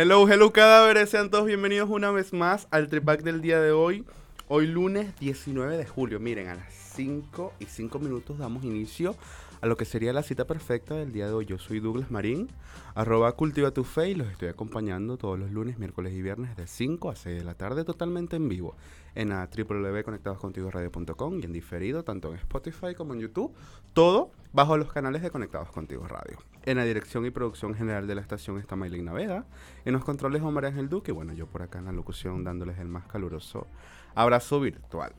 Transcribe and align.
Hello, 0.00 0.28
hello 0.28 0.52
cadáveres, 0.52 1.10
sean 1.10 1.28
todos 1.28 1.46
bienvenidos 1.46 1.90
una 1.90 2.12
vez 2.12 2.32
más 2.32 2.68
al 2.70 2.86
tripack 2.86 3.24
del 3.24 3.40
día 3.40 3.60
de 3.60 3.72
hoy. 3.72 4.04
Hoy 4.46 4.68
lunes 4.68 5.18
19 5.18 5.76
de 5.76 5.86
julio, 5.86 6.20
miren, 6.20 6.46
a 6.46 6.54
las 6.54 6.72
5 6.72 7.54
y 7.58 7.64
5 7.64 7.98
minutos 7.98 8.38
damos 8.38 8.62
inicio 8.62 9.16
a 9.60 9.66
lo 9.66 9.76
que 9.76 9.84
sería 9.84 10.12
la 10.12 10.22
cita 10.22 10.44
perfecta 10.44 10.94
del 10.94 11.10
día 11.10 11.26
de 11.26 11.32
hoy. 11.32 11.46
Yo 11.46 11.58
soy 11.58 11.80
Douglas 11.80 12.12
Marín, 12.12 12.48
arroba 12.94 13.32
cultiva 13.32 13.72
tu 13.72 13.82
fe 13.82 14.10
y 14.10 14.14
los 14.14 14.28
estoy 14.28 14.46
acompañando 14.46 15.16
todos 15.16 15.36
los 15.36 15.50
lunes, 15.50 15.80
miércoles 15.80 16.12
y 16.12 16.22
viernes 16.22 16.56
de 16.56 16.68
5 16.68 17.10
a 17.10 17.16
6 17.16 17.38
de 17.38 17.44
la 17.44 17.54
tarde 17.54 17.82
totalmente 17.82 18.36
en 18.36 18.48
vivo 18.48 18.76
en 19.16 19.30
la 19.30 19.48
www.conectadoscontigoradio.com 19.52 21.40
y 21.40 21.42
en 21.42 21.52
diferido 21.52 22.04
tanto 22.04 22.28
en 22.28 22.36
Spotify 22.36 22.94
como 22.96 23.14
en 23.14 23.20
YouTube. 23.22 23.52
Todo 23.94 24.30
bajo 24.52 24.76
los 24.76 24.92
canales 24.92 25.22
de 25.22 25.32
Conectados 25.32 25.72
Contigo 25.72 26.06
Radio. 26.06 26.38
En 26.68 26.76
la 26.76 26.84
dirección 26.84 27.24
y 27.24 27.30
producción 27.30 27.74
general 27.74 28.06
de 28.06 28.14
la 28.14 28.20
estación 28.20 28.58
está 28.58 28.76
Maylin 28.76 29.06
Naveda. 29.06 29.46
En 29.86 29.94
los 29.94 30.04
controles 30.04 30.42
Omar 30.42 30.66
Ángel 30.66 30.90
Duque. 30.90 31.12
Y 31.12 31.14
bueno, 31.14 31.32
yo 31.32 31.46
por 31.46 31.62
acá 31.62 31.78
en 31.78 31.86
la 31.86 31.92
locución 31.92 32.44
dándoles 32.44 32.78
el 32.78 32.88
más 32.88 33.06
caluroso 33.06 33.66
abrazo 34.14 34.60
virtual. 34.60 35.14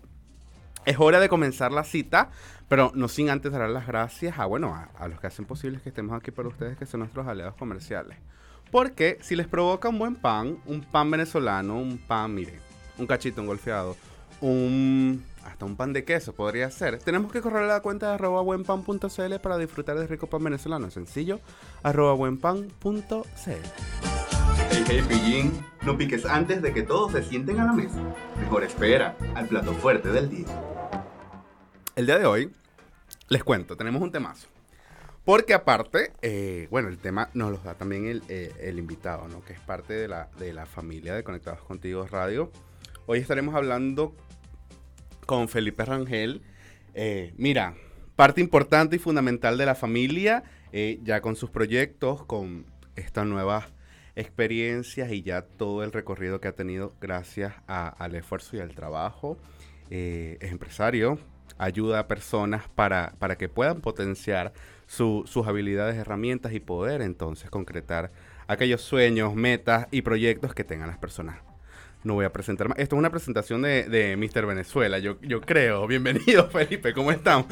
Es 0.85 0.99
hora 0.99 1.19
de 1.19 1.27
comenzar 1.27 1.71
la 1.71 1.83
cita, 1.83 2.29
pero 2.67 2.91
no 2.93 3.07
sin 3.07 3.31
antes 3.31 3.51
dar 3.51 3.67
las 3.67 3.87
gracias 3.87 4.37
a, 4.37 4.45
bueno, 4.45 4.75
a, 4.95 5.07
los 5.07 5.19
que 5.19 5.25
hacen 5.25 5.45
posible 5.45 5.79
que 5.81 5.89
estemos 5.89 6.15
aquí 6.15 6.29
para 6.29 6.49
ustedes, 6.49 6.77
que 6.77 6.85
son 6.85 6.99
nuestros 6.99 7.25
aliados 7.25 7.55
comerciales. 7.55 8.19
Porque 8.69 9.17
si 9.21 9.35
les 9.35 9.47
provoca 9.47 9.89
un 9.89 9.97
buen 9.97 10.17
pan, 10.17 10.59
un 10.67 10.81
pan 10.81 11.09
venezolano, 11.09 11.79
un 11.79 11.97
pan, 11.97 12.31
miren, 12.31 12.59
un 12.99 13.07
cachito, 13.07 13.41
un 13.41 13.47
golfeado, 13.47 13.95
un 14.39 15.25
hasta 15.50 15.66
un 15.66 15.75
pan 15.75 15.94
de 15.94 16.05
queso 16.05 16.33
podría 16.33 16.69
ser. 16.72 17.00
Tenemos 17.00 17.31
que 17.31 17.42
correr 17.42 17.64
a 17.64 17.67
la 17.67 17.81
cuenta 17.81 18.08
de 18.08 18.14
arroba 18.14 18.42
buenpan.cl 18.42 19.36
para 19.42 19.58
disfrutar 19.58 19.97
de 19.97 20.08
rico 20.08 20.28
pan 20.28 20.44
venezolano. 20.44 20.89
Sencillo, 20.92 21.39
arroba 21.83 22.14
buenpan.cl. 22.14 23.16
Hey, 24.72 24.83
hey, 24.88 25.03
pillín, 25.08 25.66
no 25.81 25.97
piques 25.97 26.25
antes 26.25 26.61
de 26.61 26.73
que 26.73 26.83
todos 26.83 27.11
se 27.11 27.23
sienten 27.23 27.59
a 27.59 27.66
la 27.66 27.73
mesa. 27.73 28.00
Mejor 28.39 28.64
espera 28.64 29.17
al 29.36 29.47
plato 29.47 29.73
fuerte 29.73 30.09
del 30.09 30.30
día. 30.30 30.45
El 31.95 32.05
día 32.05 32.20
de 32.20 32.25
hoy, 32.25 32.53
les 33.27 33.44
cuento, 33.44 33.75
tenemos 33.75 34.02
un 34.02 34.11
temazo. 34.11 34.47
Porque 35.25 35.53
aparte, 35.53 36.14
eh, 36.22 36.67
bueno, 36.72 36.88
el 36.88 36.97
tema 36.97 37.30
nos 37.33 37.52
lo 37.52 37.58
da 37.58 37.73
también 37.73 38.08
el, 38.08 38.23
eh, 38.30 38.53
el, 38.61 38.80
invitado, 38.80 39.27
¿no? 39.27 39.44
Que 39.44 39.53
es 39.53 39.59
parte 39.59 39.94
de 39.94 40.08
la, 40.08 40.30
de 40.39 40.53
la 40.53 40.66
familia 40.66 41.14
de 41.14 41.23
Conectados 41.23 41.61
Contigo 41.61 42.08
Radio. 42.08 42.52
Hoy 43.05 43.20
estaremos 43.20 43.53
hablando 43.53 44.16
con 45.30 45.47
Felipe 45.47 45.85
Rangel. 45.85 46.41
Eh, 46.95 47.33
mira, 47.38 47.75
parte 48.16 48.41
importante 48.41 48.95
y 48.95 48.99
fundamental 48.99 49.59
de 49.59 49.67
la 49.67 49.75
familia, 49.75 50.44
eh, 50.73 50.99
ya 51.03 51.21
con 51.21 51.36
sus 51.36 51.52
proyectos, 51.52 52.25
con 52.25 52.66
estas 52.95 53.27
nuevas 53.27 53.66
experiencias 54.16 55.11
y 55.11 55.21
ya 55.21 55.44
todo 55.44 55.83
el 55.83 55.91
recorrido 55.91 56.41
que 56.41 56.47
ha 56.47 56.55
tenido 56.55 56.95
gracias 56.99 57.53
al 57.67 58.16
esfuerzo 58.16 58.58
y 58.58 58.59
al 58.59 58.73
trabajo. 58.73 59.38
Eh, 59.91 60.39
es 60.41 60.52
empresario, 60.52 61.19
ayuda 61.59 61.99
a 61.99 62.08
personas 62.08 62.67
para, 62.67 63.14
para 63.20 63.37
que 63.37 63.49
puedan 63.49 63.82
potenciar 63.82 64.52
sus 64.87 65.45
habilidades, 65.45 65.95
herramientas 65.95 66.53
y 66.53 66.59
poder 66.59 67.03
entonces 67.03 67.52
concretar 67.52 68.11
aquellos 68.48 68.82
sueños, 68.82 69.36
metas 69.36 69.87
y 69.92 70.02
proyectos 70.02 70.55
que 70.55 70.64
tengan 70.64 70.87
las 70.87 70.98
personas 70.98 71.48
no 72.04 72.14
voy 72.14 72.26
a 72.26 72.32
presentar 72.32 72.70
más. 72.70 72.80
Esto 72.80 72.95
es 72.95 72.99
una 72.99 73.10
presentación 73.10 73.61
de, 73.61 73.83
de 73.83 74.15
Mr. 74.15 74.45
Venezuela, 74.45 74.99
yo, 74.99 75.17
yo 75.21 75.42
creo. 75.42 75.86
Bienvenido, 75.86 76.49
Felipe, 76.52 76.93
¿cómo 76.93 77.11
estamos? 77.11 77.48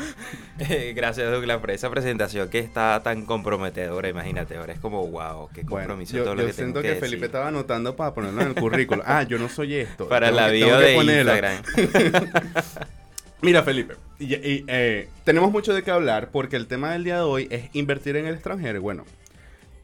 Gracias, 0.96 1.30
Douglas, 1.30 1.60
por 1.60 1.72
esa 1.72 1.90
presentación 1.90 2.50
que 2.50 2.60
está 2.60 3.02
tan 3.04 3.26
comprometedora. 3.26 4.08
Imagínate, 4.08 4.56
ahora 4.56 4.74
es 4.74 4.80
como, 4.80 5.06
wow, 5.08 5.50
qué 5.54 5.64
compromiso 5.64 6.18
yo, 6.18 6.24
todo 6.24 6.36
lo 6.36 6.42
yo 6.42 6.48
que 6.48 6.54
siento 6.54 6.82
que, 6.82 6.94
que 6.94 6.96
Felipe 6.96 7.26
estaba 7.26 7.50
anotando 7.50 7.96
para 7.96 8.14
ponerlo 8.14 8.42
en 8.42 8.48
el 8.50 8.56
currículo. 8.56 9.04
ah, 9.06 9.24
yo 9.24 9.38
no 9.38 9.50
soy 9.50 9.76
esto. 9.76 10.08
Para 10.18 10.32
la 10.32 10.48
vida 10.48 10.80
de 10.80 10.96
Instagram. 10.96 11.62
Mira, 13.42 13.62
Felipe, 13.64 13.96
y, 14.18 14.34
eh, 14.68 15.10
tenemos 15.24 15.52
mucho 15.52 15.74
de 15.74 15.84
qué 15.84 15.92
hablar 15.92 16.32
porque 16.32 16.56
el 16.56 16.68
tema 16.68 16.94
del 16.94 17.04
día 17.04 17.18
de 17.18 17.22
hoy 17.22 17.48
es 17.52 17.70
invertir 17.74 18.16
en 18.16 18.26
el 18.26 18.34
extranjero. 18.34 18.82
Bueno, 18.82 19.06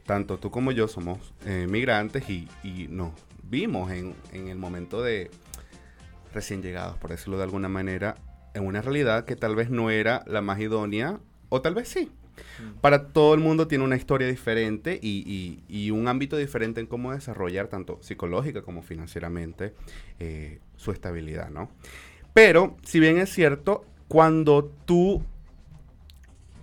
tanto 0.06 0.38
tú 0.38 0.50
como 0.50 0.72
yo 0.72 0.88
somos 0.88 1.20
eh, 1.46 1.66
migrantes 1.68 2.28
y, 2.28 2.48
y 2.64 2.88
no, 2.88 3.14
vimos 3.48 3.90
en, 3.90 4.14
el 4.32 4.56
momento 4.56 5.02
de 5.02 5.30
recién 6.32 6.62
llegados, 6.62 6.96
por 6.98 7.10
decirlo 7.10 7.36
de 7.36 7.44
alguna 7.44 7.68
manera, 7.68 8.16
en 8.54 8.66
una 8.66 8.82
realidad 8.82 9.24
que 9.24 9.36
tal 9.36 9.54
vez 9.56 9.70
no 9.70 9.90
era 9.90 10.22
la 10.26 10.40
más 10.40 10.60
idónea, 10.60 11.18
o 11.48 11.62
tal 11.62 11.74
vez 11.74 11.88
sí. 11.88 12.10
Mm. 12.58 12.80
Para 12.80 13.08
todo 13.08 13.34
el 13.34 13.40
mundo 13.40 13.68
tiene 13.68 13.84
una 13.84 13.96
historia 13.96 14.26
diferente 14.26 14.98
y, 15.00 15.90
un 15.90 16.08
ámbito 16.08 16.36
diferente 16.36 16.80
en 16.80 16.86
cómo 16.86 17.12
desarrollar, 17.12 17.68
tanto 17.68 17.98
psicológica 18.02 18.62
como 18.62 18.82
financieramente, 18.82 19.74
eh, 20.18 20.60
su 20.76 20.90
estabilidad, 20.90 21.50
¿no? 21.50 21.70
Pero, 22.32 22.76
si 22.82 22.98
bien 22.98 23.18
es 23.18 23.30
cierto, 23.30 23.84
cuando 24.08 24.72
tú 24.84 25.22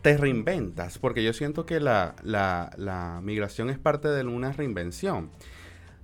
te 0.02 0.18
reinventas, 0.18 0.98
porque 0.98 1.24
yo 1.24 1.32
siento 1.32 1.66
que 1.66 1.80
la, 1.80 2.16
la 2.24 3.22
migración 3.24 3.70
es 3.70 3.78
parte 3.78 4.10
de 4.10 4.26
una 4.26 4.52
reinvención 4.52 5.30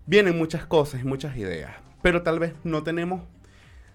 vienen 0.07 0.37
muchas 0.37 0.65
cosas 0.65 1.01
y 1.01 1.03
muchas 1.03 1.37
ideas, 1.37 1.75
pero 2.01 2.23
tal 2.23 2.39
vez 2.39 2.53
no 2.63 2.81
tenemos 2.81 3.21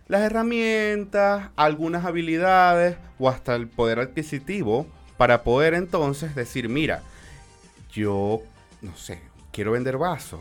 las 0.07 0.21
herramientas, 0.21 1.51
algunas 1.57 2.05
habilidades 2.05 2.97
o 3.19 3.29
hasta 3.29 3.57
el 3.57 3.67
poder 3.67 3.99
adquisitivo 3.99 4.87
para 5.17 5.43
poder 5.43 5.75
entonces 5.75 6.35
decir, 6.35 6.69
mira, 6.69 7.03
yo, 7.91 8.43
no 8.83 8.95
sé, 8.95 9.21
quiero 9.53 9.73
vender 9.73 9.97
vasos, 9.97 10.41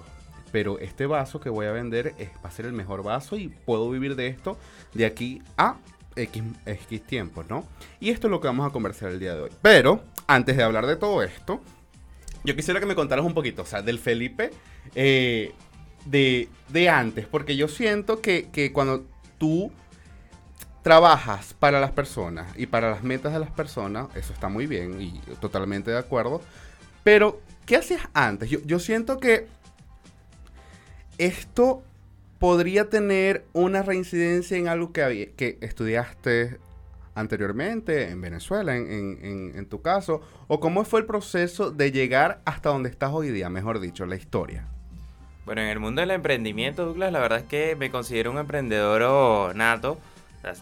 pero 0.52 0.78
este 0.80 1.06
vaso 1.06 1.40
que 1.40 1.50
voy 1.50 1.68
a 1.68 1.72
vender 1.72 2.14
es, 2.18 2.30
va 2.44 2.50
a 2.50 2.52
ser 2.52 2.66
el 2.66 2.74
mejor 2.74 3.02
vaso 3.04 3.38
y 3.38 3.48
puedo 3.48 3.90
vivir 3.90 4.16
de 4.16 4.28
esto 4.28 4.58
de 4.94 5.06
aquí 5.06 5.42
a 5.58 5.78
X, 6.16 6.44
X 6.66 7.02
tiempo, 7.04 7.44
¿no? 7.48 7.66
Y 8.02 8.10
esto 8.10 8.28
es 8.28 8.32
lo 8.32 8.42
que 8.42 8.48
vamos 8.48 8.70
a 8.70 8.74
conversar 8.74 9.12
el 9.12 9.20
día 9.20 9.36
de 9.36 9.44
hoy. 9.44 9.52
Pero, 9.62 10.04
antes 10.28 10.58
de 10.58 10.64
hablar 10.64 10.86
de 10.86 10.98
todo 10.98 11.24
esto, 11.24 11.62
yo 12.44 12.56
quisiera 12.56 12.80
que 12.80 12.86
me 12.86 12.96
contaras 12.96 13.26
un 13.26 13.34
poquito, 13.34 13.62
o 13.62 13.66
sea, 13.66 13.82
del 13.82 14.00
Felipe 14.00 14.52
eh, 14.96 15.54
de, 16.06 16.50
de, 16.70 16.90
antes, 16.90 17.28
porque 17.28 17.56
yo 17.56 17.68
siento 17.68 18.22
que, 18.22 18.50
que, 18.52 18.72
cuando 18.72 19.06
tú 19.38 19.72
trabajas 20.82 21.54
para 21.54 21.80
las 21.80 21.92
personas 21.92 22.52
y 22.58 22.66
para 22.66 22.90
las 22.90 23.04
metas 23.04 23.34
de 23.34 23.40
las 23.40 23.52
personas, 23.52 24.08
eso 24.16 24.34
está 24.34 24.50
muy 24.50 24.66
bien 24.66 25.02
y 25.02 25.20
totalmente 25.40 25.92
de 25.92 26.00
acuerdo, 26.00 26.42
pero 27.04 27.40
¿qué 27.66 27.78
hacías 27.78 28.10
antes? 28.14 28.50
Yo, 28.50 28.60
yo 28.66 28.80
siento 28.80 29.20
que 29.20 29.48
esto 31.20 31.84
podría 32.40 32.90
tener 32.90 33.46
una 33.54 33.84
reincidencia 33.84 34.58
en 34.58 34.68
algo 34.68 34.92
que, 34.92 35.34
que 35.38 35.60
estudiaste 35.62 36.58
anteriormente 37.16 38.10
en 38.10 38.22
Venezuela, 38.22 38.76
en, 38.76 39.66
tu 39.70 39.82
caso? 39.82 40.22
¿O 40.48 40.60
cómo 40.60 40.84
fue 40.86 41.02
el 41.02 41.06
proceso 41.06 41.72
de 41.72 41.92
llegar 41.92 42.42
hasta 42.46 42.70
donde 42.70 42.90
estás 42.90 43.12
hoy 43.14 43.30
día, 43.30 43.50
mejor 43.50 43.80
dicho, 43.80 44.06
la 44.06 44.16
historia? 44.16 44.68
Bueno, 45.46 45.62
en 45.62 45.68
el 45.68 45.80
mundo 45.80 46.02
del 46.02 46.12
emprendimiento, 46.12 46.86
Douglas, 46.86 47.12
la 47.12 47.20
verdad 47.20 47.40
es 47.40 47.46
que 47.46 47.76
me 47.76 47.90
considero 47.90 48.32
un 48.32 48.38
emprendedor 48.38 49.56
nato. 49.56 49.98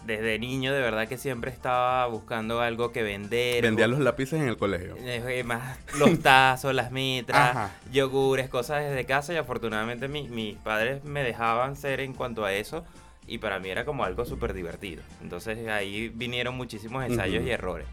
Desde 0.04 0.38
niño, 0.38 0.74
de 0.74 0.80
verdad 0.80 1.08
que 1.08 1.16
siempre 1.16 1.50
estaba 1.50 2.06
buscando 2.06 2.60
algo 2.60 2.92
que 2.92 3.02
vender. 3.02 3.62
Vendía 3.62 3.86
los 3.86 4.00
lápices 4.00 4.38
en 4.38 4.46
el 4.46 4.58
colegio. 4.58 4.94
Eh, 4.98 5.42
más 5.42 5.78
los 5.98 6.20
tazos, 6.20 6.74
las 6.74 6.92
mitras, 6.92 7.70
yogures, 7.90 8.50
cosas 8.50 8.84
desde 8.84 9.06
casa. 9.06 9.32
Y 9.32 9.38
afortunadamente 9.38 10.06
mis 10.06 10.56
padres 10.58 11.02
me 11.04 11.22
dejaban 11.22 11.76
ser 11.76 12.00
en 12.00 12.12
cuanto 12.12 12.44
a 12.44 12.52
eso 12.52 12.84
y 13.30 13.38
para 13.38 13.60
mí 13.60 13.70
era 13.70 13.84
como 13.84 14.04
algo 14.04 14.24
súper 14.24 14.52
divertido. 14.52 15.02
Entonces 15.22 15.68
ahí 15.68 16.08
vinieron 16.08 16.56
muchísimos 16.56 17.04
ensayos 17.04 17.46
y 17.46 17.50
errores. 17.50 17.86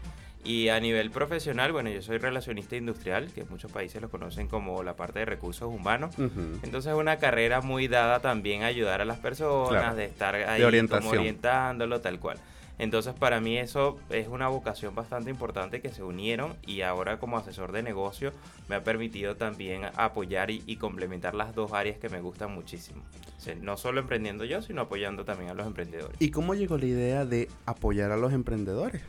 Y 0.44 0.68
a 0.68 0.80
nivel 0.80 1.10
profesional, 1.12 1.70
bueno, 1.70 1.90
yo 1.90 2.02
soy 2.02 2.18
relacionista 2.18 2.74
industrial, 2.74 3.30
que 3.32 3.44
muchos 3.44 3.70
países 3.70 4.02
lo 4.02 4.08
conocen 4.08 4.48
como 4.48 4.82
la 4.82 4.96
parte 4.96 5.20
de 5.20 5.26
recursos 5.26 5.68
humanos. 5.72 6.12
Entonces 6.62 6.92
es 6.92 6.98
una 6.98 7.18
carrera 7.18 7.60
muy 7.60 7.86
dada 7.86 8.18
también 8.18 8.64
a 8.64 8.66
ayudar 8.66 9.00
a 9.00 9.04
las 9.04 9.18
personas, 9.18 9.96
de 9.96 10.06
estar 10.06 10.34
ahí 10.34 10.88
como 10.88 11.10
orientándolo 11.10 12.00
tal 12.00 12.18
cual. 12.18 12.38
Entonces 12.78 13.14
para 13.14 13.40
mí 13.40 13.58
eso 13.58 13.98
es 14.08 14.28
una 14.28 14.48
vocación 14.48 14.94
bastante 14.94 15.30
importante 15.30 15.80
que 15.80 15.90
se 15.90 16.02
unieron 16.02 16.54
y 16.64 16.82
ahora 16.82 17.18
como 17.18 17.36
asesor 17.36 17.72
de 17.72 17.82
negocio 17.82 18.32
me 18.68 18.76
ha 18.76 18.84
permitido 18.84 19.36
también 19.36 19.82
apoyar 19.96 20.50
y, 20.50 20.76
complementar 20.76 21.34
las 21.34 21.54
dos 21.54 21.72
áreas 21.72 21.98
que 21.98 22.08
me 22.08 22.20
gustan 22.20 22.54
muchísimo. 22.54 23.02
no 23.60 23.76
solo 23.76 24.00
emprendiendo 24.00 24.44
yo, 24.44 24.62
sino 24.62 24.82
apoyando 24.82 25.24
también 25.24 25.50
a 25.50 25.54
los 25.54 25.66
emprendedores. 25.66 26.16
¿Y 26.20 26.30
cómo 26.30 26.54
llegó 26.54 26.78
la 26.78 26.86
idea 26.86 27.24
de 27.24 27.48
apoyar 27.66 28.12
a 28.12 28.16
los 28.16 28.32
emprendedores? 28.32 29.02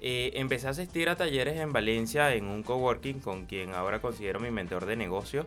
Eh, 0.00 0.32
empecé 0.38 0.66
a 0.66 0.70
asistir 0.70 1.08
a 1.08 1.16
talleres 1.16 1.58
en 1.58 1.72
Valencia 1.72 2.34
en 2.34 2.44
un 2.44 2.62
coworking 2.62 3.20
con 3.20 3.46
quien 3.46 3.72
ahora 3.72 4.00
considero 4.00 4.38
mi 4.38 4.50
mentor 4.50 4.86
de 4.86 4.96
negocio. 4.96 5.46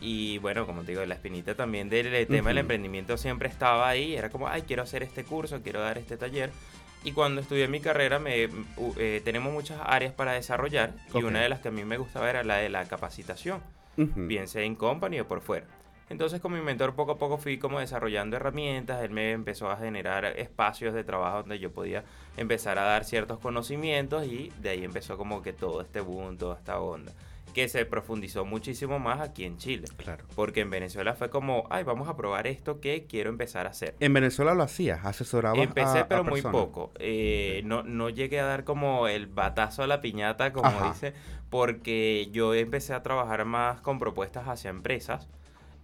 Y 0.00 0.38
bueno, 0.38 0.66
como 0.66 0.82
te 0.82 0.88
digo, 0.88 1.04
la 1.06 1.14
espinita 1.14 1.54
también 1.54 1.88
del 1.88 2.26
tema 2.26 2.48
del 2.48 2.58
emprendimiento 2.58 3.16
siempre 3.16 3.48
estaba 3.48 3.88
ahí. 3.88 4.14
Era 4.16 4.28
como, 4.30 4.48
ay, 4.48 4.62
quiero 4.62 4.82
hacer 4.82 5.04
este 5.04 5.22
curso, 5.22 5.62
quiero 5.62 5.80
dar 5.80 5.98
este 5.98 6.16
taller. 6.16 6.50
Y 7.04 7.12
cuando 7.12 7.40
estudié 7.40 7.66
mi 7.68 7.80
carrera 7.80 8.18
me, 8.18 8.48
eh, 8.96 9.22
tenemos 9.24 9.52
muchas 9.52 9.80
áreas 9.84 10.12
para 10.12 10.32
desarrollar 10.32 10.92
y 11.12 11.22
una 11.22 11.40
de 11.40 11.48
las 11.48 11.60
que 11.60 11.68
a 11.68 11.72
mí 11.72 11.84
me 11.84 11.98
gustaba 11.98 12.30
era 12.30 12.44
la 12.44 12.56
de 12.58 12.68
la 12.68 12.84
capacitación, 12.86 13.60
bien 13.96 14.46
sea 14.46 14.62
en 14.62 14.76
company 14.76 15.20
o 15.20 15.26
por 15.26 15.40
fuera. 15.40 15.66
Entonces 16.10 16.40
con 16.40 16.52
mi 16.52 16.60
mentor 16.60 16.94
poco 16.94 17.12
a 17.12 17.18
poco 17.18 17.38
fui 17.38 17.58
como 17.58 17.80
desarrollando 17.80 18.36
herramientas, 18.36 19.02
él 19.02 19.10
me 19.10 19.32
empezó 19.32 19.70
a 19.70 19.76
generar 19.76 20.26
espacios 20.26 20.94
de 20.94 21.04
trabajo 21.04 21.38
donde 21.38 21.58
yo 21.58 21.72
podía 21.72 22.04
empezar 22.36 22.78
a 22.78 22.82
dar 22.82 23.04
ciertos 23.04 23.38
conocimientos 23.38 24.26
y 24.26 24.52
de 24.60 24.70
ahí 24.70 24.84
empezó 24.84 25.16
como 25.16 25.42
que 25.42 25.52
todo 25.52 25.80
este 25.80 26.00
boom, 26.00 26.36
toda 26.36 26.56
esta 26.56 26.78
onda 26.80 27.12
que 27.52 27.68
se 27.68 27.84
profundizó 27.86 28.44
muchísimo 28.44 28.98
más 28.98 29.20
aquí 29.20 29.44
en 29.44 29.58
Chile. 29.58 29.86
Claro. 29.96 30.24
Porque 30.34 30.60
en 30.60 30.70
Venezuela 30.70 31.14
fue 31.14 31.30
como, 31.30 31.66
ay, 31.70 31.84
vamos 31.84 32.08
a 32.08 32.16
probar 32.16 32.46
esto 32.46 32.80
que 32.80 33.06
quiero 33.06 33.30
empezar 33.30 33.66
a 33.66 33.70
hacer. 33.70 33.94
¿En 34.00 34.12
Venezuela 34.12 34.54
lo 34.54 34.62
hacías? 34.62 35.04
¿Asesorabas 35.04 35.58
Empecé, 35.58 36.04
pero 36.04 36.24
muy 36.24 36.42
poco. 36.42 36.92
Eh, 36.98 37.62
no, 37.64 37.82
no 37.82 38.08
llegué 38.10 38.40
a 38.40 38.46
dar 38.46 38.64
como 38.64 39.08
el 39.08 39.26
batazo 39.26 39.82
a 39.82 39.86
la 39.86 40.00
piñata, 40.00 40.52
como 40.52 40.70
dice, 40.88 41.14
porque 41.50 42.28
yo 42.32 42.54
empecé 42.54 42.94
a 42.94 43.02
trabajar 43.02 43.44
más 43.44 43.80
con 43.80 43.98
propuestas 43.98 44.48
hacia 44.48 44.70
empresas 44.70 45.28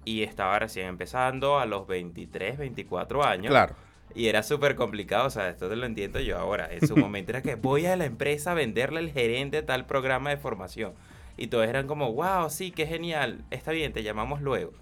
y 0.04 0.22
estaba 0.22 0.58
recién 0.58 0.86
empezando 0.86 1.58
a 1.58 1.66
los 1.66 1.86
23, 1.86 2.58
24 2.58 3.24
años. 3.24 3.50
Claro. 3.50 3.74
Y 4.14 4.28
era 4.28 4.42
súper 4.42 4.74
complicado, 4.74 5.26
o 5.26 5.30
sea, 5.30 5.48
esto 5.50 5.68
te 5.68 5.76
lo 5.76 5.84
entiendo 5.86 6.18
yo 6.20 6.38
ahora. 6.38 6.68
En 6.72 6.86
su 6.86 6.96
momento 6.96 7.32
era 7.32 7.42
que 7.42 7.56
voy 7.56 7.86
a 7.86 7.96
la 7.96 8.06
empresa 8.06 8.52
a 8.52 8.54
venderle 8.54 9.00
al 9.00 9.10
gerente 9.10 9.62
tal 9.62 9.86
programa 9.86 10.30
de 10.30 10.38
formación. 10.38 10.94
Y 11.38 11.46
todos 11.46 11.66
eran 11.66 11.86
como, 11.86 12.12
wow, 12.12 12.50
sí, 12.50 12.72
qué 12.72 12.86
genial, 12.86 13.44
está 13.50 13.70
bien, 13.70 13.92
te 13.92 14.02
llamamos 14.02 14.42
luego. 14.42 14.72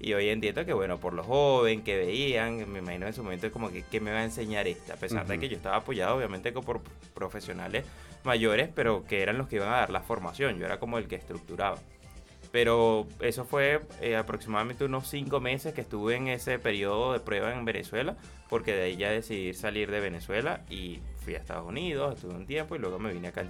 Y 0.00 0.14
hoy 0.14 0.28
entiendo 0.30 0.64
que, 0.64 0.72
bueno, 0.72 0.98
por 0.98 1.12
los 1.12 1.26
jóvenes 1.26 1.84
que 1.84 1.96
veían, 1.96 2.70
me 2.72 2.80
imagino 2.80 3.06
en 3.06 3.12
su 3.12 3.22
momento 3.22 3.52
como 3.52 3.70
que, 3.70 3.82
¿qué 3.82 4.00
me 4.00 4.10
va 4.10 4.18
a 4.18 4.24
enseñar 4.24 4.66
esta? 4.66 4.94
A 4.94 4.96
pesar 4.96 5.26
de 5.26 5.38
que 5.38 5.48
yo 5.48 5.56
estaba 5.56 5.76
apoyado, 5.76 6.16
obviamente, 6.16 6.52
por 6.52 6.80
profesionales 7.14 7.84
mayores, 8.24 8.70
pero 8.74 9.04
que 9.04 9.22
eran 9.22 9.38
los 9.38 9.46
que 9.46 9.56
iban 9.56 9.68
a 9.68 9.76
dar 9.76 9.90
la 9.90 10.00
formación. 10.00 10.58
Yo 10.58 10.66
era 10.66 10.80
como 10.80 10.98
el 10.98 11.06
que 11.06 11.16
estructuraba. 11.16 11.78
Pero 12.50 13.06
eso 13.20 13.44
fue 13.44 13.80
eh, 14.00 14.16
aproximadamente 14.16 14.84
unos 14.84 15.06
cinco 15.06 15.38
meses 15.38 15.74
que 15.74 15.82
estuve 15.82 16.16
en 16.16 16.28
ese 16.28 16.58
periodo 16.58 17.12
de 17.12 17.20
prueba 17.20 17.52
en 17.52 17.64
Venezuela, 17.64 18.16
porque 18.48 18.74
de 18.74 18.82
ahí 18.82 18.96
ya 18.96 19.10
decidí 19.10 19.54
salir 19.54 19.90
de 19.90 20.00
Venezuela 20.00 20.62
y 20.68 21.00
fui 21.22 21.34
a 21.34 21.38
Estados 21.38 21.68
Unidos, 21.68 22.16
estuve 22.16 22.34
un 22.34 22.46
tiempo 22.46 22.74
y 22.74 22.78
luego 22.80 22.98
me 22.98 23.12
vine 23.12 23.28
a 23.28 23.40
en 23.40 23.48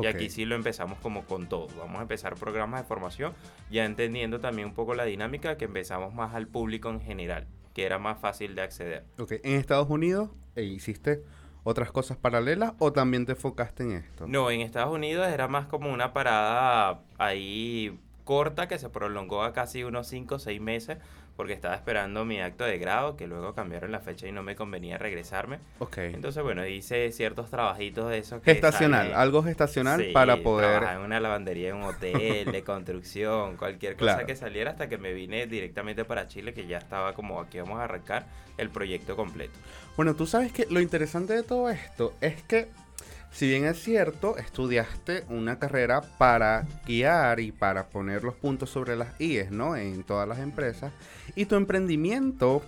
Chile. 0.00 0.12
Y 0.12 0.14
aquí 0.14 0.30
sí 0.30 0.44
lo 0.44 0.54
empezamos 0.54 0.98
como 0.98 1.24
con 1.24 1.48
todo. 1.48 1.68
Vamos 1.78 1.98
a 1.98 2.02
empezar 2.02 2.34
programas 2.34 2.82
de 2.82 2.86
formación, 2.86 3.32
ya 3.70 3.84
entendiendo 3.84 4.40
también 4.40 4.68
un 4.68 4.74
poco 4.74 4.94
la 4.94 5.04
dinámica 5.04 5.56
que 5.56 5.66
empezamos 5.66 6.14
más 6.14 6.34
al 6.34 6.46
público 6.46 6.90
en 6.90 7.00
general, 7.00 7.46
que 7.74 7.84
era 7.84 7.98
más 7.98 8.18
fácil 8.18 8.54
de 8.54 8.62
acceder. 8.62 9.04
Ok, 9.18 9.32
en 9.42 9.56
Estados 9.56 9.88
Unidos 9.88 10.30
eh, 10.56 10.64
hiciste 10.64 11.22
otras 11.64 11.92
cosas 11.92 12.16
paralelas 12.16 12.72
o 12.78 12.92
también 12.92 13.26
te 13.26 13.32
enfocaste 13.32 13.82
en 13.82 13.92
esto? 13.92 14.26
No, 14.26 14.50
en 14.50 14.62
Estados 14.62 14.94
Unidos 14.94 15.28
era 15.28 15.48
más 15.48 15.66
como 15.66 15.92
una 15.92 16.12
parada 16.12 17.02
ahí 17.18 17.98
corta 18.24 18.68
que 18.68 18.78
se 18.78 18.88
prolongó 18.88 19.42
a 19.42 19.52
casi 19.52 19.84
unos 19.84 20.06
5 20.06 20.34
o 20.34 20.38
6 20.38 20.60
meses 20.60 20.98
porque 21.38 21.52
estaba 21.52 21.76
esperando 21.76 22.24
mi 22.24 22.40
acto 22.40 22.64
de 22.64 22.78
grado, 22.78 23.16
que 23.16 23.28
luego 23.28 23.54
cambiaron 23.54 23.92
la 23.92 24.00
fecha 24.00 24.26
y 24.26 24.32
no 24.32 24.42
me 24.42 24.56
convenía 24.56 24.98
regresarme. 24.98 25.60
Ok. 25.78 25.98
Entonces, 25.98 26.42
bueno, 26.42 26.66
hice 26.66 27.12
ciertos 27.12 27.48
trabajitos 27.48 28.10
de 28.10 28.18
eso. 28.18 28.40
gestacional, 28.42 29.14
algo 29.14 29.44
gestacional 29.44 30.10
para 30.12 30.38
poder... 30.38 30.82
en 30.82 30.98
una 30.98 31.20
lavandería, 31.20 31.68
en 31.68 31.76
un 31.76 31.84
hotel, 31.84 32.50
de 32.50 32.62
construcción, 32.66 33.56
cualquier 33.56 33.94
cosa 33.94 34.26
que 34.26 34.34
saliera 34.34 34.72
hasta 34.72 34.88
que 34.88 34.98
me 34.98 35.12
vine 35.12 35.46
directamente 35.46 36.04
para 36.04 36.26
Chile, 36.26 36.52
que 36.54 36.66
ya 36.66 36.78
estaba 36.78 37.14
como 37.14 37.40
aquí 37.40 37.60
vamos 37.60 37.78
a 37.78 37.84
arrancar 37.84 38.26
el 38.56 38.70
proyecto 38.70 39.14
completo. 39.14 39.56
Bueno, 39.96 40.16
tú 40.16 40.26
sabes 40.26 40.50
que 40.50 40.66
lo 40.68 40.80
interesante 40.80 41.34
de 41.34 41.44
todo 41.44 41.70
esto 41.70 42.14
es 42.20 42.42
que 42.42 42.66
si 43.30 43.46
bien 43.46 43.64
es 43.64 43.82
cierto, 43.82 44.36
estudiaste 44.36 45.24
una 45.28 45.58
carrera 45.58 46.00
para 46.18 46.66
guiar 46.86 47.40
y 47.40 47.52
para 47.52 47.88
poner 47.88 48.24
los 48.24 48.34
puntos 48.34 48.70
sobre 48.70 48.96
las 48.96 49.20
IES, 49.20 49.50
¿no? 49.50 49.76
En 49.76 50.02
todas 50.02 50.28
las 50.28 50.38
empresas. 50.38 50.92
Y 51.36 51.46
tu 51.46 51.54
emprendimiento 51.56 52.62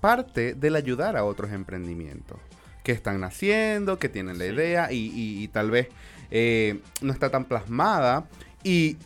parte 0.00 0.54
del 0.54 0.76
ayudar 0.76 1.16
a 1.16 1.24
otros 1.24 1.52
emprendimientos 1.52 2.38
que 2.82 2.92
están 2.92 3.20
naciendo, 3.20 3.98
que 3.98 4.08
tienen 4.08 4.38
la 4.38 4.46
idea 4.46 4.88
y, 4.90 5.48
tal 5.48 5.70
vez 5.70 5.88
eh, 6.30 6.80
no 7.00 7.12
está 7.12 7.30
tan 7.30 7.44
plasmada. 7.44 8.26
Y 8.64 8.96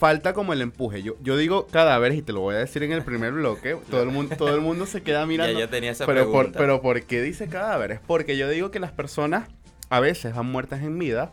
falta 0.00 0.32
como 0.32 0.54
el 0.54 0.62
empuje. 0.62 1.02
Yo, 1.02 1.16
yo 1.22 1.36
digo 1.36 1.66
cadáveres 1.66 2.16
y 2.16 2.22
te 2.22 2.32
lo 2.32 2.40
voy 2.40 2.54
a 2.54 2.58
decir 2.58 2.82
en 2.82 2.92
el 2.92 3.02
primer 3.02 3.32
bloque. 3.32 3.76
Todo 3.90 4.02
el 4.02 4.08
mundo, 4.08 4.34
todo 4.36 4.54
el 4.54 4.62
mundo 4.62 4.86
se 4.86 5.02
queda 5.02 5.26
mirando. 5.26 5.52
ya 5.52 5.60
yo 5.60 5.68
tenía 5.68 5.90
esa 5.90 6.06
pero 6.06 6.30
pregunta. 6.30 6.58
pero 6.58 6.80
¿por 6.80 7.02
qué 7.02 7.20
dice 7.20 7.48
cadáveres? 7.48 8.00
Porque 8.06 8.38
yo 8.38 8.48
digo 8.48 8.70
que 8.70 8.80
las 8.80 8.92
personas 8.92 9.48
a 9.90 10.00
veces 10.00 10.34
van 10.34 10.46
muertas 10.46 10.82
en 10.82 10.98
vida 10.98 11.32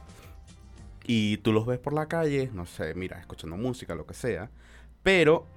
y 1.06 1.38
tú 1.38 1.54
los 1.54 1.66
ves 1.66 1.80
por 1.80 1.94
la 1.94 2.08
calle, 2.08 2.50
no 2.54 2.66
sé, 2.66 2.94
mira, 2.94 3.20
escuchando 3.20 3.56
música, 3.56 3.96
lo 3.96 4.06
que 4.06 4.14
sea, 4.14 4.50
pero 5.04 5.48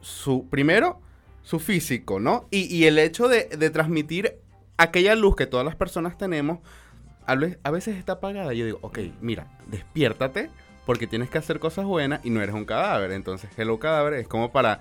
su, 0.00 0.48
primero, 0.48 1.00
su 1.42 1.60
físico, 1.60 2.18
¿no? 2.18 2.48
Y, 2.50 2.84
el 2.84 2.98
hecho 2.98 3.28
de, 3.28 3.44
transmitir 3.70 4.38
aquella 4.78 5.14
luz 5.14 5.36
que 5.36 5.46
todas 5.46 5.64
las 5.64 5.76
personas 5.76 6.18
tenemos, 6.18 6.58
a, 7.26 7.36
veces 7.70 7.96
está 7.96 8.14
apagada. 8.14 8.52
Yo 8.52 8.64
digo, 8.64 8.78
ok, 8.82 8.98
mira, 9.20 9.46
despiértate 9.68 10.50
porque 10.86 11.06
tienes 11.06 11.30
que 11.30 11.38
hacer 11.38 11.58
cosas 11.58 11.84
buenas 11.84 12.24
y 12.24 12.30
no 12.30 12.40
eres 12.40 12.54
un 12.54 12.64
cadáver. 12.64 13.12
Entonces, 13.12 13.50
hello 13.56 13.78
cadáver 13.78 14.14
es 14.14 14.28
como 14.28 14.50
para... 14.50 14.80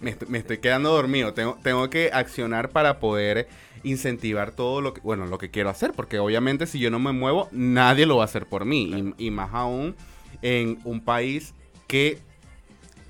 me, 0.00 0.38
estoy, 0.38 0.58
quedando 0.58 0.92
dormido, 0.92 1.34
tengo, 1.34 1.58
tengo 1.62 1.88
que 1.90 2.10
accionar 2.12 2.70
para 2.70 2.98
poder 2.98 3.48
incentivar 3.84 4.52
todo 4.52 4.80
lo 4.80 4.94
que, 4.94 5.00
bueno, 5.00 5.26
lo 5.26 5.38
que 5.38 5.50
quiero 5.50 5.70
hacer, 5.70 5.92
porque 5.92 6.18
obviamente 6.18 6.66
si 6.66 6.78
yo 6.78 6.90
no 6.90 6.98
me 6.98 7.12
muevo, 7.12 7.48
nadie 7.52 8.06
lo 8.06 8.16
va 8.16 8.22
a 8.22 8.26
hacer 8.26 8.46
por 8.46 8.64
mí, 8.64 9.14
y, 9.18 9.30
más 9.30 9.50
aún 9.52 9.94
en 10.40 10.78
un 10.84 11.00
país 11.00 11.54
que 11.86 12.18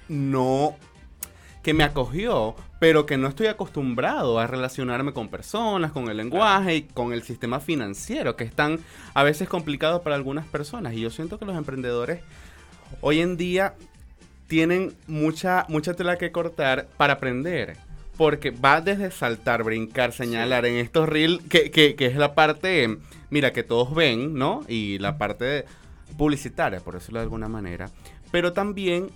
no, 0.09 0.77
que 1.63 1.75
me 1.75 1.85
acogió, 1.85 2.55
pero 2.81 3.07
que 3.07 3.17
no 3.17 3.29
estoy 3.29 3.47
acostumbrado 3.47 4.39
a 4.39 4.47
relacionarme 4.47 5.13
con 5.13 5.29
personas, 5.29 5.93
con 5.93 6.09
el 6.09 6.17
lenguaje 6.17 6.77
y 6.77 6.83
con 6.83 7.13
el 7.13 7.23
sistema 7.23 7.61
financiero, 7.61 8.37
que 8.37 8.45
es 8.45 8.53
tan 8.53 8.81
a 9.15 9.23
veces 9.23 9.49
complicado 9.49 10.03
para 10.03 10.17
algunas 10.17 10.47
personas. 10.47 10.95
Y 10.95 11.01
yo 11.01 11.11
siento 11.11 11.39
que 11.39 11.45
los 11.45 11.57
emprendedores 11.57 12.21
hoy 13.01 13.21
en 13.21 13.37
día 13.37 13.75
tienen 14.49 14.95
mucha, 15.07 15.65
mucha 15.69 15.95
tela 15.95 16.19
que 16.19 16.33
cortar 16.33 16.89
para 16.97 17.15
aprender 17.15 17.77
porque 18.23 18.53
va 18.53 18.81
desde 18.81 19.11
saltar, 19.11 19.65
brincar, 19.65 20.13
señalar 20.13 20.65
en 20.65 20.77
estos 20.77 21.09
reels, 21.09 21.43
que, 21.49 21.73
que, 21.73 21.97
que, 21.97 22.07
es 22.07 22.15
la 22.15 22.37
parte, 22.37 22.99
mira, 23.31 23.53
que 23.53 23.65
todos 23.65 23.93
ven, 23.97 24.35
¿no? 24.35 24.61
Y 24.69 25.01
la 25.01 25.19
parte 25.19 25.65
publicitaria, 26.17 26.79
por 26.79 26.95
decirlo 26.95 27.19
de 27.19 27.25
alguna 27.25 27.49
manera. 27.49 27.91
Pero 28.31 28.53
también 28.53 29.11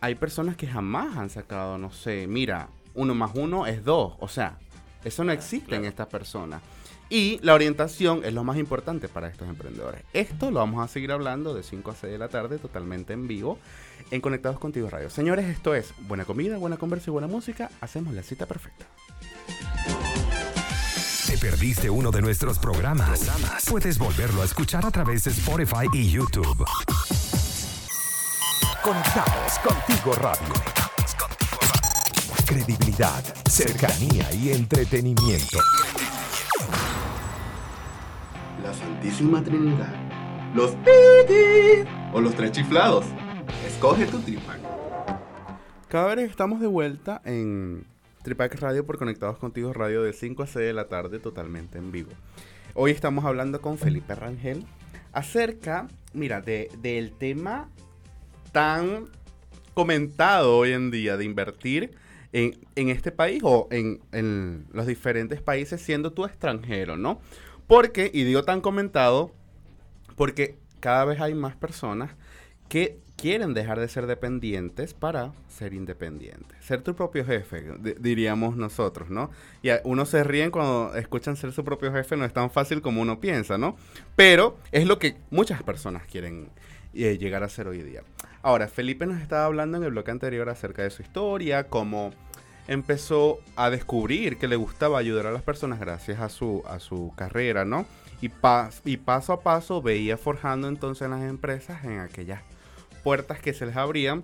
hay 0.00 0.14
personas 0.14 0.54
que 0.54 0.68
jamás 0.68 1.16
han 1.16 1.30
sacado, 1.30 1.78
no 1.78 1.90
sé, 1.90 2.28
mira, 2.28 2.68
uno 2.94 3.12
más 3.16 3.32
uno 3.34 3.66
es 3.66 3.82
dos. 3.82 4.14
O 4.20 4.28
sea, 4.28 4.56
eso 5.02 5.24
no 5.24 5.32
existe 5.32 5.74
en 5.74 5.84
estas 5.84 6.06
personas. 6.06 6.62
Y 7.10 7.40
la 7.42 7.54
orientación 7.54 8.24
es 8.24 8.32
lo 8.32 8.44
más 8.44 8.56
importante 8.56 9.08
para 9.08 9.26
estos 9.26 9.48
emprendedores. 9.48 10.04
Esto 10.12 10.52
lo 10.52 10.60
vamos 10.60 10.84
a 10.84 10.86
seguir 10.86 11.10
hablando 11.10 11.54
de 11.54 11.64
5 11.64 11.90
a 11.90 11.94
6 11.96 12.12
de 12.12 12.18
la 12.18 12.28
tarde, 12.28 12.58
totalmente 12.58 13.14
en 13.14 13.26
vivo 13.26 13.58
en 14.12 14.20
Conectados 14.20 14.58
Contigo 14.58 14.88
Radio. 14.90 15.08
Señores, 15.08 15.46
esto 15.46 15.74
es 15.74 15.94
buena 16.06 16.26
comida, 16.26 16.58
buena 16.58 16.76
conversa 16.76 17.10
y 17.10 17.12
buena 17.12 17.28
música. 17.28 17.70
Hacemos 17.80 18.14
la 18.14 18.22
cita 18.22 18.46
perfecta. 18.46 18.84
¿Te 21.26 21.38
perdiste 21.38 21.88
uno 21.88 22.10
de 22.10 22.20
nuestros 22.20 22.58
programas? 22.58 23.26
Puedes 23.70 23.98
volverlo 23.98 24.42
a 24.42 24.44
escuchar 24.44 24.84
a 24.84 24.90
través 24.90 25.24
de 25.24 25.30
Spotify 25.30 25.86
y 25.94 26.10
YouTube. 26.10 26.62
Conectados 28.82 29.58
Contigo 29.60 30.12
Radio. 30.16 30.54
Credibilidad, 32.44 33.24
cercanía 33.48 34.30
y 34.34 34.50
entretenimiento. 34.50 35.58
La 38.62 38.74
Santísima 38.74 39.42
Trinidad. 39.42 39.94
Los 40.54 40.72
pitis 40.72 41.86
o 42.12 42.20
los 42.20 42.34
tres 42.34 42.52
chiflados. 42.52 43.06
Escoge 43.66 44.06
tu 44.06 44.18
tripa. 44.20 44.56
Cada 45.88 46.14
vez 46.14 46.30
estamos 46.30 46.60
de 46.60 46.66
vuelta 46.66 47.20
en 47.24 47.84
Tripac 48.22 48.54
Radio 48.60 48.86
por 48.86 48.98
Conectados 48.98 49.38
Contigo 49.38 49.72
Radio 49.72 50.02
de 50.02 50.12
5 50.12 50.42
a 50.42 50.46
6 50.46 50.66
de 50.66 50.72
la 50.72 50.88
tarde 50.88 51.18
totalmente 51.18 51.78
en 51.78 51.92
vivo. 51.92 52.10
Hoy 52.74 52.90
estamos 52.90 53.24
hablando 53.24 53.60
con 53.60 53.78
Felipe 53.78 54.14
Rangel 54.14 54.64
acerca, 55.12 55.88
mira, 56.14 56.40
de, 56.40 56.70
del 56.80 57.12
tema 57.12 57.68
tan 58.52 59.08
comentado 59.74 60.56
hoy 60.56 60.72
en 60.72 60.90
día 60.90 61.16
de 61.16 61.24
invertir 61.24 61.94
en, 62.32 62.56
en 62.76 62.88
este 62.88 63.12
país 63.12 63.42
o 63.44 63.68
en, 63.70 64.00
en, 64.12 64.66
los 64.72 64.86
diferentes 64.86 65.40
países 65.42 65.80
siendo 65.80 66.12
tú 66.12 66.24
extranjero, 66.24 66.96
¿no? 66.96 67.20
Porque, 67.66 68.10
y 68.12 68.24
digo 68.24 68.42
tan 68.44 68.60
comentado, 68.60 69.32
porque 70.16 70.56
cada 70.80 71.04
vez 71.04 71.20
hay 71.20 71.34
más 71.34 71.56
personas 71.56 72.10
que 72.68 73.01
quieren 73.22 73.54
dejar 73.54 73.78
de 73.78 73.86
ser 73.86 74.08
dependientes 74.08 74.94
para 74.94 75.32
ser 75.46 75.74
independientes. 75.74 76.58
Ser 76.60 76.82
tu 76.82 76.96
propio 76.96 77.24
jefe, 77.24 77.64
diríamos 78.00 78.56
nosotros, 78.56 79.10
¿no? 79.10 79.30
Y 79.62 79.68
uno 79.84 80.06
se 80.06 80.24
ríen 80.24 80.50
cuando 80.50 80.92
escuchan 80.96 81.36
ser 81.36 81.52
su 81.52 81.62
propio 81.62 81.92
jefe, 81.92 82.16
no 82.16 82.24
es 82.24 82.32
tan 82.32 82.50
fácil 82.50 82.82
como 82.82 83.00
uno 83.00 83.20
piensa, 83.20 83.58
¿no? 83.58 83.76
Pero 84.16 84.58
es 84.72 84.88
lo 84.88 84.98
que 84.98 85.18
muchas 85.30 85.62
personas 85.62 86.04
quieren 86.08 86.48
eh, 86.94 87.16
llegar 87.16 87.44
a 87.44 87.48
ser 87.48 87.68
hoy 87.68 87.82
día. 87.82 88.02
Ahora, 88.42 88.66
Felipe 88.66 89.06
nos 89.06 89.22
estaba 89.22 89.44
hablando 89.44 89.76
en 89.76 89.84
el 89.84 89.92
bloque 89.92 90.10
anterior 90.10 90.48
acerca 90.48 90.82
de 90.82 90.90
su 90.90 91.02
historia, 91.02 91.68
cómo 91.68 92.10
empezó 92.66 93.38
a 93.54 93.70
descubrir 93.70 94.36
que 94.36 94.48
le 94.48 94.56
gustaba 94.56 94.98
ayudar 94.98 95.28
a 95.28 95.32
las 95.32 95.42
personas 95.42 95.78
gracias 95.78 96.18
a 96.18 96.28
su, 96.28 96.64
a 96.66 96.80
su 96.80 97.12
carrera, 97.14 97.64
¿no? 97.64 97.86
Y, 98.20 98.32
y 98.84 98.96
paso 98.96 99.32
a 99.32 99.40
paso 99.42 99.80
veía 99.80 100.16
forjando 100.16 100.66
entonces 100.66 101.08
las 101.08 101.22
empresas 101.22 101.84
en 101.84 102.00
aquellas 102.00 102.40
puertas 103.02 103.40
que 103.40 103.52
se 103.52 103.66
les 103.66 103.76
abrían 103.76 104.22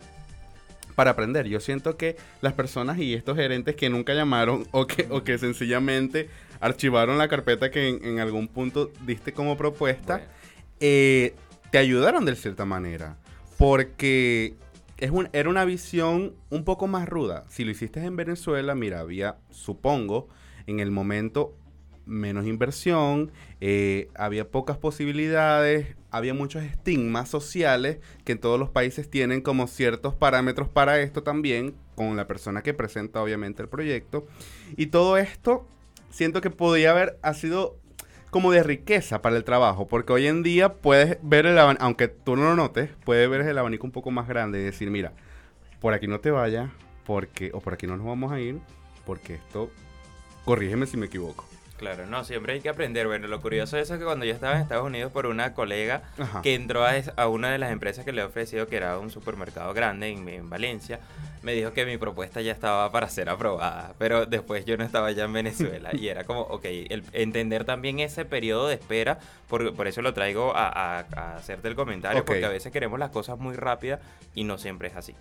para 0.94 1.12
aprender. 1.12 1.47
Yo 1.47 1.61
siento 1.61 1.97
que 1.97 2.16
las 2.40 2.54
personas 2.54 2.99
y 2.99 3.14
estos 3.14 3.37
gerentes 3.37 3.76
que 3.76 3.88
nunca 3.88 4.14
llamaron 4.14 4.66
o 4.73 4.87
que, 4.87 5.06
o 5.11 5.23
que 5.23 5.38
sencillamente 5.38 6.28
archivaron 6.61 7.18
la 7.18 7.28
carpeta 7.28 7.70
que 7.70 7.88
en, 7.88 8.18
algún 8.18 8.49
punto 8.49 8.90
diste 9.06 9.32
como 9.32 9.56
propuesta, 9.56 10.23
eh, 10.80 11.35
te 11.70 11.78
ayudaron 11.78 12.25
de 12.25 12.35
cierta 12.35 12.64
manera. 12.64 13.16
Porque 13.56 14.54
es 14.97 15.12
un, 15.12 15.28
era 15.32 15.49
una 15.49 15.64
visión 15.64 16.35
un 16.50 16.64
poco 16.64 16.88
más 16.88 17.08
ruda. 17.08 17.44
Si 17.49 17.64
lo 17.64 17.70
hiciste 17.70 18.04
en 18.04 18.16
Venezuela, 18.16 18.75
mira, 18.75 19.00
había, 19.00 19.37
supongo, 19.50 20.28
en 20.66 20.80
el 20.80 20.90
momento 20.90 21.54
menos 22.08 22.46
inversión, 22.46 23.30
eh, 23.60 24.08
había 24.14 24.48
pocas 24.48 24.78
posibilidades, 24.78 25.94
había 26.10 26.34
muchos 26.34 26.62
estigmas 26.64 27.28
sociales 27.28 27.98
que 28.24 28.32
en 28.32 28.38
todos 28.38 28.58
los 28.58 28.70
países 28.70 29.10
tienen 29.10 29.42
como 29.42 29.66
ciertos 29.66 30.14
parámetros 30.14 30.68
para 30.68 30.98
esto 31.00 31.22
también, 31.22 31.74
con 31.94 32.16
la 32.16 32.26
persona 32.26 32.62
que 32.62 32.74
presenta 32.74 33.22
obviamente 33.22 33.62
el 33.62 33.68
proyecto. 33.68 34.26
Y 34.76 34.86
todo 34.86 35.18
esto 35.18 35.68
siento 36.10 36.40
que 36.40 36.50
podía 36.50 36.90
haber 36.90 37.18
ha 37.22 37.34
sido 37.34 37.78
como 38.30 38.52
de 38.52 38.62
riqueza 38.62 39.22
para 39.22 39.36
el 39.36 39.44
trabajo, 39.44 39.86
porque 39.86 40.12
hoy 40.12 40.26
en 40.26 40.42
día 40.42 40.74
puedes 40.74 41.18
ver 41.22 41.46
el 41.46 41.58
abanico, 41.58 41.84
aunque 41.84 42.08
tú 42.08 42.36
no 42.36 42.44
lo 42.44 42.56
notes, 42.56 42.90
puedes 43.04 43.28
ver 43.28 43.42
el 43.42 43.58
abanico 43.58 43.86
un 43.86 43.92
poco 43.92 44.10
más 44.10 44.28
grande 44.28 44.60
y 44.60 44.64
decir, 44.64 44.90
mira, 44.90 45.12
por 45.80 45.94
aquí 45.94 46.06
no 46.06 46.20
te 46.20 46.30
vayas, 46.30 46.70
porque, 47.06 47.50
o 47.54 47.60
por 47.60 47.74
aquí 47.74 47.86
no 47.86 47.96
nos 47.96 48.06
vamos 48.06 48.32
a 48.32 48.40
ir, 48.40 48.58
porque 49.06 49.34
esto, 49.34 49.70
corrígeme 50.44 50.86
si 50.86 50.96
me 50.96 51.06
equivoco. 51.06 51.46
Claro, 51.78 52.06
no, 52.06 52.25
siempre 52.25 52.54
hay 52.54 52.61
que 52.61 52.68
aprender. 52.68 53.06
Bueno, 53.06 53.28
lo 53.28 53.40
curioso 53.40 53.76
de 53.76 53.82
eso 53.82 53.94
es 53.94 54.00
que 54.00 54.04
cuando 54.04 54.25
yo 54.25 54.35
estaba 54.35 54.56
en 54.56 54.62
Estados 54.62 54.85
Unidos 54.85 55.12
por 55.12 55.26
una 55.26 55.54
colega 55.54 56.02
que 56.42 56.54
entró 56.54 56.85
a, 56.85 57.28
una 57.28 57.52
de 57.52 57.58
las 57.58 57.70
empresas 57.70 58.04
que 58.04 58.11
le 58.11 58.20
he 58.20 58.25
ofrecido, 58.25 58.66
que 58.66 58.76
era 58.76 58.99
un 58.99 59.11
supermercado 59.11 59.73
grande 59.75 60.08
en, 60.08 60.50
Valencia, 60.50 60.99
me 61.42 61.52
dijo 61.54 61.73
que 61.73 61.85
mi 61.87 61.99
propuesta 61.99 62.40
ya 62.40 62.52
estaba 62.52 62.90
para 62.90 63.09
ser 63.09 63.28
aprobada, 63.28 63.95
pero 63.99 64.26
después 64.26 64.64
yo 64.64 64.76
no 64.76 64.85
estaba 64.85 65.11
ya 65.12 65.25
en 65.25 65.33
Venezuela 65.33 65.90
y 65.92 66.09
era 66.09 66.25
como, 66.25 66.42
ok, 66.42 66.64
el, 66.64 67.04
entender 67.12 67.64
también 67.64 68.00
ese 68.00 68.25
periodo 68.25 68.68
de 68.68 68.75
espera, 68.75 69.18
por, 69.49 69.75
por 69.75 69.87
eso 69.87 70.02
lo 70.02 70.14
traigo 70.14 70.52
a, 70.54 71.00
hacerte 71.37 71.68
el 71.68 71.75
comentario, 71.75 72.25
porque 72.25 72.45
a 72.45 72.50
veces 72.50 72.73
queremos 72.73 72.99
las 72.99 73.11
cosas 73.11 73.38
muy 73.38 73.57
rápidas 73.57 74.00
y 74.35 74.45
no 74.45 74.59
siempre 74.59 74.88
es 74.88 74.97
así. 74.97 75.14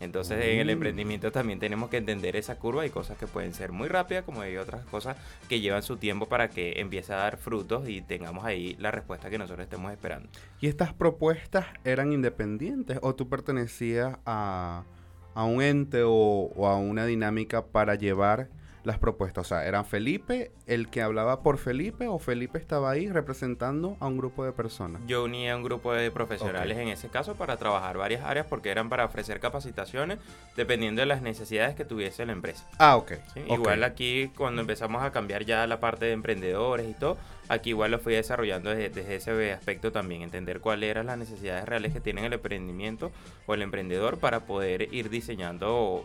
Entonces 0.00 0.42
en 0.42 0.60
el 0.60 0.68
mm. 0.68 0.70
emprendimiento 0.70 1.30
también 1.30 1.58
tenemos 1.58 1.90
que 1.90 1.98
entender 1.98 2.34
esa 2.34 2.58
curva. 2.58 2.82
Hay 2.82 2.90
cosas 2.90 3.18
que 3.18 3.26
pueden 3.26 3.52
ser 3.52 3.70
muy 3.70 3.86
rápidas, 3.86 4.24
como 4.24 4.40
hay 4.40 4.56
otras 4.56 4.84
cosas 4.86 5.16
que 5.48 5.60
llevan 5.60 5.82
su 5.82 5.98
tiempo 5.98 6.26
para 6.26 6.48
que 6.48 6.80
empiece 6.80 7.12
a 7.12 7.16
dar 7.16 7.36
frutos 7.36 7.86
y 7.86 8.00
tengamos 8.00 8.44
ahí 8.46 8.76
la 8.78 8.90
respuesta 8.90 9.28
que 9.28 9.36
nosotros 9.36 9.64
estemos 9.64 9.92
esperando. 9.92 10.28
¿Y 10.58 10.68
estas 10.68 10.94
propuestas 10.94 11.66
eran 11.84 12.12
independientes 12.12 12.98
o 13.02 13.14
tú 13.14 13.28
pertenecías 13.28 14.16
a, 14.24 14.84
un 15.34 15.62
ente 15.62 16.02
o 16.04 16.66
a 16.66 16.76
una 16.76 17.06
dinámica 17.06 17.66
para 17.66 17.94
llevar 17.94 18.48
las 18.84 18.98
propuestas. 18.98 19.46
O 19.46 19.48
sea, 19.48 19.66
¿eran 19.66 19.84
Felipe 19.84 20.52
el 20.66 20.88
que 20.88 21.02
hablaba 21.02 21.42
por 21.42 21.58
Felipe 21.58 22.08
o 22.08 22.18
Felipe 22.18 22.58
estaba 22.58 22.90
ahí 22.90 23.08
representando 23.08 23.96
a 24.00 24.06
un 24.06 24.18
grupo 24.18 24.44
de 24.44 24.52
personas? 24.52 25.02
Yo 25.06 25.24
unía 25.24 25.52
a 25.52 25.56
un 25.56 25.62
grupo 25.62 25.92
de 25.92 26.10
profesionales 26.10 26.78
en 26.78 26.88
ese 26.88 27.08
caso 27.08 27.34
para 27.34 27.56
trabajar 27.56 27.98
varias 27.98 28.24
áreas 28.24 28.46
porque 28.48 28.70
eran 28.70 28.88
para 28.88 29.04
ofrecer 29.04 29.40
capacitaciones 29.40 30.18
dependiendo 30.56 31.00
de 31.00 31.06
las 31.06 31.22
necesidades 31.22 31.74
que 31.74 31.84
tuviese 31.84 32.24
la 32.26 32.32
empresa. 32.32 32.66
Ah, 32.78 32.96
ok. 32.96 33.12
Igual 33.48 33.84
aquí 33.84 34.30
cuando 34.36 34.60
empezamos 34.60 35.02
a 35.02 35.12
cambiar 35.12 35.44
ya 35.44 35.66
la 35.66 35.80
parte 35.80 36.06
de 36.06 36.12
emprendedores 36.12 36.88
y 36.88 36.94
todo, 36.94 37.18
aquí 37.50 37.70
igual 37.70 37.90
lo 37.90 37.98
fui 37.98 38.14
desarrollando 38.14 38.70
desde, 38.70 39.16
ese 39.16 39.52
aspecto 39.52 39.90
también, 39.90 40.22
entender 40.22 40.60
cuáles 40.60 40.88
eran 40.88 41.06
las 41.06 41.18
necesidades 41.18 41.64
reales 41.64 41.92
que 41.92 42.00
tiene 42.00 42.24
el 42.24 42.32
emprendimiento 42.32 43.10
o 43.46 43.54
el 43.54 43.62
emprendedor 43.62 44.18
para 44.18 44.46
poder 44.46 44.94
ir 44.94 45.10
diseñando 45.10 46.04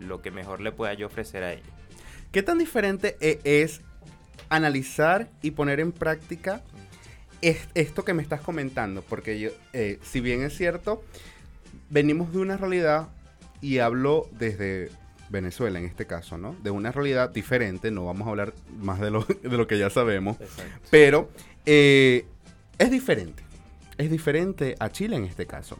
lo 0.00 0.20
que 0.20 0.32
mejor 0.32 0.60
le 0.60 0.72
pueda 0.72 0.92
yo 0.94 1.06
ofrecer 1.06 1.44
a 1.44 1.52
ellos. 1.52 1.68
¿Qué 2.32 2.42
tan 2.42 2.58
diferente 2.58 3.16
e, 3.20 3.38
es 3.44 3.82
analizar 4.48 5.30
y 5.42 5.52
poner 5.52 5.78
en 5.78 5.92
práctica 5.92 6.64
esto 7.40 8.04
que 8.04 8.12
me 8.12 8.22
estás 8.22 8.40
comentando? 8.40 9.02
Porque 9.02 9.52
eh, 9.72 10.00
si 10.02 10.20
bien 10.20 10.42
es 10.42 10.56
cierto, 10.56 11.04
venimos 11.88 12.32
de 12.32 12.38
una 12.38 12.56
realidad 12.56 13.10
y 13.60 13.78
hablo 13.78 14.28
desde 14.32 14.90
Venezuela 15.30 15.78
en 15.78 15.84
este 15.84 16.06
caso, 16.06 16.38
¿no? 16.38 16.56
De 16.62 16.70
una 16.70 16.92
realidad 16.92 17.30
diferente, 17.30 17.90
no 17.90 18.04
vamos 18.04 18.26
a 18.26 18.30
hablar 18.30 18.54
más 18.78 19.00
de 19.00 19.10
lo, 19.10 19.24
de 19.42 19.56
lo 19.56 19.66
que 19.66 19.78
ya 19.78 19.90
sabemos, 19.90 20.36
pero 20.90 21.28
eh, 21.66 22.26
es 22.78 22.90
diferente, 22.90 23.42
es 23.98 24.10
diferente 24.10 24.74
a 24.78 24.90
Chile 24.90 25.16
en 25.16 25.24
este 25.24 25.46
caso. 25.46 25.78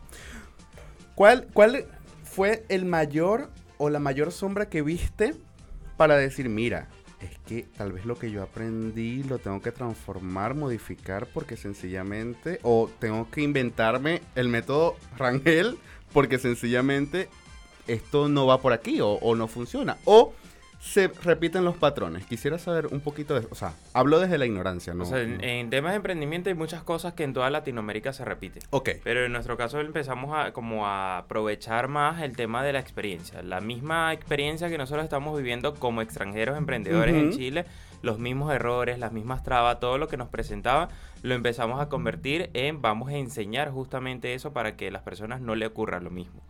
¿Cuál, 1.15 1.47
¿Cuál 1.53 1.87
fue 2.25 2.65
el 2.69 2.85
mayor 2.85 3.51
o 3.79 3.91
la 3.91 4.01
mayor 4.01 4.33
sombra 4.33 4.69
que 4.69 4.83
viste 4.83 5.35
para 5.97 6.17
decir, 6.17 6.49
mira, 6.49 6.89
es 7.21 7.39
que 7.47 7.63
tal 7.77 7.93
vez 7.93 8.05
lo 8.05 8.17
que 8.17 8.31
yo 8.31 8.43
aprendí 8.43 9.23
lo 9.23 9.39
tengo 9.39 9.61
que 9.61 9.73
transformar, 9.73 10.55
modificar, 10.55 11.27
porque 11.33 11.57
sencillamente, 11.57 12.59
o 12.63 12.91
tengo 12.99 13.31
que 13.31 13.43
inventarme 13.43 14.21
el 14.35 14.49
método 14.49 14.97
Rangel, 15.17 15.79
porque 16.13 16.39
sencillamente 16.39 17.29
esto 17.87 18.29
no 18.29 18.47
va 18.47 18.61
por 18.61 18.73
aquí 18.73 19.01
o, 19.01 19.13
o 19.13 19.35
no 19.35 19.49
funciona. 19.49 19.97
O 20.05 20.33
se 20.85 21.09
repiten 21.09 21.65
los 21.65 21.77
patrones. 21.77 22.27
Quisiera 22.27 22.59
saber 22.59 22.89
un 22.89 23.01
poquito 23.01 23.41
de... 23.41 23.47
O 23.51 23.55
sea, 23.55 23.73
hablo 23.95 24.21
desde 24.21 24.37
la 24.37 24.45
ignorancia, 24.45 24.93
¿no? 24.93 25.05
O 25.05 25.07
sea, 25.07 25.23
en, 25.23 25.71
temas 25.71 25.93
de 25.93 25.97
emprendimiento 25.97 26.51
hay 26.51 26.55
muchas 26.55 26.83
cosas 26.83 27.15
que 27.15 27.25
en 27.25 27.33
toda 27.33 27.49
Latinoamérica 27.49 28.13
se 28.13 28.23
repiten. 28.25 28.63
Ok. 28.69 28.91
Pero 29.03 29.25
en 29.25 29.33
nuestro 29.33 29.57
caso 29.57 29.81
empezamos 29.81 30.37
a 30.37 30.53
como 30.53 30.87
a 30.87 31.19
aprovechar 31.19 31.89
más 31.89 32.21
el 32.23 32.37
tema 32.37 32.63
de 32.63 32.75
la 32.75 32.81
experiencia. 32.81 33.43
La 33.43 33.63
misma 33.63 34.13
experiencia 34.13 34.69
que 34.69 34.77
nosotros 34.77 35.05
estamos 35.05 35.37
viviendo 35.37 35.75
como 35.75 36.03
extranjeros 36.03 36.59
emprendedores 36.59 37.15
en 37.15 37.33
Chile, 37.33 37.65
los 38.03 38.19
mismos 38.19 38.53
errores, 38.53 38.99
las 38.99 39.13
mismas 39.13 39.43
trabas, 39.43 39.81
todo 39.81 39.97
lo 39.97 40.07
que 40.07 40.19
nos 40.19 40.29
presentaba, 40.29 40.91
lo 41.23 41.35
empezamos 41.35 41.81
a 41.81 41.89
convertir 41.89 42.51
en 42.53 42.83
vamos 42.83 43.09
a 43.09 43.17
enseñar 43.17 43.71
justamente 43.71 44.35
eso 44.35 44.53
para 44.53 44.77
que 44.77 44.89
a 44.89 44.91
las 44.91 45.03
personas 45.03 45.41
no 45.41 45.55
le 45.55 45.67
ocurra 45.67 45.99
lo 45.99 46.11
mismo. 46.11 46.43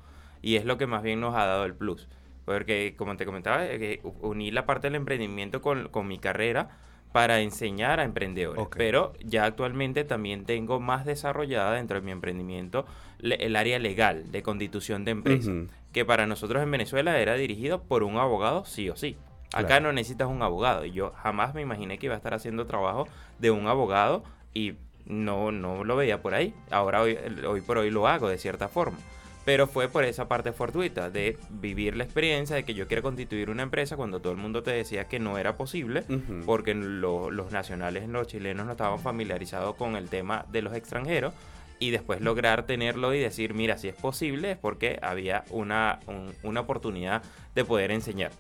Y 0.45 0.57
es 0.57 0.67
lo 0.67 0.77
que 0.77 0.87
más 0.87 1.03
bien 1.03 1.21
nos 1.21 1.35
ha 1.35 1.47
dado 1.47 1.65
el 1.65 1.75
plus. 1.75 2.07
Porque, 2.45 2.95
como 2.99 3.17
te 3.17 3.25
comentaba, 3.25 3.65
eh, 3.65 4.03
uní 4.21 4.51
la 4.51 4.67
parte 4.67 4.89
del 4.89 4.97
emprendimiento 4.97 5.63
con, 5.63 5.89
mi 6.07 6.19
carrera 6.19 6.69
para 7.13 7.41
enseñar 7.41 7.99
a 7.99 8.05
emprendedores. 8.05 8.67
Pero 8.77 9.15
ya 9.25 9.47
actualmente 9.47 10.05
también 10.05 10.45
tengo 10.45 10.81
más 10.81 11.07
desarrollada 11.07 11.73
dentro 11.73 11.99
de 11.99 12.05
mi 12.05 12.11
emprendimiento 12.11 12.85
el 13.21 13.57
área 13.57 13.79
legal 13.79 14.31
de 14.31 14.43
constitución 14.43 15.07
de 15.07 15.13
empresa, 15.13 15.51
que 15.93 16.05
para 16.05 16.27
nosotros 16.27 16.63
en 16.63 16.71
Venezuela 16.71 17.19
era 17.19 17.37
dirigido 17.37 17.83
por 17.83 18.03
un 18.03 18.19
abogado 18.19 18.67
sí 18.67 18.91
o 18.91 18.97
sí. 18.97 19.17
Acá 19.55 19.81
no 19.81 19.95
necesitas 19.95 20.29
un 20.29 20.43
abogado. 20.43 20.85
Y 20.85 20.93
yo 20.93 21.13
jamás 21.23 21.55
me 21.55 21.63
imaginé 21.63 21.97
que 21.97 22.07
iba 22.07 22.17
a 22.17 22.19
estar 22.19 22.35
haciendo 22.35 22.67
trabajo 22.67 23.09
de 23.39 23.51
un 23.51 23.67
abogado 23.67 24.25
y 24.53 24.75
no, 25.07 25.53
no 25.53 25.85
lo 25.85 25.97
veía 25.97 26.21
por 26.21 26.35
ahí. 26.35 26.53
Ahora 26.71 27.01
hoy, 27.01 27.17
hoy 27.49 27.63
por 27.63 27.79
hoy 27.79 27.91
lo 27.91 28.07
hago 28.09 28.29
de 28.29 28.37
cierta 28.37 28.69
forma. 28.69 28.99
Pero 29.45 29.67
fue 29.67 29.89
por 29.89 30.05
esa 30.05 30.27
parte 30.27 30.53
fortuita 30.53 31.11
de 31.11 31.39
vivir 31.51 31.97
la 31.97 32.05
experiencia 32.05 32.57
de 32.57 32.65
que 32.65 32.75
yo 32.75 32.89
quiero 32.89 33.03
constituir 33.03 33.51
una 33.51 33.63
empresa 33.63 33.97
cuando 33.97 34.21
todo 34.21 34.33
el 34.33 34.39
mundo 34.39 34.63
te 34.63 34.71
decía 34.71 35.05
que 35.05 35.19
no 35.19 35.37
era 35.37 35.57
posible, 35.57 36.05
porque 36.47 36.75
los 36.75 37.53
nacionales, 37.53 38.09
los 38.09 38.27
chilenos 38.27 38.65
no 38.65 38.73
estaban 38.73 38.99
familiarizados 39.01 39.77
con 39.77 39.97
el 39.97 40.09
tema 40.09 40.47
de 40.51 40.63
los 40.63 40.75
extranjeros 40.75 41.35
y 41.79 41.91
después 41.91 42.21
lograr 42.21 42.65
tenerlo 42.67 43.13
y 43.15 43.19
decir, 43.19 43.53
mira, 43.53 43.77
si 43.77 43.89
es 43.89 43.95
posible, 43.95 44.53
es 44.53 44.57
porque 44.57 44.99
había 45.03 45.45
una, 45.51 46.01
una 46.43 46.61
oportunidad 46.61 47.23
de 47.55 47.65
poder 47.65 47.91
enseñar. 47.91 48.33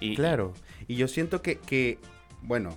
Y, 0.00 0.16
claro, 0.16 0.52
y 0.86 0.96
yo 0.96 1.08
siento 1.08 1.40
que, 1.40 1.58
que, 1.58 1.98
bueno, 2.42 2.76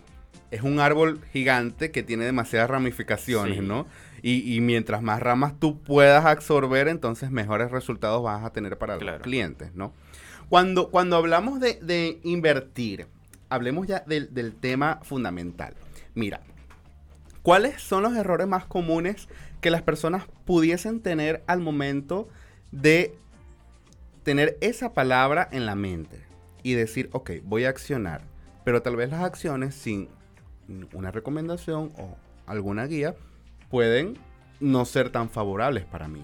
es 0.52 0.62
un 0.62 0.80
árbol 0.80 1.20
gigante 1.32 1.92
que 1.92 2.04
tiene 2.04 2.26
demasiadas 2.26 2.70
ramificaciones, 2.70 3.62
¿no? 3.62 3.88
Y, 4.26 4.62
mientras 4.62 5.02
más 5.02 5.22
ramas 5.22 5.60
tú 5.60 5.82
puedas 5.82 6.24
absorber, 6.24 6.88
entonces 6.88 7.30
mejores 7.30 7.72
resultados 7.72 8.24
vas 8.24 8.46
a 8.46 8.54
tener 8.54 8.78
para 8.78 8.96
los 8.96 9.22
clientes, 9.22 9.76
¿no? 9.76 9.92
Cuando, 10.48 10.90
cuando 10.92 11.18
hablamos 11.18 11.60
de, 11.60 12.22
invertir, 12.24 13.08
hablemos 13.50 13.86
ya 13.86 14.00
del, 14.08 14.34
del 14.34 14.56
tema 14.56 15.02
fundamental. 15.04 15.74
Mira, 16.16 16.40
¿cuáles 17.42 17.82
son 17.82 18.04
los 18.04 18.16
errores 18.16 18.48
más 18.48 18.66
comunes 18.66 19.28
que 19.60 19.72
las 19.72 19.82
personas 19.82 20.24
pudiesen 20.46 21.02
tener 21.02 21.44
al 21.46 21.60
momento 21.60 22.30
de 22.72 23.18
tener 24.24 24.58
esa 24.62 24.94
palabra 24.94 25.50
en 25.52 25.66
la 25.66 25.76
mente 25.76 26.26
y 26.64 26.76
decir, 26.76 27.10
ok, 27.12 27.32
voy 27.44 27.66
a 27.66 27.70
accionar, 27.70 28.22
pero 28.64 28.82
tal 28.82 28.96
vez 28.96 29.10
las 29.10 29.24
acciones 29.24 29.76
sin 29.76 30.08
una 30.94 31.12
recomendación 31.12 31.92
o 31.98 32.16
alguna 32.46 32.86
guía 32.88 33.16
pueden 33.74 34.20
no 34.60 34.86
ser 34.86 35.10
tan 35.10 35.32
favorables 35.32 35.84
para 35.84 36.08
mí. 36.08 36.22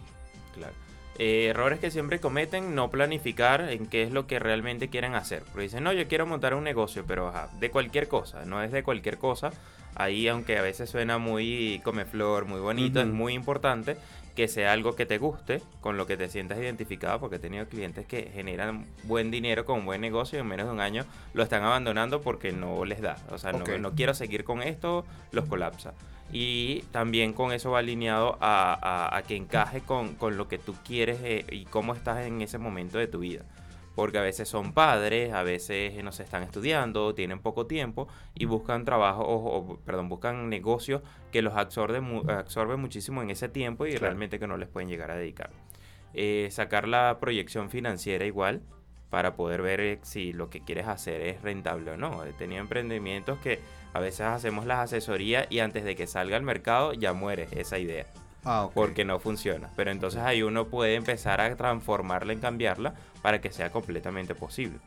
Claro. 0.54 0.74
Eh, 1.18 1.48
errores 1.48 1.80
que 1.80 1.90
siempre 1.90 2.20
cometen, 2.20 2.76
no 2.76 2.92
planificar 2.92 3.62
en 3.72 3.88
qué 3.88 4.04
es 4.04 4.12
lo 4.12 4.28
que 4.28 4.38
realmente 4.38 4.90
quieren 4.90 5.16
hacer. 5.16 5.42
Porque 5.46 5.64
dicen, 5.64 5.84
no, 5.84 5.92
yo 5.92 6.08
quiero 6.08 6.28
montar 6.28 6.54
un 6.54 6.64
negocio, 6.64 7.06
pero 7.08 7.34
de 7.60 7.72
cualquier 7.72 8.08
cosa, 8.08 8.46
no 8.46 8.62
es 8.62 8.72
de 8.72 8.84
cualquier 8.84 9.18
cosa. 9.18 9.50
Ahí, 9.96 10.28
aunque 10.28 10.60
a 10.60 10.62
veces 10.62 10.92
suena 10.92 11.18
muy 11.18 11.82
comeflor, 11.84 12.46
muy 12.46 12.60
bonito, 12.60 13.02
es 13.02 13.08
muy 13.08 13.34
importante 13.34 13.98
que 14.36 14.48
sea 14.48 14.72
algo 14.72 14.96
que 14.96 15.08
te 15.08 15.18
guste, 15.18 15.64
con 15.82 15.98
lo 15.98 16.06
que 16.06 16.18
te 16.18 16.30
sientas 16.30 16.60
identificado, 16.60 17.20
porque 17.20 17.38
he 17.38 17.40
tenido 17.40 17.66
clientes 17.66 18.06
que 18.06 18.30
generan 18.32 18.86
buen 19.04 19.32
dinero 19.32 19.66
con 19.66 19.80
un 19.80 19.86
buen 19.86 20.02
negocio 20.02 20.38
y 20.38 20.42
en 20.42 20.48
menos 20.48 20.68
de 20.68 20.72
un 20.72 20.82
año 20.82 21.04
lo 21.34 21.42
están 21.42 21.64
abandonando 21.64 22.22
porque 22.22 22.52
no 22.52 22.86
les 22.86 23.02
da. 23.02 23.18
O 23.32 23.40
sea, 23.40 23.54
no, 23.54 23.96
quiero 23.96 24.14
seguir 24.14 24.44
con 24.44 24.62
esto, 24.62 25.04
los 25.32 25.46
colapsa. 25.46 25.96
Y 26.32 26.82
también 26.92 27.34
con 27.34 27.52
eso 27.52 27.72
va 27.72 27.80
alineado 27.80 28.38
a, 28.40 29.22
que 29.28 29.36
encaje 29.36 29.82
con, 29.82 30.16
lo 30.38 30.48
que 30.48 30.58
tú 30.58 30.76
quieres 30.86 31.20
eh, 31.24 31.46
y 31.52 31.66
cómo 31.66 31.94
estás 31.94 32.26
en 32.26 32.42
ese 32.42 32.58
momento 32.58 32.98
de 32.98 33.08
tu 33.08 33.20
vida 33.20 33.46
porque 33.96 34.18
a 34.18 34.22
veces 34.22 34.48
son 34.48 34.72
padres, 34.72 35.34
a 35.34 35.44
veces 35.44 36.02
no 36.06 36.14
se 36.14 36.24
están 36.24 36.42
estudiando, 36.44 37.14
tienen 37.14 37.40
poco 37.40 37.66
tiempo 37.66 38.08
y 38.34 38.46
buscan 38.46 38.86
trabajo, 38.86 39.26
o, 39.28 39.78
perdón, 39.80 40.08
buscan 40.08 40.48
negocios 40.48 41.02
que 41.34 41.42
los 41.42 41.54
absorben, 41.56 42.22
absorben 42.30 42.80
muchísimo 42.80 43.22
en 43.22 43.30
ese 43.30 43.50
tiempo 43.50 43.86
y 43.86 43.98
realmente 43.98 44.40
que 44.40 44.48
no 44.48 44.56
les 44.56 44.70
pueden 44.70 44.88
llegar 44.88 45.12
a 45.12 45.16
dedicar. 45.18 45.50
Eh, 46.14 46.48
sacar 46.50 46.88
la 46.88 47.18
proyección 47.20 47.70
financiera 47.70 48.24
igual 48.24 48.62
para 49.10 49.36
poder 49.36 49.62
ver 49.62 49.80
eh, 49.82 50.00
si 50.02 50.32
lo 50.32 50.50
que 50.50 50.62
quieres 50.62 50.88
hacer 50.88 51.22
es 51.22 51.42
rentable 51.42 51.92
o 51.92 51.98
no. 51.98 52.24
He 52.24 52.32
tenido 52.34 52.62
emprendimientos 52.62 53.38
que 53.40 53.60
a 53.94 54.00
veces 54.00 54.22
hacemos 54.22 54.66
las 54.66 54.80
asesorías 54.80 55.48
y 55.50 55.60
antes 55.60 55.84
de 55.84 55.96
que 55.96 56.08
salga 56.08 56.38
al 56.38 56.44
mercado 56.44 56.94
ya 56.94 57.14
muere 57.14 57.48
esa 57.52 57.80
idea. 57.80 58.06
Ah, 58.46 58.70
porque 58.74 59.04
no 59.04 59.20
funciona. 59.20 59.70
Pero 59.76 59.92
entonces 59.92 60.22
ahí 60.22 60.44
uno 60.44 60.68
puede 60.68 60.96
empezar 60.96 61.42
a 61.42 61.56
transformarla 61.56 62.34
en 62.34 62.40
cambiarla 62.40 62.94
para 63.22 63.42
que 63.42 63.52
sea 63.52 63.72
completamente 63.72 64.36
posible. 64.36 64.80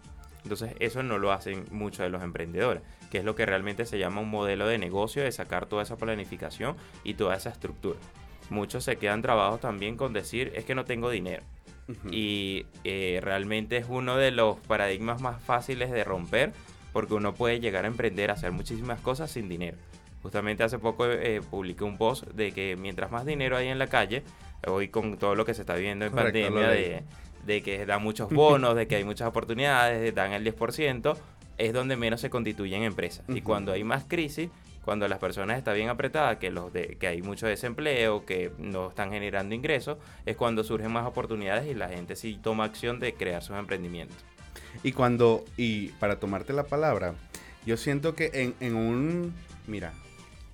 Entonces 0.43 0.75
eso 0.81 1.03
no 1.03 1.19
lo 1.19 1.33
hacen 1.33 1.67
muchos 1.71 2.01
de 2.01 2.11
los 2.11 2.23
emprendedores, 2.23 2.83
que 3.11 3.19
es 3.19 3.25
lo 3.25 3.35
que 3.35 3.47
realmente 3.47 3.87
se 3.87 3.99
llama 3.99 4.21
un 4.21 4.31
modelo 4.31 4.67
de 4.67 4.79
negocio, 4.79 5.23
de 5.23 5.31
sacar 5.31 5.67
toda 5.67 5.83
esa 5.83 5.97
planificación 5.97 6.77
y 7.05 7.15
toda 7.15 7.37
esa 7.37 7.51
estructura. 7.51 7.99
Muchos 8.51 8.85
se 8.85 8.97
quedan 8.97 9.23
trabados 9.23 9.61
también 9.61 9.97
con 9.97 10.13
decir 10.13 10.53
es 10.55 10.65
que 10.65 10.75
no 10.75 10.85
tengo 10.85 11.11
dinero. 11.11 11.43
Y 12.11 12.65
eh, 12.85 13.21
realmente 13.23 13.77
es 13.77 13.87
uno 13.89 14.17
de 14.17 14.31
los 14.31 14.57
paradigmas 14.61 15.21
más 15.21 15.43
fáciles 15.43 15.91
de 15.91 16.05
romper 16.05 16.53
porque 16.93 17.15
uno 17.15 17.35
puede 17.35 17.61
llegar 17.61 17.85
a 17.85 17.89
emprender, 17.89 18.31
a 18.31 18.35
hacer 18.35 18.53
muchísimas 18.53 19.01
cosas 19.01 19.31
sin 19.31 19.49
dinero. 19.49 19.77
Justamente 20.23 20.63
hace 20.63 20.79
poco 20.79 21.07
eh, 21.07 21.41
publiqué 21.51 21.83
un 21.83 21.99
post 21.99 22.25
de 22.29 22.53
que 22.53 22.77
mientras 22.77 23.11
más 23.11 23.27
dinero 23.27 23.57
hay 23.57 23.69
en 23.69 23.79
la 23.79 23.89
calle, 23.89 24.23
hoy 24.67 24.89
con 24.89 25.17
todo 25.17 25.35
lo 25.35 25.45
que 25.45 25.55
se 25.55 25.63
está 25.63 25.75
viendo 25.75 26.05
en 26.05 26.13
pandemia, 26.13 26.69
de, 26.69 27.63
que 27.63 27.85
dan 27.87 28.03
muchos 28.03 28.31
bonos, 28.33 28.77
de 28.77 28.87
que 28.87 28.97
hay 28.97 29.05
muchas 29.05 29.29
oportunidades, 29.29 30.15
dan 30.15 30.33
el 30.33 30.45
10%, 30.45 31.17
es 31.59 31.73
donde 31.73 31.97
menos 31.97 32.21
se 32.21 32.31
constituyen 32.31 32.85
empresas. 32.85 33.25
Y 33.29 33.41
cuando 33.41 33.73
hay 33.73 33.83
más 33.83 34.05
crisis, 34.05 34.49
cuando 34.85 35.09
las 35.09 35.19
personas 35.19 35.59
están 35.59 35.75
bien 35.75 35.89
apretadas, 35.89 36.39
que, 36.39 36.51
los 36.51 36.73
de, 36.73 36.97
que 36.99 37.07
hay 37.07 37.23
mucho 37.23 37.47
desempleo, 37.47 38.25
que 38.25 38.53
no 38.59 38.89
están 38.89 39.11
generando 39.11 39.55
ingresos, 39.55 39.99
es 40.27 40.37
cuando 40.37 40.65
surgen 40.65 40.93
más 40.93 41.07
oportunidades 41.07 41.67
y 41.69 41.75
la 41.75 41.89
gente 41.89 42.17
sí 42.17 42.39
toma 42.41 42.65
acción 42.65 43.01
de 43.01 43.15
crear 43.15 43.43
sus 43.43 43.57
emprendimientos. 43.57 44.17
Y 44.83 44.93
cuando, 44.93 45.45
y 45.57 45.89
para 45.93 46.19
tomarte 46.19 46.53
la 46.53 46.65
palabra, 46.65 47.15
yo 47.67 47.77
siento 47.77 48.15
que 48.15 48.31
en, 48.35 48.55
en 48.61 48.77
un, 48.77 49.35
mira, 49.67 49.93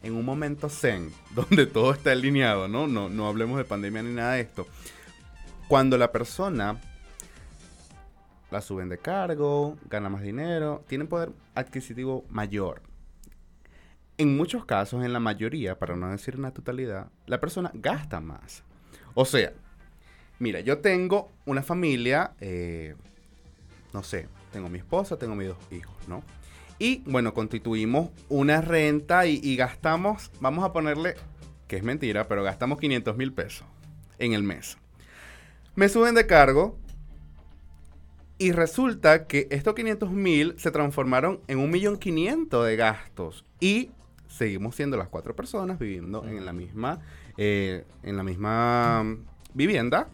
en 0.03 0.15
un 0.15 0.25
momento 0.25 0.69
zen, 0.69 1.13
donde 1.35 1.67
todo 1.67 1.93
está 1.93 2.13
alineado, 2.13 2.69
¿no? 2.69 2.87
No, 2.87 3.09
no 3.09 3.29
hablemos 3.29 3.59
de 3.59 3.65
pandemia 3.65 4.03
ni 4.03 4.15
nada 4.15 4.35
de 4.35 4.43
esto. 4.43 4.67
Cuando 5.69 5.99
la 5.99 6.13
persona 6.13 6.81
la 8.51 8.61
suben 8.61 8.89
de 8.89 8.99
cargo, 8.99 9.77
gana 9.89 10.09
más 10.09 10.23
dinero, 10.23 10.85
tiene 10.87 11.05
poder 11.05 11.33
adquisitivo 11.55 12.25
mayor. 12.31 12.83
En 14.17 14.37
muchos 14.37 14.65
casos, 14.65 15.05
en 15.05 15.13
la 15.13 15.21
mayoría, 15.21 15.79
para 15.79 15.97
no 15.97 16.11
decir 16.11 16.37
una 16.37 16.53
totalidad, 16.53 17.09
la 17.27 17.41
persona 17.41 17.71
gasta 17.75 18.21
más. 18.21 18.65
O 19.15 19.25
sea, 19.25 19.53
mira, 20.39 20.61
yo 20.61 20.79
tengo 20.79 21.31
una 21.45 21.63
familia, 21.63 22.33
eh, 22.41 22.97
no 23.93 24.03
sé, 24.03 24.29
tengo 24.53 24.69
mi 24.69 24.79
esposa, 24.79 25.19
tengo 25.19 25.35
mis 25.35 25.49
dos 25.49 25.59
hijos, 25.71 25.97
¿no? 26.07 26.23
Y 26.79 27.03
bueno, 27.07 27.35
constituimos 27.35 28.11
una 28.29 28.61
renta 28.61 29.27
y, 29.27 29.57
gastamos, 29.57 30.31
vamos 30.41 30.65
a 30.65 30.73
ponerle, 30.73 31.17
que 31.67 31.77
es 31.77 31.83
mentira, 31.83 32.29
pero 32.29 32.45
gastamos 32.45 32.79
500 32.79 33.17
mil 33.17 33.33
pesos 33.33 33.67
en 34.19 34.33
el 34.33 34.45
mes. 34.45 34.79
Me 35.75 35.89
suben 35.89 36.15
de 36.15 36.27
cargo 36.27 36.79
y 38.39 38.53
resulta 38.53 39.27
que 39.27 39.49
estos 39.51 39.75
500 39.75 40.11
mil 40.13 40.55
se 40.59 40.71
transformaron 40.71 41.41
en 41.49 41.59
1.500.000 41.73 42.65
de 42.65 42.77
gastos. 42.77 43.45
Y 43.59 43.91
seguimos 44.29 44.77
siendo 44.77 44.97
las 44.97 45.09
cuatro 45.09 45.35
personas 45.35 45.79
viviendo 45.81 46.25
en 46.27 46.45
la 46.45 46.53
misma, 46.53 47.01
eh, 47.37 47.85
en 48.05 48.17
la 48.17 48.23
misma 48.23 49.17
vivienda 49.55 50.09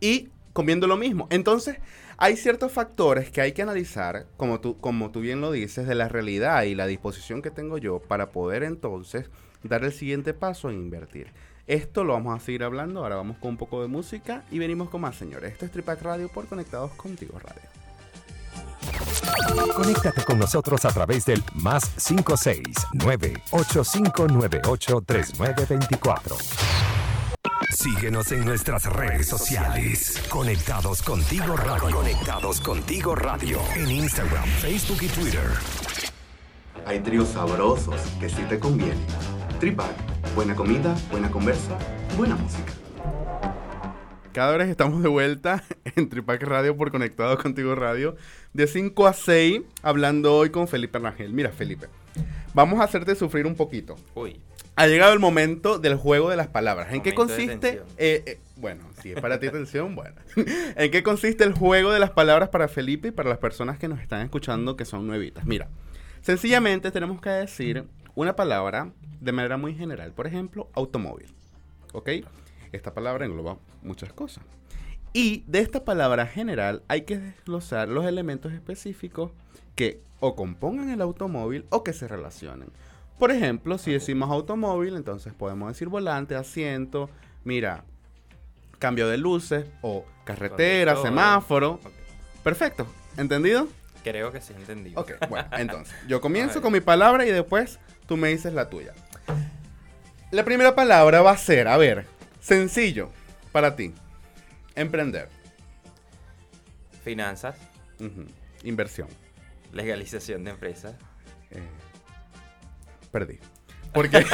y 0.00 0.30
comiendo 0.54 0.86
lo 0.86 0.96
mismo. 0.96 1.26
Entonces, 1.30 1.78
hay 2.20 2.36
ciertos 2.36 2.72
factores 2.72 3.30
que 3.30 3.40
hay 3.40 3.52
que 3.52 3.62
analizar, 3.62 4.26
como 4.36 4.60
tú, 4.60 4.76
como 4.80 5.12
tú 5.12 5.20
bien 5.20 5.40
lo 5.40 5.52
dices, 5.52 5.86
de 5.86 5.94
la 5.94 6.08
realidad 6.08 6.64
y 6.64 6.74
la 6.74 6.88
disposición 6.88 7.42
que 7.42 7.52
tengo 7.52 7.78
yo 7.78 8.00
para 8.00 8.30
poder 8.32 8.64
entonces 8.64 9.30
dar 9.62 9.84
el 9.84 9.92
siguiente 9.92 10.34
paso 10.34 10.68
en 10.68 10.76
invertir. 10.76 11.32
Esto 11.68 12.02
lo 12.02 12.14
vamos 12.14 12.36
a 12.36 12.44
seguir 12.44 12.64
hablando, 12.64 13.02
ahora 13.02 13.16
vamos 13.16 13.38
con 13.38 13.50
un 13.50 13.56
poco 13.56 13.82
de 13.82 13.88
música 13.88 14.42
y 14.50 14.58
venimos 14.58 14.90
con 14.90 15.00
más, 15.00 15.14
señores. 15.14 15.52
Esto 15.52 15.66
es 15.66 15.70
Tripac 15.70 16.02
Radio 16.02 16.28
por 16.28 16.46
Conectados 16.46 16.90
Contigo 16.92 17.38
Radio. 17.38 17.62
Conéctate 19.76 20.24
con 20.24 20.40
nosotros 20.40 20.84
a 20.84 20.88
través 20.88 21.24
del 21.24 21.42
más 21.54 21.88
569 22.04 23.34
8598 23.52 25.02
3924. 25.06 26.87
Síguenos 27.78 28.32
en 28.32 28.44
nuestras 28.44 28.86
redes 28.86 29.28
sociales. 29.28 30.20
Conectados 30.28 31.00
contigo 31.00 31.56
radio. 31.56 31.96
Conectados 31.96 32.60
contigo 32.60 33.14
radio. 33.14 33.60
En 33.76 33.88
Instagram, 33.88 34.44
Facebook 34.46 34.98
y 35.02 35.06
Twitter. 35.06 35.48
Hay 36.84 36.98
tríos 36.98 37.28
sabrosos 37.28 38.00
que 38.18 38.28
sí 38.28 38.42
te 38.48 38.58
convienen. 38.58 38.98
Tripac, 39.60 39.94
buena 40.34 40.56
comida, 40.56 40.96
buena 41.12 41.30
conversa, 41.30 41.78
buena 42.16 42.34
música. 42.34 42.72
Cada 44.32 44.56
vez 44.56 44.70
estamos 44.70 45.00
de 45.00 45.08
vuelta 45.08 45.62
en 45.84 46.08
Tripac 46.08 46.42
Radio 46.42 46.76
por 46.76 46.90
Conectados 46.90 47.40
Contigo 47.40 47.76
Radio. 47.76 48.16
De 48.54 48.66
5 48.66 49.06
a 49.06 49.12
6, 49.12 49.60
hablando 49.82 50.34
hoy 50.34 50.50
con 50.50 50.66
Felipe 50.66 50.98
Rangel. 50.98 51.32
Mira, 51.32 51.52
Felipe, 51.52 51.86
vamos 52.54 52.80
a 52.80 52.84
hacerte 52.84 53.14
sufrir 53.14 53.46
un 53.46 53.54
poquito. 53.54 53.94
Uy 54.16 54.40
ha 54.78 54.86
llegado 54.86 55.12
el 55.12 55.18
momento 55.18 55.80
del 55.80 55.96
juego 55.96 56.30
de 56.30 56.36
las 56.36 56.46
palabras. 56.46 56.92
¿En 56.92 57.02
qué 57.02 57.12
consiste? 57.12 57.82
Eh, 57.96 58.22
eh, 58.24 58.40
bueno, 58.54 58.84
si 59.02 59.10
es 59.10 59.20
para 59.20 59.40
ti 59.40 59.48
atención, 59.48 59.96
bueno. 59.96 60.14
¿En 60.76 60.92
qué 60.92 61.02
consiste 61.02 61.42
el 61.42 61.52
juego 61.52 61.90
de 61.90 61.98
las 61.98 62.10
palabras 62.10 62.50
para 62.50 62.68
Felipe 62.68 63.08
y 63.08 63.10
para 63.10 63.28
las 63.28 63.38
personas 63.38 63.76
que 63.76 63.88
nos 63.88 64.00
están 64.00 64.20
escuchando 64.22 64.76
que 64.76 64.84
son 64.84 65.04
nuevitas? 65.08 65.44
Mira, 65.46 65.68
sencillamente 66.20 66.92
tenemos 66.92 67.20
que 67.20 67.28
decir 67.28 67.86
una 68.14 68.36
palabra 68.36 68.92
de 69.20 69.32
manera 69.32 69.56
muy 69.56 69.74
general. 69.74 70.12
Por 70.12 70.28
ejemplo, 70.28 70.68
automóvil. 70.74 71.34
¿Ok? 71.92 72.10
Esta 72.70 72.94
palabra 72.94 73.26
engloba 73.26 73.58
muchas 73.82 74.12
cosas. 74.12 74.44
Y 75.12 75.42
de 75.48 75.58
esta 75.58 75.84
palabra 75.84 76.28
general 76.28 76.84
hay 76.86 77.00
que 77.02 77.18
desglosar 77.18 77.88
los 77.88 78.06
elementos 78.06 78.52
específicos 78.52 79.32
que 79.74 80.00
o 80.20 80.36
compongan 80.36 80.90
el 80.90 81.00
automóvil 81.00 81.64
o 81.70 81.82
que 81.82 81.92
se 81.92 82.06
relacionen. 82.06 82.70
Por 83.18 83.32
ejemplo, 83.32 83.78
si 83.78 83.92
decimos 83.92 84.30
automóvil, 84.30 84.96
entonces 84.96 85.32
podemos 85.34 85.68
decir 85.68 85.88
volante, 85.88 86.36
asiento, 86.36 87.10
mira, 87.44 87.84
cambio 88.78 89.08
de 89.08 89.18
luces 89.18 89.66
o 89.82 90.04
carretera, 90.24 90.96
semáforo. 90.96 91.80
Perfecto, 92.44 92.86
¿entendido? 93.16 93.66
Creo 94.04 94.30
que 94.30 94.40
sí, 94.40 94.54
entendido. 94.56 95.00
Ok, 95.00 95.12
bueno, 95.28 95.48
entonces, 95.58 95.94
yo 96.06 96.20
comienzo 96.20 96.62
con 96.62 96.72
mi 96.72 96.80
palabra 96.80 97.26
y 97.26 97.30
después 97.30 97.80
tú 98.06 98.16
me 98.16 98.28
dices 98.28 98.52
la 98.52 98.70
tuya. 98.70 98.94
La 100.30 100.44
primera 100.44 100.74
palabra 100.74 101.20
va 101.20 101.32
a 101.32 101.36
ser, 101.36 101.66
a 101.68 101.76
ver, 101.76 102.06
sencillo 102.40 103.10
para 103.50 103.74
ti. 103.74 103.92
Emprender. 104.76 105.28
Finanzas. 107.02 107.56
Inversión. 108.62 109.08
Legalización 109.72 110.44
de 110.44 110.50
empresas. 110.52 110.94
Eh, 111.50 111.60
perdí. 113.10 113.38
Porque, 113.92 114.24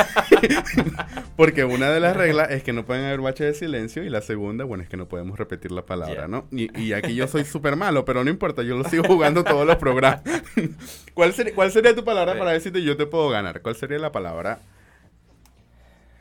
porque 1.37 1.65
una 1.65 1.91
de 1.91 2.01
las 2.01 2.17
reglas 2.17 2.51
es 2.51 2.63
que 2.63 2.73
no 2.73 2.85
pueden 2.85 3.05
haber 3.05 3.21
baches 3.21 3.47
de 3.47 3.55
silencio 3.55 4.03
y 4.03 4.11
la 4.11 4.21
segunda, 4.21 4.65
bueno, 4.65 4.83
es 4.83 4.89
que 4.89 4.97
no 4.97 5.09
podemos 5.09 5.39
repetir 5.39 5.71
la 5.73 5.87
palabra, 5.87 6.29
¿no? 6.29 6.47
Y, 6.51 6.93
aquí 6.93 7.15
yo 7.15 7.29
soy 7.29 7.45
súper 7.45 7.77
malo, 7.77 8.05
pero 8.05 8.25
no 8.25 8.31
importa, 8.31 8.63
yo 8.63 8.77
lo 8.77 8.85
sigo 8.85 9.05
jugando 9.05 9.45
todos 9.45 9.67
los 9.67 9.77
programas. 9.77 10.23
¿Cuál, 11.15 11.33
sería, 11.33 11.55
¿Cuál 11.55 11.71
sería 11.71 11.95
tu 11.95 12.05
palabra 12.05 12.37
para 12.37 12.51
decirte 12.51 12.83
yo 12.83 12.97
te 12.97 13.07
puedo 13.07 13.29
ganar? 13.31 13.63
¿Cuál 13.63 13.77
sería 13.77 13.99
la 13.99 14.13
palabra 14.13 14.61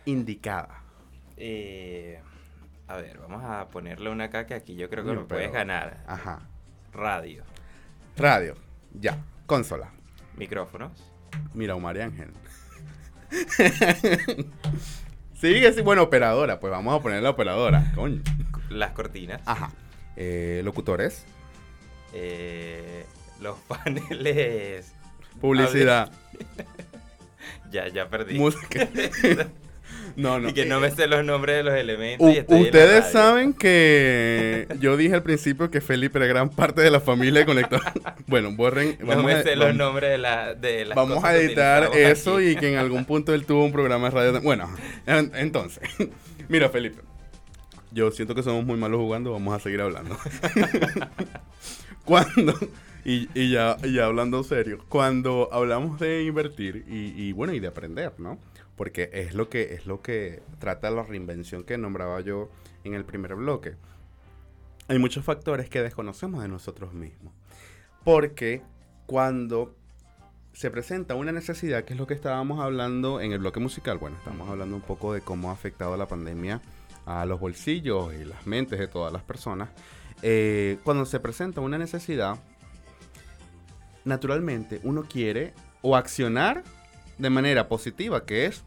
indicada? 0.06 0.84
Eh, 1.38 2.20
a 2.88 2.98
ver, 2.98 3.18
vamos 3.18 3.44
a 3.44 3.68
ponerle 3.70 4.10
una 4.10 4.26
acá 4.26 4.46
que 4.46 4.54
aquí 4.54 4.76
yo 4.76 4.90
creo 4.90 5.04
que 5.04 5.14
lo 5.14 5.28
puedes 5.28 5.52
ganar. 5.52 6.04
Ajá. 6.08 6.48
Radio. 6.94 7.44
Radio, 8.16 8.54
ya. 8.94 9.18
Consola. 9.48 9.92
Micrófonos. 10.38 11.13
Mira, 11.54 11.76
María 11.78 12.06
Ángel. 12.06 12.30
Sigue, 15.40 15.74
sí, 15.74 15.82
bueno, 15.82 16.04
operadora. 16.04 16.60
Pues 16.60 16.72
vamos 16.72 16.98
a 16.98 17.02
poner 17.02 17.22
la 17.22 17.32
operadora, 17.32 17.92
coño. 17.96 18.22
Las 18.70 18.92
cortinas. 18.92 19.42
Ajá. 19.46 19.72
Eh, 20.16 20.62
locutores. 20.64 21.26
Eh, 22.14 23.06
los 23.42 23.58
paneles. 23.68 24.94
Publicidad. 25.42 26.12
ya, 27.72 27.88
ya 27.88 28.08
perdí. 28.08 28.38
Música. 28.38 28.88
No, 30.16 30.40
no. 30.40 30.50
Y 30.54 30.54
que 30.54 30.66
no 30.66 30.80
me 30.80 30.92
sé 30.92 31.08
los 31.08 31.24
nombres 31.24 31.58
de 31.58 31.64
los 31.64 31.74
elementos. 31.74 32.28
ustedes 32.48 33.12
saben 33.12 33.54
que 33.54 34.68
yo 34.80 34.98
dije 34.98 35.16
al 35.16 35.24
principio 35.24 35.72
que 35.72 35.82
Felipe 35.82 36.20
era 36.20 36.28
gran 36.28 36.50
parte 36.50 36.82
de 36.82 36.92
la 36.92 37.00
familia 37.00 37.42
de 37.42 37.46
Conector. 37.46 37.82
bueno, 38.28 38.52
borren. 38.52 38.98
no 39.02 39.24
me 39.24 39.42
sé 39.44 39.56
los 39.56 39.76
nombres 39.76 40.12
de, 40.12 40.18
la, 40.18 40.54
de 40.54 40.86
las 40.86 40.96
Vamos 40.96 41.24
a 41.24 41.36
editar 41.36 41.90
eso 41.96 42.42
y 42.42 42.56
que 42.56 42.72
en 42.72 42.78
algún 42.78 43.06
punto 43.06 43.34
él 43.34 43.46
tuvo 43.46 43.66
un 43.66 43.72
programa 43.72 44.10
de 44.10 44.16
radio. 44.16 44.42
Bueno, 44.42 44.70
entonces. 45.06 45.84
Mira, 46.50 46.70
Felipe. 46.70 47.02
Yo 47.92 48.10
siento 48.10 48.34
que 48.34 48.42
somos 48.42 48.66
muy 48.66 48.78
malos 48.78 49.00
jugando, 49.00 49.32
vamos 49.32 49.54
a 49.54 49.60
seguir 49.60 49.82
hablando. 49.82 50.18
cuando, 52.06 52.56
y, 53.06 53.30
y, 53.36 53.52
ya, 53.52 53.78
ya 53.84 54.06
hablando 54.06 54.44
serio, 54.44 54.84
cuando 54.90 55.48
hablamos 55.52 56.00
de 56.00 56.24
invertir 56.24 56.86
y, 56.90 57.14
y 57.16 57.32
bueno, 57.34 57.54
y 57.54 57.60
de 57.60 57.68
aprender, 57.68 58.14
¿no? 58.18 58.40
Porque 58.76 59.10
es 59.14 59.34
lo 59.34 59.50
que 59.50 59.74
es 59.74 59.86
lo 59.86 60.02
que 60.02 60.42
trata 60.60 60.90
la 60.90 61.04
reinvención 61.04 61.64
que 61.64 61.78
nombraba 61.78 62.22
yo 62.22 62.50
en 62.84 62.94
el 62.94 63.06
primer 63.06 63.36
bloque. 63.36 63.76
Hay 64.88 65.00
muchos 65.00 65.24
factores 65.24 65.70
que 65.70 65.82
desconocemos 65.82 66.42
de 66.42 66.50
nosotros 66.50 66.94
mismos. 66.94 67.34
Porque 68.04 68.62
cuando 69.06 69.76
se 70.54 70.70
presenta 70.70 71.16
una 71.16 71.32
necesidad, 71.32 71.84
que 71.84 71.94
es 71.94 72.00
lo 72.00 72.06
que 72.06 72.14
estábamos 72.14 72.60
hablando 72.60 73.22
en 73.22 73.32
el 73.32 73.40
bloque 73.40 73.60
musical, 73.60 73.98
bueno, 73.98 74.18
estamos 74.18 74.50
hablando 74.50 74.76
un 74.76 74.82
poco 74.82 75.14
de 75.14 75.22
cómo 75.22 75.50
ha 75.50 75.54
afectado 75.54 75.96
la 75.98 76.08
pandemia 76.08 76.62
a 77.06 77.26
los 77.26 77.40
bolsillos 77.40 78.14
y 78.14 78.26
las 78.26 78.46
mentes 78.46 78.80
de 78.80 78.88
todas 78.88 79.12
las 79.12 79.24
personas. 79.24 79.70
Eh, 80.22 80.78
cuando 80.84 81.06
se 81.06 81.20
presenta 81.20 81.62
una 81.62 81.78
necesidad, 81.78 82.38
naturalmente 84.06 84.80
uno 84.84 85.04
quiere 85.04 85.54
o 85.82 85.96
accionar 85.96 86.64
de 87.24 87.30
manera 87.30 87.70
positiva, 87.70 88.26
que 88.26 88.46
es 88.46 88.66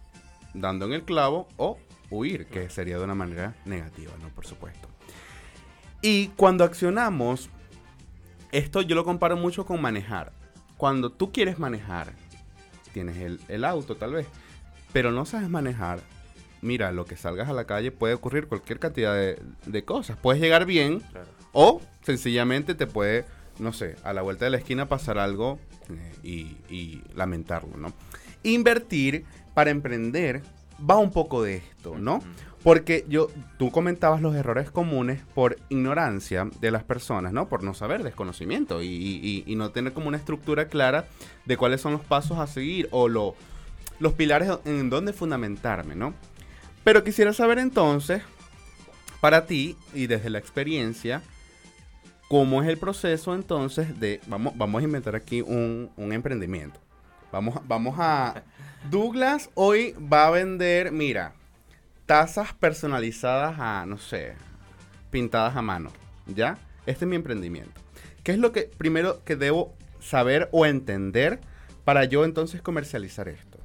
dando 0.54 0.86
en 0.86 0.94
el 0.94 1.02
clavo, 1.02 1.46
o 1.58 1.78
huir, 2.08 2.46
que 2.46 2.70
sería 2.70 2.96
de 2.96 3.04
una 3.04 3.14
manera 3.14 3.54
negativa, 3.66 4.12
¿no? 4.22 4.30
Por 4.30 4.46
supuesto. 4.46 4.88
Y 6.00 6.28
cuando 6.28 6.64
accionamos, 6.64 7.50
esto 8.52 8.80
yo 8.80 8.96
lo 8.96 9.04
comparo 9.04 9.36
mucho 9.36 9.66
con 9.66 9.82
manejar. 9.82 10.32
Cuando 10.78 11.12
tú 11.12 11.32
quieres 11.32 11.58
manejar, 11.58 12.14
tienes 12.94 13.38
el, 13.48 13.64
auto 13.66 13.96
tal 13.96 14.14
vez, 14.14 14.26
pero 14.94 15.12
no 15.12 15.26
sabes 15.26 15.50
manejar, 15.50 16.00
mira, 16.62 16.92
lo 16.92 17.04
que 17.04 17.18
salgas 17.18 17.50
a 17.50 17.52
la 17.52 17.66
calle 17.66 17.92
puede 17.92 18.14
ocurrir 18.14 18.46
cualquier 18.46 18.78
cantidad 18.78 19.14
de, 19.14 19.84
cosas. 19.84 20.16
Puedes 20.16 20.40
llegar 20.40 20.64
bien 20.64 21.02
o 21.52 21.82
sencillamente 22.00 22.74
te 22.74 22.86
puede, 22.86 23.26
no 23.58 23.74
sé, 23.74 23.96
a 24.02 24.14
la 24.14 24.22
vuelta 24.22 24.46
de 24.46 24.52
la 24.52 24.56
esquina 24.56 24.88
pasar 24.88 25.18
algo 25.18 25.58
eh, 25.90 26.14
y, 26.22 26.74
y, 26.74 27.02
lamentarlo, 27.14 27.76
¿no? 27.76 27.92
Invertir 28.46 29.24
para 29.54 29.70
emprender 29.70 30.42
va 30.78 30.98
un 30.98 31.10
poco 31.10 31.42
de 31.42 31.56
esto, 31.56 31.96
¿no? 31.98 32.20
Porque 32.62 33.04
yo, 33.08 33.28
tú 33.58 33.70
comentabas 33.70 34.20
los 34.20 34.34
errores 34.34 34.70
comunes 34.70 35.22
por 35.34 35.56
ignorancia 35.68 36.48
de 36.60 36.70
las 36.70 36.82
personas, 36.82 37.32
¿no? 37.32 37.48
Por 37.48 37.62
no 37.62 37.74
saber, 37.74 38.02
desconocimiento 38.02 38.82
y, 38.82 39.44
no 39.56 39.70
tener 39.70 39.92
como 39.92 40.08
una 40.08 40.16
estructura 40.16 40.66
clara 40.68 41.06
de 41.44 41.56
cuáles 41.56 41.80
son 41.80 41.92
los 41.92 42.02
pasos 42.02 42.38
a 42.38 42.46
seguir 42.46 42.88
o 42.90 43.08
lo, 43.08 43.34
los 44.00 44.14
pilares 44.14 44.50
en 44.64 44.90
donde 44.90 45.12
fundamentarme, 45.12 45.94
¿no? 45.94 46.12
Pero 46.84 47.04
quisiera 47.04 47.32
saber 47.32 47.58
entonces, 47.58 48.22
para 49.20 49.46
ti 49.46 49.76
y 49.94 50.06
desde 50.06 50.30
la 50.30 50.38
experiencia, 50.38 51.22
cómo 52.28 52.62
es 52.62 52.68
el 52.68 52.78
proceso 52.78 53.34
entonces 53.34 53.98
de, 53.98 54.20
vamos, 54.26 54.54
vamos 54.56 54.80
a 54.80 54.84
inventar 54.84 55.16
aquí 55.16 55.40
un, 55.40 55.90
un 55.96 56.12
emprendimiento. 56.12 56.80
Vamos, 57.32 57.60
vamos 57.66 57.96
a... 57.98 58.42
Douglas 58.90 59.50
hoy 59.54 59.94
va 60.12 60.26
a 60.26 60.30
vender, 60.30 60.92
mira, 60.92 61.32
tazas 62.06 62.52
personalizadas 62.54 63.56
a, 63.58 63.84
no 63.86 63.98
sé, 63.98 64.34
pintadas 65.10 65.56
a 65.56 65.62
mano, 65.62 65.90
¿ya? 66.26 66.58
Este 66.86 67.04
es 67.04 67.08
mi 67.08 67.16
emprendimiento. 67.16 67.80
¿Qué 68.22 68.32
es 68.32 68.38
lo 68.38 68.52
que 68.52 68.70
primero 68.78 69.24
que 69.24 69.36
debo 69.36 69.74
saber 70.00 70.48
o 70.52 70.66
entender 70.66 71.40
para 71.84 72.04
yo 72.04 72.24
entonces 72.24 72.62
comercializar 72.62 73.28
esto? 73.28 73.58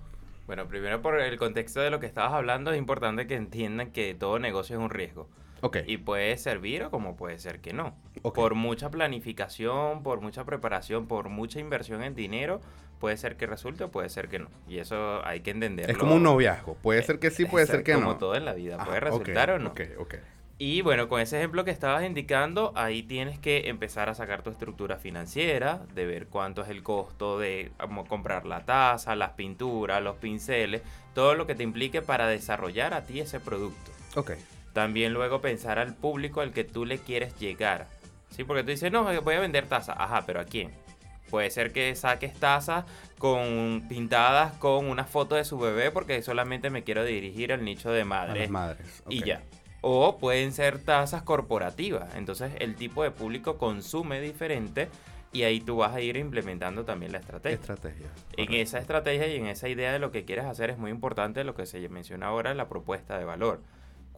Bueno, 0.47 0.67
primero 0.67 1.01
por 1.01 1.19
el 1.19 1.37
contexto 1.37 1.81
de 1.81 1.91
lo 1.91 1.99
que 1.99 2.07
estabas 2.07 2.33
hablando, 2.33 2.71
es 2.71 2.77
importante 2.77 3.27
que 3.27 3.35
entiendan 3.35 3.91
que 3.91 4.15
todo 4.15 4.39
negocio 4.39 4.77
es 4.77 4.83
un 4.83 4.89
riesgo. 4.89 5.29
Okay. 5.61 5.83
Y 5.87 5.97
puede 5.97 6.35
servir 6.37 6.83
o 6.83 6.91
como 6.91 7.15
puede 7.15 7.37
ser 7.37 7.59
que 7.59 7.71
no. 7.71 7.95
Por 8.21 8.55
mucha 8.55 8.89
planificación, 8.89 10.03
por 10.03 10.19
mucha 10.19 10.43
preparación, 10.43 11.07
por 11.07 11.29
mucha 11.29 11.59
inversión 11.59 12.03
en 12.03 12.15
dinero, 12.15 12.61
puede 12.99 13.15
ser 13.17 13.37
que 13.37 13.45
resulte 13.45 13.83
o 13.83 13.91
puede 13.91 14.09
ser 14.09 14.27
que 14.27 14.39
no. 14.39 14.49
Y 14.67 14.79
eso 14.79 15.25
hay 15.25 15.41
que 15.41 15.51
entenderlo. 15.51 15.91
Es 15.91 15.97
como 15.97 16.15
un 16.15 16.23
noviazgo. 16.23 16.75
Puede 16.75 17.03
ser 17.03 17.19
que 17.19 17.29
sí, 17.29 17.45
puede 17.45 17.67
ser 17.67 17.83
que 17.83 17.93
no. 17.93 18.01
Como 18.01 18.17
todo 18.17 18.35
en 18.35 18.45
la 18.45 18.53
vida. 18.53 18.83
Puede 18.83 18.99
resultar 18.99 19.51
o 19.51 19.59
no. 19.59 19.69
Ok, 19.69 19.81
ok. 19.99 20.15
Y 20.57 20.83
bueno, 20.83 21.07
con 21.07 21.19
ese 21.19 21.39
ejemplo 21.39 21.65
que 21.65 21.71
estabas 21.71 22.03
indicando, 22.05 22.71
ahí 22.75 23.01
tienes 23.01 23.39
que 23.39 23.69
empezar 23.69 24.09
a 24.09 24.13
sacar 24.13 24.43
tu 24.43 24.51
estructura 24.51 24.97
financiera, 24.97 25.81
de 25.95 26.05
ver 26.05 26.27
cuánto 26.27 26.61
es 26.61 26.69
el 26.69 26.83
costo 26.83 27.39
de 27.39 27.71
comprar 28.07 28.45
la 28.45 28.63
taza, 28.63 29.15
las 29.15 29.31
pinturas, 29.31 30.03
los 30.03 30.17
pinceles, 30.17 30.83
todo 31.15 31.33
lo 31.33 31.47
que 31.47 31.55
te 31.55 31.63
implique 31.63 32.03
para 32.03 32.27
desarrollar 32.27 32.93
a 32.93 33.05
ti 33.05 33.19
ese 33.19 33.39
producto. 33.39 33.91
Ok. 34.15 34.33
También 34.73 35.13
luego 35.13 35.41
pensar 35.41 35.79
al 35.79 35.95
público 35.95 36.41
al 36.41 36.51
que 36.51 36.63
tú 36.63 36.85
le 36.85 36.97
quieres 36.97 37.37
llegar. 37.37 37.87
Sí, 38.29 38.43
porque 38.43 38.63
tú 38.63 38.69
dices, 38.69 38.91
no, 38.91 39.03
voy 39.21 39.35
a 39.35 39.39
vender 39.39 39.67
tazas. 39.67 39.97
Ajá, 39.99 40.23
pero 40.25 40.39
¿a 40.39 40.45
quién? 40.45 40.71
Puede 41.29 41.49
ser 41.49 41.71
que 41.71 41.95
saques 41.95 42.33
tazas 42.33 42.85
con 43.17 43.85
pintadas 43.87 44.53
con 44.57 44.85
una 44.87 45.05
foto 45.05 45.35
de 45.35 45.45
su 45.45 45.57
bebé 45.57 45.91
porque 45.91 46.21
solamente 46.21 46.69
me 46.69 46.83
quiero 46.83 47.03
dirigir 47.05 47.53
al 47.53 47.63
nicho 47.63 47.91
de 47.91 48.03
madres. 48.03 48.49
madres. 48.49 49.03
Y 49.09 49.23
ya. 49.23 49.41
O 49.81 50.17
pueden 50.17 50.51
ser 50.51 50.79
tazas 50.79 51.23
corporativas. 51.23 52.15
Entonces 52.15 52.51
el 52.59 52.75
tipo 52.75 53.03
de 53.03 53.11
público 53.11 53.57
consume 53.57 54.19
diferente 54.19 54.89
y 55.31 55.43
ahí 55.43 55.61
tú 55.61 55.77
vas 55.77 55.95
a 55.95 56.01
ir 56.01 56.17
implementando 56.17 56.83
también 56.83 57.13
la 57.13 57.19
estrategia. 57.19 57.55
Estrategia. 57.55 58.07
En 58.35 58.53
esa 58.53 58.79
estrategia 58.79 59.27
y 59.27 59.37
en 59.37 59.47
esa 59.47 59.69
idea 59.69 59.93
de 59.93 59.99
lo 59.99 60.11
que 60.11 60.25
quieres 60.25 60.45
hacer 60.45 60.69
es 60.69 60.77
muy 60.77 60.91
importante 60.91 61.45
lo 61.45 61.55
que 61.55 61.65
se 61.65 61.87
menciona 61.87 62.27
ahora, 62.27 62.53
la 62.53 62.67
propuesta 62.67 63.17
de 63.17 63.23
valor 63.23 63.61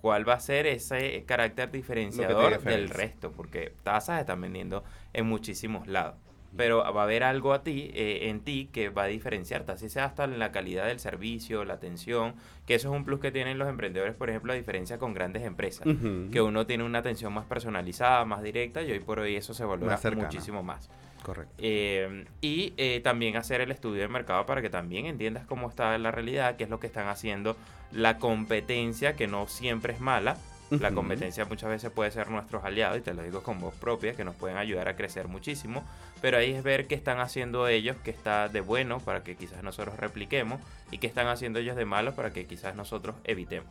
cuál 0.03 0.27
va 0.27 0.33
a 0.33 0.39
ser 0.41 0.67
ese 0.67 1.23
carácter 1.25 1.71
diferenciador 1.71 2.61
del 2.61 2.89
resto, 2.89 3.31
porque 3.31 3.71
tazas 3.83 4.19
están 4.19 4.41
vendiendo 4.41 4.83
en 5.13 5.25
muchísimos 5.25 5.87
lados. 5.87 6.15
Pero 6.57 6.79
va 6.79 6.99
a 6.99 7.03
haber 7.05 7.23
algo 7.23 7.53
a 7.53 7.63
ti, 7.63 7.89
eh, 7.93 8.27
en 8.27 8.41
ti 8.41 8.69
que 8.73 8.89
va 8.89 9.03
a 9.03 9.07
diferenciarte, 9.07 9.71
así 9.71 9.87
sea 9.87 10.03
hasta 10.03 10.25
en 10.25 10.39
la 10.39 10.51
calidad 10.51 10.87
del 10.87 10.99
servicio, 10.99 11.63
la 11.63 11.75
atención, 11.75 12.35
que 12.67 12.75
eso 12.75 12.89
es 12.89 12.95
un 12.97 13.05
plus 13.05 13.21
que 13.21 13.31
tienen 13.31 13.57
los 13.57 13.69
emprendedores, 13.69 14.13
por 14.13 14.29
ejemplo, 14.29 14.51
a 14.51 14.57
diferencia 14.57 14.97
con 14.97 15.13
grandes 15.13 15.43
empresas, 15.43 15.87
que 16.33 16.41
uno 16.41 16.67
tiene 16.67 16.83
una 16.83 16.99
atención 16.99 17.31
más 17.31 17.45
personalizada, 17.45 18.25
más 18.25 18.43
directa, 18.43 18.81
y 18.81 18.91
hoy 18.91 18.99
por 18.99 19.19
hoy 19.19 19.37
eso 19.37 19.53
se 19.53 19.63
valora 19.63 19.97
muchísimo 20.15 20.63
más. 20.63 20.89
Correcto. 21.23 21.53
Eh, 21.57 22.25
y 22.41 22.73
eh, 22.77 22.99
también 23.01 23.37
hacer 23.37 23.61
el 23.61 23.71
estudio 23.71 24.01
de 24.01 24.07
mercado 24.09 24.45
para 24.45 24.61
que 24.61 24.69
también 24.69 25.05
entiendas 25.05 25.45
cómo 25.45 25.69
está 25.69 25.97
la 25.97 26.11
realidad, 26.11 26.57
qué 26.57 26.65
es 26.65 26.69
lo 26.69 26.79
que 26.79 26.87
están 26.87 27.07
haciendo, 27.07 27.55
la 27.91 28.17
competencia, 28.17 29.15
que 29.15 29.27
no 29.27 29.47
siempre 29.47 29.93
es 29.93 29.99
mala. 29.99 30.37
La 30.79 30.91
competencia 30.91 31.45
muchas 31.45 31.69
veces 31.69 31.91
puede 31.91 32.09
ser 32.09 32.31
nuestros 32.31 32.63
aliados, 32.63 32.97
y 32.97 33.01
te 33.01 33.13
lo 33.13 33.21
digo 33.21 33.43
con 33.43 33.59
voz 33.59 33.75
propia, 33.75 34.15
que 34.15 34.23
nos 34.23 34.33
pueden 34.33 34.57
ayudar 34.57 34.87
a 34.87 34.95
crecer 34.95 35.27
muchísimo. 35.27 35.83
Pero 36.19 36.37
ahí 36.37 36.51
es 36.51 36.63
ver 36.63 36.87
qué 36.87 36.95
están 36.95 37.19
haciendo 37.19 37.67
ellos, 37.67 37.95
que 38.03 38.09
está 38.09 38.49
de 38.49 38.61
bueno 38.61 38.99
para 38.99 39.23
que 39.23 39.35
quizás 39.35 39.63
nosotros 39.63 39.97
repliquemos, 39.97 40.59
y 40.89 40.97
qué 40.97 41.05
están 41.05 41.27
haciendo 41.27 41.59
ellos 41.59 41.75
de 41.75 41.85
malo 41.85 42.15
para 42.15 42.33
que 42.33 42.47
quizás 42.47 42.75
nosotros 42.75 43.15
evitemos. 43.23 43.69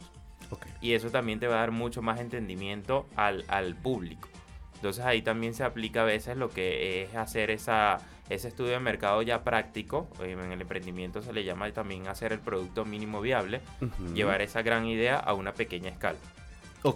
Y 0.80 0.92
eso 0.92 1.10
también 1.10 1.40
te 1.40 1.48
va 1.48 1.56
a 1.56 1.58
dar 1.58 1.72
mucho 1.72 2.02
más 2.02 2.20
entendimiento 2.20 3.08
al, 3.16 3.44
al 3.48 3.74
público. 3.74 4.28
Entonces 4.82 5.04
ahí 5.04 5.22
también 5.22 5.54
se 5.54 5.62
aplica 5.62 6.02
a 6.02 6.04
veces 6.04 6.36
lo 6.36 6.48
que 6.48 7.04
es 7.04 7.14
hacer 7.14 7.52
esa, 7.52 8.00
ese 8.28 8.48
estudio 8.48 8.72
de 8.72 8.80
mercado 8.80 9.22
ya 9.22 9.44
práctico. 9.44 10.08
En 10.20 10.40
el 10.50 10.60
emprendimiento 10.60 11.22
se 11.22 11.32
le 11.32 11.44
llama 11.44 11.70
también 11.70 12.08
hacer 12.08 12.32
el 12.32 12.40
producto 12.40 12.84
mínimo 12.84 13.20
viable, 13.20 13.60
llevar 14.12 14.42
esa 14.42 14.62
gran 14.62 14.84
idea 14.86 15.18
a 15.18 15.34
una 15.34 15.54
pequeña 15.54 15.88
escala. 15.88 16.18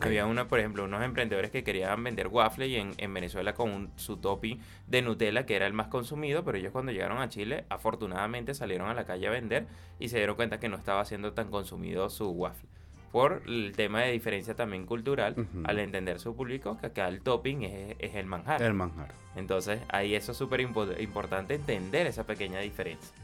Había 0.09 0.27
una, 0.27 0.49
por 0.49 0.59
ejemplo, 0.59 0.83
unos 0.83 1.01
emprendedores 1.05 1.53
que 1.53 1.62
querían 1.62 2.03
vender 2.03 2.27
waffle 2.27 2.66
y 2.66 2.75
en, 2.75 2.92
en 2.99 3.14
Venezuela 3.14 3.55
con 3.55 3.92
su 3.94 4.16
topping 4.16 4.59
de 4.88 5.03
Nutella, 5.03 5.46
que 5.46 5.55
era 5.55 5.68
el 5.68 5.72
más 5.72 5.87
consumido, 5.87 6.42
pero 6.42 6.59
ellos 6.59 6.72
cuando 6.72 6.90
llegaron 6.90 7.18
a 7.18 7.29
Chile, 7.29 7.66
afortunadamente 7.68 8.53
salieron 8.53 8.88
a 8.88 8.94
la 8.94 9.07
calle 9.07 9.29
a 9.29 9.31
vender 9.31 9.68
y 10.01 10.09
se 10.09 10.16
dieron 10.16 10.35
cuenta 10.35 10.59
que 10.59 10.68
no 10.68 10.77
estaba 10.77 11.05
siendo 11.05 11.35
tan 11.35 11.53
consumido 11.53 12.11
su 12.11 12.31
waffle 12.31 12.68
por 13.12 13.42
el 13.47 13.73
tema 13.77 14.03
de 14.03 14.12
diferencia 14.12 14.55
también 14.55 14.87
cultural, 14.87 15.35
al 15.64 15.79
entender 15.79 16.19
su 16.19 16.35
público, 16.35 16.77
que 16.79 16.87
acá 16.87 17.09
el 17.09 17.21
topping 17.21 17.62
es, 17.62 17.97
es, 17.99 18.14
el 18.14 18.27
manjar. 18.27 18.62
El 18.62 18.75
manjar. 18.75 19.12
Entonces, 19.35 19.81
ahí 19.88 20.14
eso 20.14 20.33
es 20.33 20.38
súper 20.38 20.61
importante 20.61 21.55
entender 21.55 22.07
esa 22.07 22.25
pequeña 22.25 22.61
diferencia. 22.61 23.14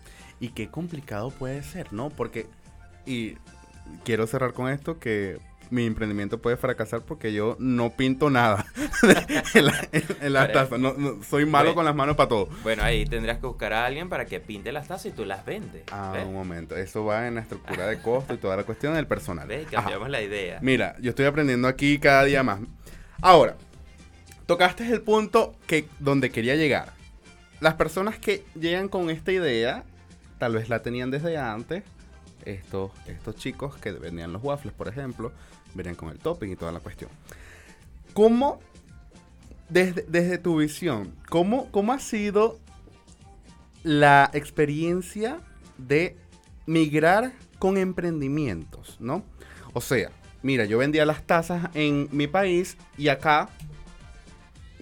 Y 0.40 0.49
qué 0.49 0.68
complicado 0.68 1.31
puede 1.31 1.62
ser, 1.62 1.92
¿no? 1.92 2.11
Porque, 2.11 2.47
y 3.07 3.37
quiero 4.05 4.27
cerrar 4.27 4.53
con 4.53 4.71
esto, 4.71 4.99
que 4.99 5.38
mi 5.73 5.87
emprendimiento 5.87 6.39
puede 6.39 6.59
fracasar 6.59 7.01
porque 7.01 7.33
yo 7.33 7.57
no 7.59 7.97
pinto 7.97 8.29
nada 8.29 8.67
en, 9.55 10.33
las 10.33 10.53
tazas. 10.53 10.79
No, 10.79 10.95
soy 11.25 11.47
malo 11.47 11.75
con 11.75 11.87
las 11.87 11.95
manos 11.95 12.15
para 12.15 12.29
todo. 12.29 12.49
Bueno, 12.63 12.83
ahí 12.85 13.07
tendrías 13.07 13.39
que 13.39 13.47
buscar 13.47 13.73
a 13.73 13.87
alguien 13.87 14.11
para 14.11 14.27
que 14.27 14.39
pinte 14.39 14.71
las 14.71 14.87
tazas 14.87 15.07
y 15.07 15.11
tú 15.13 15.25
las 15.25 15.47
vendes. 15.47 15.85
Ah, 15.91 16.23
un 16.27 16.35
momento. 16.35 16.77
Eso 16.77 17.07
va 17.07 17.27
en 17.27 17.37
la 17.37 17.41
estructura 17.41 17.87
de 17.87 18.03
costo 18.03 18.35
y 18.35 18.37
toda 18.37 18.55
la 18.55 18.65
cuestión 18.65 18.95
del 18.95 19.07
personal. 19.07 19.49
Cambiamos 19.71 20.11
la 20.11 20.21
idea. 20.21 20.59
Mira, 20.61 20.95
yo 21.01 21.11
estoy 21.11 21.25
aprendiendo 21.25 21.67
aquí 21.69 21.99
cada 21.99 22.25
día 22.25 22.43
más. 22.43 22.61
Ahora, 23.23 23.57
tocaste 24.45 24.87
el 24.87 25.01
punto 25.01 25.55
que, 25.67 25.89
donde 26.01 26.31
quería 26.31 26.55
llegar. 26.55 26.93
Las 27.61 27.75
personas 27.75 28.19
que 28.19 28.45
llegan 28.55 28.91
con 28.91 29.09
esta 29.09 29.33
idea, 29.33 29.85
tal 30.39 30.53
vez 30.53 30.69
la 30.69 30.83
tenían 30.83 31.11
desde 31.11 31.39
antes. 31.39 31.83
Estos, 32.45 32.91
estos 33.07 33.37
chicos 33.37 33.77
que 33.77 33.93
vendían 33.93 34.33
los 34.33 34.43
waffles, 34.43 34.75
por 34.75 34.89
ejemplo, 34.89 35.33
venían 35.75 35.95
con 35.95 36.11
el 36.11 36.19
topping 36.19 36.53
y 36.53 36.57
toda 36.57 36.73
la 36.73 36.81
cuestión. 36.81 37.11
¿Cómo, 38.15 38.61
desde, 39.69 40.39
tu 40.39 40.57
visión, 40.59 41.15
cómo, 41.29 41.71
cómo 41.71 41.93
ha 41.93 41.99
sido 41.99 42.59
la 43.83 44.31
experiencia 44.35 45.41
de 45.79 46.17
migrar 46.67 47.33
con 47.59 47.77
emprendimientos, 47.77 48.97
¿no? 49.01 49.25
O 49.73 49.81
sea, 49.81 50.11
mira, 50.43 50.67
yo 50.67 50.79
vendía 50.79 51.07
las 51.07 51.27
tazas 51.27 51.71
en 51.75 52.09
mi 52.13 52.27
país 52.27 52.77
y 52.99 53.09
acá, 53.09 53.49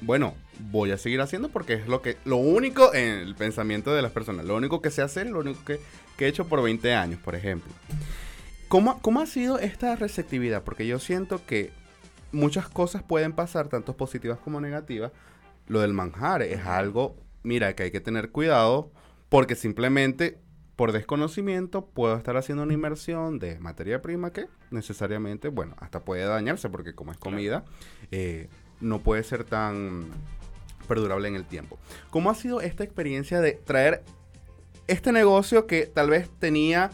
bueno, 0.00 0.34
voy 0.70 0.90
a 0.90 0.98
seguir 0.98 1.20
haciendo 1.20 1.48
porque 1.48 1.74
es 1.74 1.86
lo 1.86 2.02
que, 2.02 2.16
lo 2.24 2.36
único 2.36 2.92
en 2.92 3.20
el 3.20 3.34
pensamiento 3.34 3.94
de 3.94 4.02
las 4.02 4.12
personas, 4.12 4.44
lo 4.44 4.56
único 4.56 4.82
que 4.82 4.90
sé 4.90 5.02
hacer, 5.02 5.28
lo 5.28 5.40
único 5.40 5.64
que, 5.64 5.80
que 6.16 6.26
he 6.26 6.28
hecho 6.28 6.46
por 6.46 6.62
20 6.62 6.94
años, 6.94 7.20
por 7.20 7.34
ejemplo. 7.34 7.72
¿Cómo, 8.70 9.20
ha 9.20 9.26
sido 9.26 9.58
esta 9.58 9.96
receptividad? 9.96 10.62
Porque 10.62 10.86
yo 10.86 11.00
siento 11.00 11.44
que 11.44 11.72
muchas 12.30 12.68
cosas 12.68 13.02
pueden 13.02 13.32
pasar, 13.32 13.66
tanto 13.66 13.96
positivas 13.96 14.38
como 14.38 14.60
negativas. 14.60 15.10
Lo 15.66 15.80
del 15.80 15.92
manjar 15.92 16.42
es 16.42 16.64
algo, 16.64 17.16
mira, 17.42 17.74
que 17.74 17.82
hay 17.82 17.90
que 17.90 17.98
tener 17.98 18.30
cuidado 18.30 18.92
porque 19.28 19.56
simplemente 19.56 20.38
por 20.76 20.92
desconocimiento 20.92 21.84
puedo 21.84 22.16
estar 22.16 22.36
haciendo 22.36 22.62
una 22.62 22.72
inversión 22.72 23.40
de 23.40 23.58
materia 23.58 24.02
prima 24.02 24.32
que 24.32 24.46
necesariamente, 24.70 25.48
bueno, 25.48 25.74
hasta 25.80 26.04
puede 26.04 26.22
dañarse 26.22 26.68
porque 26.68 26.94
como 26.94 27.10
es 27.10 27.18
comida, 27.18 27.64
eh, 28.12 28.48
no 28.80 29.00
puede 29.00 29.24
ser 29.24 29.42
tan 29.42 30.04
perdurable 30.86 31.26
en 31.26 31.34
el 31.34 31.44
tiempo. 31.44 31.76
¿Cómo 32.10 32.30
ha 32.30 32.36
sido 32.36 32.60
esta 32.60 32.84
experiencia 32.84 33.40
de 33.40 33.54
traer 33.54 34.04
este 34.86 35.10
negocio 35.10 35.66
que 35.66 35.86
tal 35.86 36.08
vez 36.08 36.30
tenía 36.38 36.92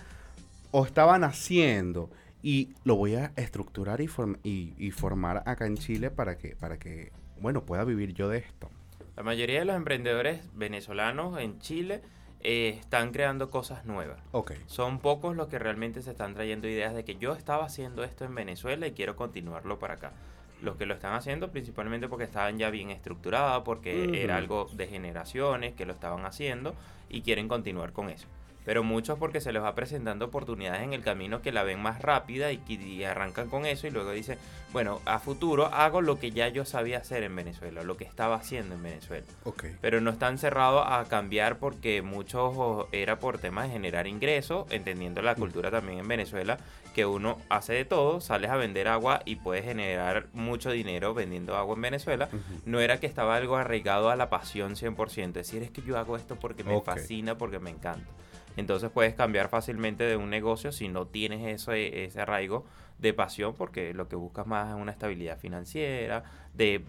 o 0.78 0.84
estaban 0.84 1.24
haciendo 1.24 2.10
y 2.42 2.74
lo 2.84 2.96
voy 2.96 3.14
a 3.14 3.32
estructurar 3.36 4.02
y, 4.02 4.74
y, 4.76 4.90
formar 4.90 5.42
acá 5.46 5.64
en 5.64 5.78
Chile 5.78 6.10
para 6.10 6.36
que, 6.36 6.54
para 6.54 6.78
que, 6.78 7.12
bueno, 7.40 7.64
pueda 7.64 7.82
vivir 7.84 8.12
yo 8.12 8.28
de 8.28 8.36
esto. 8.40 8.68
La 9.16 9.22
mayoría 9.22 9.60
de 9.60 9.64
los 9.64 9.74
emprendedores 9.74 10.42
venezolanos 10.52 11.40
en 11.40 11.58
Chile 11.60 12.02
eh, 12.42 12.76
están 12.78 13.12
creando 13.12 13.48
cosas 13.48 13.86
nuevas. 13.86 14.20
Okay. 14.32 14.58
Son 14.66 14.98
pocos 14.98 15.34
los 15.34 15.48
que 15.48 15.58
realmente 15.58 16.02
se 16.02 16.10
están 16.10 16.34
trayendo 16.34 16.68
ideas 16.68 16.94
de 16.94 17.06
que 17.06 17.16
yo 17.16 17.32
estaba 17.32 17.64
haciendo 17.64 18.04
esto 18.04 18.26
en 18.26 18.34
Venezuela 18.34 18.86
y 18.86 18.92
quiero 18.92 19.16
continuarlo 19.16 19.78
para 19.78 19.94
acá. 19.94 20.12
Los 20.60 20.76
que 20.76 20.84
lo 20.84 20.92
están 20.92 21.14
haciendo 21.14 21.52
principalmente 21.52 22.06
porque 22.06 22.24
estaban 22.24 22.58
ya 22.58 22.68
bien 22.68 22.90
estructurados, 22.90 23.62
porque 23.64 24.22
era 24.22 24.36
algo 24.36 24.68
de 24.74 24.86
generaciones 24.88 25.72
que 25.72 25.86
lo 25.86 25.94
estaban 25.94 26.26
haciendo 26.26 26.74
y 27.08 27.22
quieren 27.22 27.48
continuar 27.48 27.94
con 27.94 28.10
eso 28.10 28.26
pero 28.66 28.82
muchos 28.82 29.16
porque 29.16 29.40
se 29.40 29.52
les 29.52 29.62
va 29.62 29.76
presentando 29.76 30.26
oportunidades 30.26 30.82
en 30.82 30.92
el 30.92 31.02
camino 31.02 31.40
que 31.40 31.52
la 31.52 31.62
ven 31.62 31.80
más 31.80 32.02
rápida 32.02 32.50
y, 32.52 33.04
arrancan 33.04 33.48
con 33.48 33.64
eso 33.64 33.86
y 33.86 33.90
luego 33.90 34.10
dicen, 34.10 34.38
bueno, 34.72 35.00
a 35.04 35.20
futuro 35.20 35.66
hago 35.66 36.02
lo 36.02 36.18
que 36.18 36.32
ya 36.32 36.48
yo 36.48 36.64
sabía 36.64 36.98
hacer 36.98 37.22
en 37.22 37.36
Venezuela, 37.36 37.84
lo 37.84 37.96
que 37.96 38.02
estaba 38.02 38.34
haciendo 38.34 38.74
en 38.74 38.82
Venezuela. 38.82 39.24
Okay. 39.44 39.76
Pero 39.80 40.00
no 40.00 40.10
están 40.10 40.38
cerrados 40.38 40.84
a 40.84 41.04
cambiar 41.04 41.58
porque 41.58 42.02
muchos 42.02 42.86
era 42.90 43.20
por 43.20 43.38
temas 43.38 43.68
de 43.68 43.74
generar 43.74 44.08
ingresos, 44.08 44.66
entendiendo 44.70 45.22
la 45.22 45.36
cultura 45.36 45.70
también 45.70 46.00
en 46.00 46.08
Venezuela, 46.08 46.58
que 46.92 47.06
uno 47.06 47.38
hace 47.48 47.72
de 47.72 47.84
todo, 47.84 48.20
sales 48.20 48.50
a 48.50 48.56
vender 48.56 48.88
agua 48.88 49.22
y 49.24 49.36
puedes 49.36 49.64
generar 49.64 50.26
mucho 50.32 50.72
dinero 50.72 51.14
vendiendo 51.14 51.56
agua 51.56 51.76
en 51.76 51.82
Venezuela. 51.82 52.28
No 52.64 52.80
era 52.80 52.98
que 52.98 53.06
estaba 53.06 53.36
algo 53.36 53.56
arraigado 53.56 54.10
a 54.10 54.16
la 54.16 54.28
pasión 54.28 54.74
100%, 54.74 55.26
es 55.28 55.34
decir, 55.34 55.62
es 55.62 55.70
que 55.70 55.82
yo 55.82 55.96
hago 55.98 56.16
esto 56.16 56.34
porque 56.34 56.64
me 56.64 56.80
fascina, 56.80 57.38
porque 57.38 57.60
me 57.60 57.70
encanta. 57.70 58.10
Entonces 58.56 58.90
puedes 58.90 59.14
cambiar 59.14 59.48
fácilmente 59.48 60.04
de 60.04 60.16
un 60.16 60.30
negocio 60.30 60.72
si 60.72 60.88
no 60.88 61.06
tienes 61.06 61.46
eso, 61.46 61.72
ese 61.72 62.20
arraigo 62.20 62.64
de 62.98 63.12
pasión, 63.12 63.54
porque 63.54 63.92
lo 63.92 64.08
que 64.08 64.16
buscas 64.16 64.46
más 64.46 64.74
es 64.74 64.80
una 64.80 64.92
estabilidad 64.92 65.38
financiera, 65.38 66.24
de, 66.54 66.82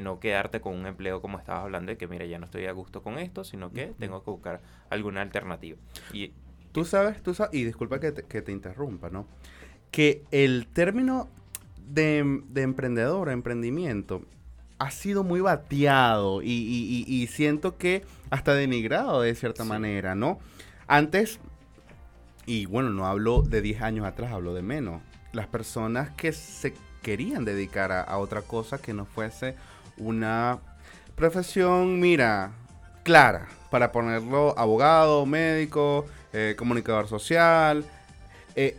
no 0.00 0.18
quedarte 0.18 0.60
con 0.60 0.74
un 0.74 0.86
empleo 0.86 1.20
como 1.20 1.38
estabas 1.38 1.62
hablando, 1.62 1.90
de 1.90 1.96
que 1.96 2.08
mira, 2.08 2.26
ya 2.26 2.38
no 2.38 2.46
estoy 2.46 2.66
a 2.66 2.72
gusto 2.72 3.02
con 3.02 3.18
esto, 3.18 3.44
sino 3.44 3.72
que 3.72 3.94
tengo 3.98 4.24
que 4.24 4.30
buscar 4.30 4.60
alguna 4.90 5.22
alternativa. 5.22 5.78
Y, 6.12 6.32
tú 6.72 6.84
sabes, 6.84 7.22
tú 7.22 7.34
sabes, 7.34 7.54
y 7.54 7.64
disculpa 7.64 8.00
que 8.00 8.10
te, 8.10 8.24
que 8.24 8.42
te 8.42 8.50
interrumpa, 8.50 9.10
¿no? 9.10 9.28
Que 9.92 10.24
el 10.32 10.66
término 10.66 11.28
de, 11.86 12.42
de 12.48 12.62
emprendedor, 12.62 13.28
emprendimiento, 13.28 14.24
ha 14.78 14.90
sido 14.90 15.24
muy 15.24 15.40
bateado 15.40 16.42
y, 16.42 17.28
siento 17.30 17.76
que 17.76 18.04
hasta 18.30 18.54
denigrado 18.54 19.22
de 19.22 19.34
cierta 19.34 19.64
manera, 19.64 20.14
¿no? 20.14 20.38
Antes, 20.86 21.38
y 22.46 22.66
bueno, 22.66 22.90
no 22.90 23.06
hablo 23.06 23.42
de 23.42 23.62
10 23.62 23.82
años 23.82 24.06
atrás, 24.06 24.32
hablo 24.32 24.54
de 24.54 24.62
menos, 24.62 25.02
las 25.32 25.46
personas 25.46 26.10
que 26.10 26.32
se 26.32 26.74
querían 27.02 27.44
dedicar 27.44 27.92
a, 27.92 28.18
otra 28.18 28.42
cosa 28.42 28.78
que 28.78 28.94
no 28.94 29.04
fuese 29.04 29.56
una 29.96 30.58
profesión, 31.14 32.00
mira, 32.00 32.52
clara, 33.02 33.48
para 33.70 33.92
ponerlo 33.92 34.58
abogado, 34.58 35.26
médico, 35.26 36.06
eh, 36.32 36.54
comunicador 36.56 37.08
social, 37.08 37.84
eh, 38.56 38.78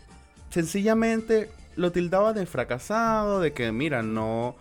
sencillamente 0.49 1.49
lo 1.75 1.91
tildaba 1.91 2.33
de 2.33 2.45
fracasado, 2.45 3.39
de 3.39 3.53
que, 3.53 3.71
mira, 3.71 4.01
no, 4.01 4.55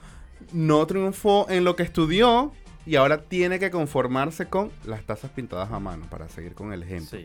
no 0.53 0.87
triunfó 0.87 1.47
en 1.49 1.65
lo 1.65 1.77
que 1.77 1.83
estudió, 1.83 2.53
y 2.87 2.97
ahora 2.97 3.23
tiene 3.23 3.59
que 3.59 3.71
conformarse 3.71 4.47
con 4.47 4.71
las 4.85 5.05
tazas 5.05 5.31
pintadas 5.31 5.73
a 5.73 5.79
mano, 5.79 6.07
para 6.11 6.29
seguir 6.29 6.55
con 6.55 6.73
el 6.73 6.83
ejemplo. 6.83 7.19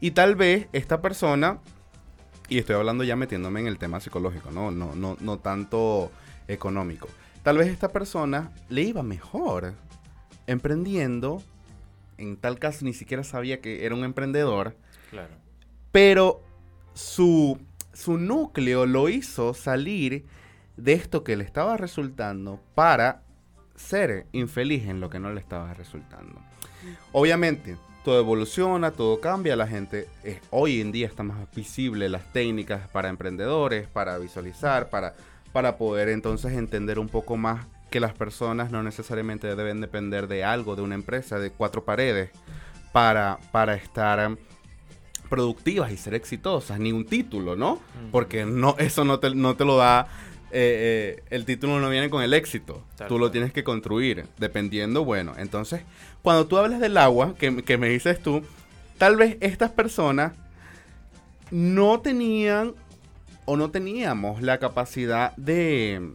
Y 0.00 0.12
tal 0.12 0.36
vez 0.36 0.68
esta 0.72 1.02
persona, 1.02 1.58
y 2.48 2.58
estoy 2.58 2.76
hablando 2.76 3.04
ya 3.04 3.16
metiéndome 3.16 3.60
en 3.60 3.66
el 3.66 3.78
tema 3.78 4.00
psicológico, 4.00 4.50
no, 4.50 4.70
no, 4.70 4.94
no, 4.94 5.16
no 5.20 5.38
tanto 5.38 6.10
económico. 6.48 7.08
Tal 7.42 7.58
vez 7.58 7.68
esta 7.68 7.88
persona 7.88 8.52
le 8.68 8.82
iba 8.82 9.02
mejor 9.02 9.74
emprendiendo. 10.46 11.42
En 12.18 12.36
tal 12.36 12.58
caso 12.58 12.84
ni 12.84 12.92
siquiera 12.92 13.22
sabía 13.24 13.60
que 13.60 13.84
era 13.84 13.94
un 13.94 14.04
emprendedor. 14.04 14.76
Claro. 15.10 15.34
Pero 15.92 16.42
su, 16.94 17.58
su 17.92 18.18
núcleo 18.18 18.86
lo 18.86 19.08
hizo 19.08 19.54
salir 19.54 20.26
de 20.76 20.92
esto 20.92 21.24
que 21.24 21.36
le 21.36 21.44
estaba 21.44 21.76
resultando 21.76 22.60
para 22.74 23.22
ser 23.76 24.26
infeliz 24.32 24.88
en 24.88 25.00
lo 25.00 25.10
que 25.10 25.18
no 25.18 25.32
le 25.32 25.40
estaba 25.40 25.72
resultando. 25.74 26.40
Obviamente, 27.12 27.76
todo 28.04 28.20
evoluciona, 28.20 28.92
todo 28.92 29.20
cambia, 29.20 29.56
la 29.56 29.66
gente 29.66 30.08
hoy 30.50 30.80
en 30.80 30.92
día 30.92 31.06
está 31.06 31.22
más 31.22 31.38
visible 31.54 32.08
las 32.08 32.32
técnicas 32.32 32.88
para 32.90 33.08
emprendedores, 33.08 33.88
para 33.88 34.18
visualizar, 34.18 34.90
para, 34.90 35.14
para 35.52 35.76
poder 35.76 36.08
entonces 36.08 36.52
entender 36.52 36.98
un 36.98 37.08
poco 37.08 37.36
más 37.36 37.66
que 37.90 38.00
las 38.00 38.12
personas 38.12 38.70
no 38.70 38.82
necesariamente 38.82 39.54
deben 39.54 39.80
depender 39.80 40.28
de 40.28 40.44
algo, 40.44 40.76
de 40.76 40.82
una 40.82 40.94
empresa, 40.94 41.38
de 41.38 41.50
cuatro 41.50 41.84
paredes, 41.84 42.30
para, 42.92 43.38
para 43.52 43.74
estar 43.74 44.36
productivas 45.28 45.90
y 45.90 45.96
ser 45.96 46.14
exitosas, 46.14 46.78
ni 46.78 46.92
un 46.92 47.04
título, 47.04 47.56
¿no? 47.56 47.80
Porque 48.12 48.44
no, 48.44 48.76
eso 48.78 49.04
no 49.04 49.18
te, 49.18 49.34
no 49.34 49.56
te 49.56 49.64
lo 49.64 49.76
da, 49.76 50.08
eh, 50.52 51.18
eh, 51.18 51.24
el 51.30 51.44
título 51.44 51.80
no 51.80 51.90
viene 51.90 52.08
con 52.08 52.22
el 52.22 52.32
éxito, 52.34 52.82
tú 53.08 53.18
lo 53.18 53.30
tienes 53.30 53.52
que 53.52 53.64
construir, 53.64 54.26
dependiendo, 54.38 55.04
bueno, 55.04 55.32
entonces, 55.36 55.82
cuando 56.22 56.46
tú 56.46 56.56
hablas 56.58 56.80
del 56.80 56.96
agua, 56.96 57.34
que, 57.38 57.64
que 57.64 57.78
me 57.78 57.88
dices 57.88 58.20
tú, 58.20 58.42
tal 58.98 59.16
vez 59.16 59.36
estas 59.40 59.72
personas 59.72 60.32
no 61.50 62.00
tenían 62.00 62.74
o 63.44 63.56
no 63.56 63.70
teníamos 63.70 64.42
la 64.42 64.58
capacidad 64.58 65.34
de, 65.36 66.12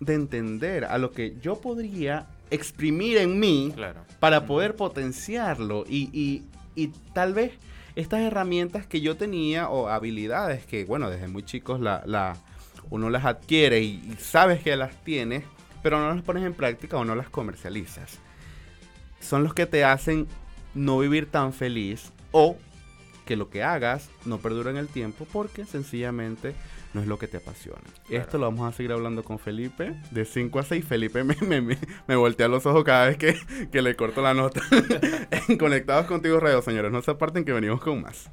de 0.00 0.14
entender 0.14 0.84
a 0.84 0.98
lo 0.98 1.10
que 1.10 1.36
yo 1.40 1.60
podría 1.60 2.26
exprimir 2.50 3.18
en 3.18 3.38
mí 3.40 3.74
para 4.20 4.46
poder 4.46 4.76
potenciarlo. 4.76 5.84
Y, 5.88 6.10
y, 6.12 6.44
y, 6.74 6.88
tal 7.12 7.34
vez 7.34 7.52
estas 7.96 8.20
herramientas 8.20 8.86
que 8.86 9.00
yo 9.00 9.16
tenía 9.16 9.68
o 9.68 9.88
habilidades 9.88 10.64
que, 10.64 10.84
bueno, 10.84 11.10
desde 11.10 11.28
muy 11.28 11.42
chicos 11.42 11.80
la, 11.80 12.02
la 12.06 12.36
uno 12.90 13.10
las 13.10 13.24
adquiere 13.24 13.80
y, 13.80 14.16
sabes 14.18 14.62
que 14.62 14.76
las 14.76 15.02
tienes, 15.04 15.44
pero 15.82 15.98
no 16.00 16.14
las 16.14 16.22
pones 16.22 16.44
en 16.44 16.54
práctica 16.54 16.96
o 16.96 17.04
no 17.04 17.14
las 17.14 17.28
comercializas. 17.28 18.18
Son 19.20 19.42
los 19.42 19.54
que 19.54 19.66
te 19.66 19.84
hacen 19.84 20.26
no 20.74 20.98
vivir 20.98 21.30
tan 21.30 21.52
feliz 21.52 22.12
o 22.30 22.56
que 23.24 23.36
lo 23.36 23.50
que 23.50 23.62
hagas 23.62 24.08
no 24.24 24.38
perdura 24.38 24.70
en 24.70 24.76
el 24.76 24.88
tiempo 24.88 25.26
porque 25.32 25.64
sencillamente 25.64 26.54
no 26.94 27.02
es 27.02 27.06
lo 27.06 27.18
que 27.18 27.28
te 27.28 27.36
apasiona. 27.36 27.82
Esto 28.08 28.38
lo 28.38 28.46
vamos 28.46 28.72
a 28.72 28.76
seguir 28.76 28.92
hablando 28.92 29.22
con 29.22 29.38
Felipe 29.38 29.94
de 30.10 30.24
5 30.24 30.58
a 30.58 30.62
6. 30.62 30.84
Felipe 30.84 31.24
me, 31.24 31.36
me, 31.42 31.76
me, 32.06 32.16
voltea 32.16 32.48
los 32.48 32.64
ojos 32.64 32.84
cada 32.84 33.08
vez 33.08 33.18
que, 33.18 33.38
que 33.70 33.82
le 33.82 33.96
corto 33.96 34.22
la 34.22 34.34
nota. 34.34 34.62
en 35.48 35.58
Conectados 35.58 36.06
Contigo 36.06 36.40
Radio, 36.40 36.62
señores. 36.62 36.90
No 36.90 37.02
se 37.02 37.10
aparten 37.10 37.44
que 37.44 37.52
venimos 37.52 37.80
con 37.80 38.00
más. 38.00 38.30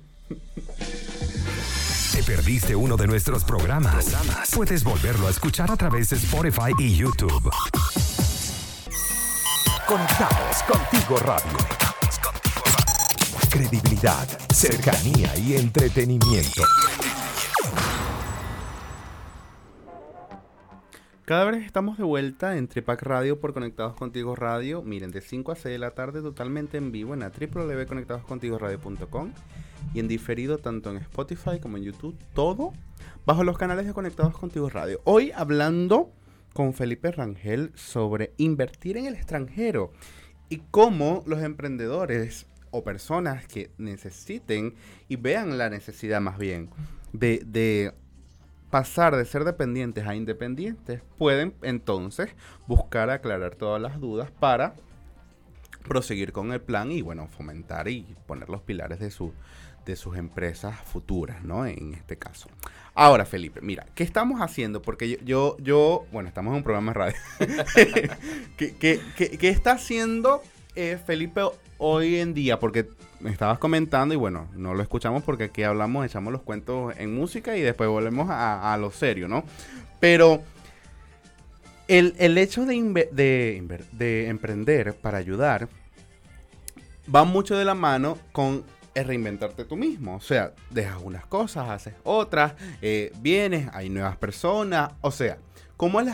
¿Te 2.25 2.35
perdiste 2.35 2.75
uno 2.75 2.97
de 2.97 3.05
nuestros 3.05 3.43
programas? 3.43 4.15
Puedes 4.55 4.83
volverlo 4.83 5.27
a 5.27 5.29
escuchar 5.29 5.69
a 5.69 5.75
través 5.75 6.09
de 6.09 6.15
Spotify 6.15 6.71
y 6.79 6.95
YouTube. 6.95 7.51
Conectados 9.85 10.63
Contigo 10.63 11.17
Radio. 11.19 11.57
Credibilidad, 13.49 14.27
cercanía 14.51 15.37
y 15.37 15.55
entretenimiento. 15.55 16.63
Cada 21.25 21.45
vez 21.45 21.65
estamos 21.65 21.97
de 21.97 22.03
vuelta 22.03 22.55
en 22.55 22.67
Tripac 22.67 23.01
Radio 23.01 23.39
por 23.39 23.55
Conectados 23.55 23.95
Contigo 23.95 24.35
Radio. 24.35 24.83
Miren, 24.83 25.09
de 25.09 25.21
5 25.21 25.53
a 25.53 25.55
6 25.55 25.73
de 25.73 25.79
la 25.79 25.95
tarde 25.95 26.21
totalmente 26.21 26.77
en 26.77 26.91
vivo 26.91 27.15
en 27.15 27.21
la 27.21 27.31
www.conectadoscontigoradio.com 27.31 29.31
y 29.95 29.99
en 29.99 30.07
diferido 30.07 30.59
tanto 30.59 30.91
en 30.91 30.97
Spotify 30.97 31.59
como 31.59 31.77
en 31.77 31.83
YouTube, 31.83 32.15
todo 32.35 32.73
bajo 33.25 33.43
los 33.43 33.57
canales 33.57 33.87
de 33.87 33.93
Conectados 33.93 34.37
Contigo 34.37 34.69
Radio. 34.69 35.01
Hoy 35.03 35.31
hablando 35.31 36.11
con 36.53 36.75
Felipe 36.75 37.11
Rangel 37.11 37.71
sobre 37.73 38.33
invertir 38.37 38.95
en 38.95 39.07
el 39.07 39.15
extranjero 39.15 39.93
y 40.47 40.61
cómo 40.69 41.23
los 41.25 41.41
emprendedores 41.41 42.45
o 42.69 42.83
personas 42.83 43.47
que 43.47 43.71
necesiten 43.79 44.75
y 45.07 45.15
vean 45.15 45.57
la 45.57 45.71
necesidad 45.71 46.21
más 46.21 46.37
bien 46.37 46.69
de, 47.13 47.41
de 47.47 47.95
pasar 48.69 49.15
de 49.15 49.25
ser 49.25 49.43
dependientes 49.43 50.05
a 50.07 50.15
independientes, 50.15 51.01
pueden 51.17 51.53
entonces 51.61 52.35
buscar 52.67 53.09
aclarar 53.09 53.55
todas 53.55 53.81
las 53.81 53.99
dudas 53.99 54.31
para 54.31 54.75
proseguir 55.87 56.31
con 56.31 56.51
el 56.51 56.61
plan 56.61 56.91
y 56.91 57.01
bueno, 57.01 57.27
fomentar 57.27 57.87
y 57.87 58.15
poner 58.25 58.49
los 58.49 58.61
pilares 58.61 58.99
de, 58.99 59.11
su, 59.11 59.33
de 59.85 59.95
sus 59.95 60.17
empresas 60.17 60.79
futuras, 60.81 61.43
¿no? 61.43 61.65
En 61.65 61.93
este 61.93 62.17
caso. 62.17 62.49
Ahora, 62.93 63.25
Felipe, 63.25 63.61
mira, 63.61 63.85
¿qué 63.93 64.03
estamos 64.03 64.41
haciendo? 64.41 64.81
Porque 64.81 65.19
yo, 65.23 65.57
yo, 65.59 66.05
bueno, 66.11 66.27
estamos 66.27 66.51
en 66.51 66.57
un 66.57 66.63
programa 66.63 66.93
de 66.93 66.97
radio. 66.97 67.15
¿Qué, 68.57 69.01
qué, 69.15 69.49
está 69.49 69.73
haciendo 69.73 70.41
eh, 70.75 70.99
Felipe 71.03 71.41
hoy 71.77 72.17
en 72.17 72.33
día? 72.33 72.59
Porque 72.59 72.89
me 73.19 73.31
estabas 73.31 73.57
comentando 73.59 74.13
y 74.13 74.17
bueno, 74.17 74.47
no 74.55 74.73
lo 74.73 74.83
escuchamos 74.83 75.23
porque 75.23 75.45
aquí 75.45 75.63
hablamos, 75.63 76.05
echamos 76.05 76.31
los 76.31 76.41
cuentos 76.41 76.93
en 76.97 77.15
música 77.15 77.57
y 77.57 77.61
después 77.61 77.89
volvemos 77.89 78.27
a, 78.29 78.77
lo 78.79 78.91
serio, 78.91 79.27
¿no? 79.27 79.43
Pero 79.99 80.43
el, 81.87 82.37
hecho 82.37 82.65
de, 82.65 83.09
de, 83.11 84.27
emprender 84.27 84.93
para 84.93 85.17
ayudar 85.17 85.69
va 87.13 87.23
mucho 87.23 87.57
de 87.57 87.65
la 87.65 87.73
mano 87.75 88.17
con 88.31 88.63
reinventarte 88.93 89.65
tú 89.65 89.75
mismo. 89.75 90.15
O 90.15 90.21
sea, 90.21 90.53
dejas 90.69 91.01
unas 91.03 91.25
cosas, 91.25 91.69
haces 91.69 91.95
otras, 92.03 92.53
eh, 92.81 93.11
vienes, 93.21 93.69
hay 93.73 93.89
nuevas 93.89 94.17
personas. 94.17 94.91
O 95.01 95.11
sea, 95.11 95.37
¿cómo 95.77 95.99
es 95.99 96.07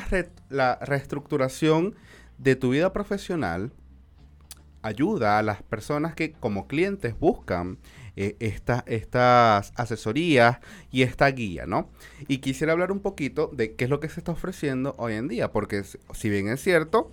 la 0.50 0.76
reestructuración 0.82 1.96
de 2.38 2.56
tu 2.56 2.72
vida 2.72 2.92
profesional 2.92 3.72
ayuda 4.82 5.38
a 5.38 5.44
las 5.44 5.64
personas 5.64 6.16
que 6.16 6.32
como 6.34 6.68
clientes 6.68 7.18
buscan 7.20 7.78
eh, 8.16 8.36
estas 8.40 9.72
asesorías 9.76 10.60
y 10.92 11.04
esta 11.04 11.28
guía, 11.28 11.66
¿no? 11.66 11.90
Y 12.28 12.40
quisiera 12.40 12.74
hablar 12.74 12.92
un 12.92 13.00
poquito 13.00 13.50
de 13.54 13.76
qué 13.76 13.86
es 13.86 13.90
lo 13.90 14.00
que 14.00 14.10
se 14.10 14.20
está 14.20 14.34
ofreciendo 14.34 14.96
hoy 14.98 15.14
en 15.14 15.28
día, 15.28 15.52
porque 15.52 15.84
si 15.84 16.30
bien 16.30 16.50
es 16.50 16.62
cierto, 16.62 17.10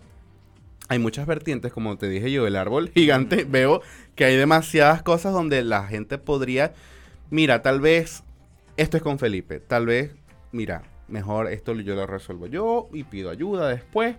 hay 0.88 0.98
muchas 0.98 1.26
vertientes, 1.26 1.72
como 1.72 1.96
te 1.98 2.09
dije 2.09 2.33
yo, 2.33 2.46
el 2.46 2.57
árbol 2.57 2.90
gigante, 2.94 3.44
veo 3.44 3.83
que 4.16 4.24
hay 4.24 4.37
demasiadas 4.37 5.02
cosas 5.02 5.33
donde 5.33 5.62
la 5.62 5.87
gente 5.87 6.18
podría, 6.18 6.72
mira, 7.31 7.62
tal 7.62 7.81
vez 7.81 8.24
esto 8.76 8.96
es 8.96 9.02
con 9.02 9.18
Felipe, 9.18 9.61
tal 9.61 9.87
vez, 9.87 10.14
mira, 10.50 10.83
mejor 11.09 11.51
esto 11.51 11.75
yo 11.75 11.94
lo 11.94 12.07
resuelvo 12.07 12.47
yo 12.47 12.88
y 12.92 13.05
pido 13.05 13.31
ayuda 13.31 13.68
después. 13.68 14.16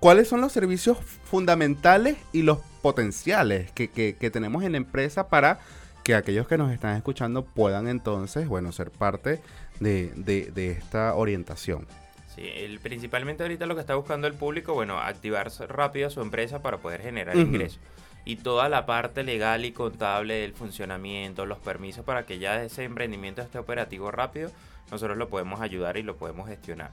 ¿Cuáles 0.00 0.28
son 0.28 0.40
los 0.40 0.52
servicios 0.52 0.98
fundamentales 0.98 2.16
y 2.32 2.42
los 2.42 2.58
potenciales 2.82 3.72
que, 3.72 3.88
tenemos 4.32 4.62
en 4.64 4.72
la 4.72 4.78
empresa 4.78 5.28
para 5.28 5.58
que 6.04 6.14
aquellos 6.14 6.46
que 6.46 6.58
nos 6.58 6.72
están 6.72 6.96
escuchando 6.96 7.44
puedan 7.44 7.88
entonces, 7.88 8.46
bueno, 8.48 8.72
ser 8.72 8.90
parte 8.90 9.40
de, 9.80 10.76
esta 10.78 11.14
orientación? 11.14 11.86
Sí, 12.34 12.48
principalmente 12.82 13.42
ahorita 13.42 13.66
lo 13.66 13.74
que 13.74 13.80
está 13.80 13.94
buscando 13.94 14.26
el 14.26 14.34
público, 14.34 14.72
bueno, 14.72 14.98
activar 14.98 15.50
rápido 15.68 16.10
su 16.10 16.20
empresa 16.20 16.62
para 16.62 16.78
poder 16.78 17.02
generar 17.02 17.36
ingresos. 17.36 17.80
Y 18.24 18.36
toda 18.36 18.68
la 18.68 18.86
parte 18.86 19.24
legal 19.24 19.64
y 19.64 19.72
contable 19.72 20.34
del 20.34 20.52
funcionamiento, 20.52 21.44
los 21.44 21.58
permisos 21.58 22.04
para 22.04 22.24
que 22.24 22.38
ya 22.38 22.62
ese 22.62 22.84
emprendimiento 22.84 23.42
esté 23.42 23.58
operativo 23.58 24.12
rápido, 24.12 24.52
nosotros 24.92 25.16
lo 25.16 25.30
podemos 25.30 25.62
ayudar 25.62 25.96
y 25.96 26.02
lo 26.02 26.16
podemos 26.16 26.46
gestionar. 26.46 26.90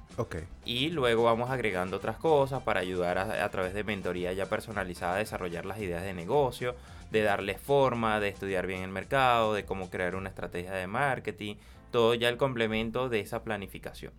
Y 0.63 0.89
luego 0.89 1.25
vamos 1.25 1.49
agregando 1.49 1.97
otras 1.97 2.15
cosas 2.15 2.63
para 2.63 2.79
ayudar 2.79 3.17
a, 3.17 3.49
través 3.49 3.73
de 3.73 3.83
mentoría 3.83 4.31
ya 4.31 4.45
personalizada 4.45 5.15
a 5.15 5.17
desarrollar 5.17 5.65
las 5.65 5.79
ideas 5.79 6.03
de 6.03 6.13
negocio, 6.13 6.75
de 7.11 7.23
darle 7.23 7.57
forma, 7.57 8.21
de 8.21 8.29
estudiar 8.29 8.67
bien 8.67 8.83
el 8.83 8.89
mercado, 8.89 9.53
de 9.53 9.65
cómo 9.65 9.89
crear 9.89 10.15
una 10.15 10.29
estrategia 10.29 10.71
de 10.71 10.87
marketing, 10.87 11.55
todo 11.91 12.13
ya 12.13 12.29
el 12.29 12.37
complemento 12.37 13.09
de 13.09 13.19
esa 13.19 13.43
planificación. 13.43 14.13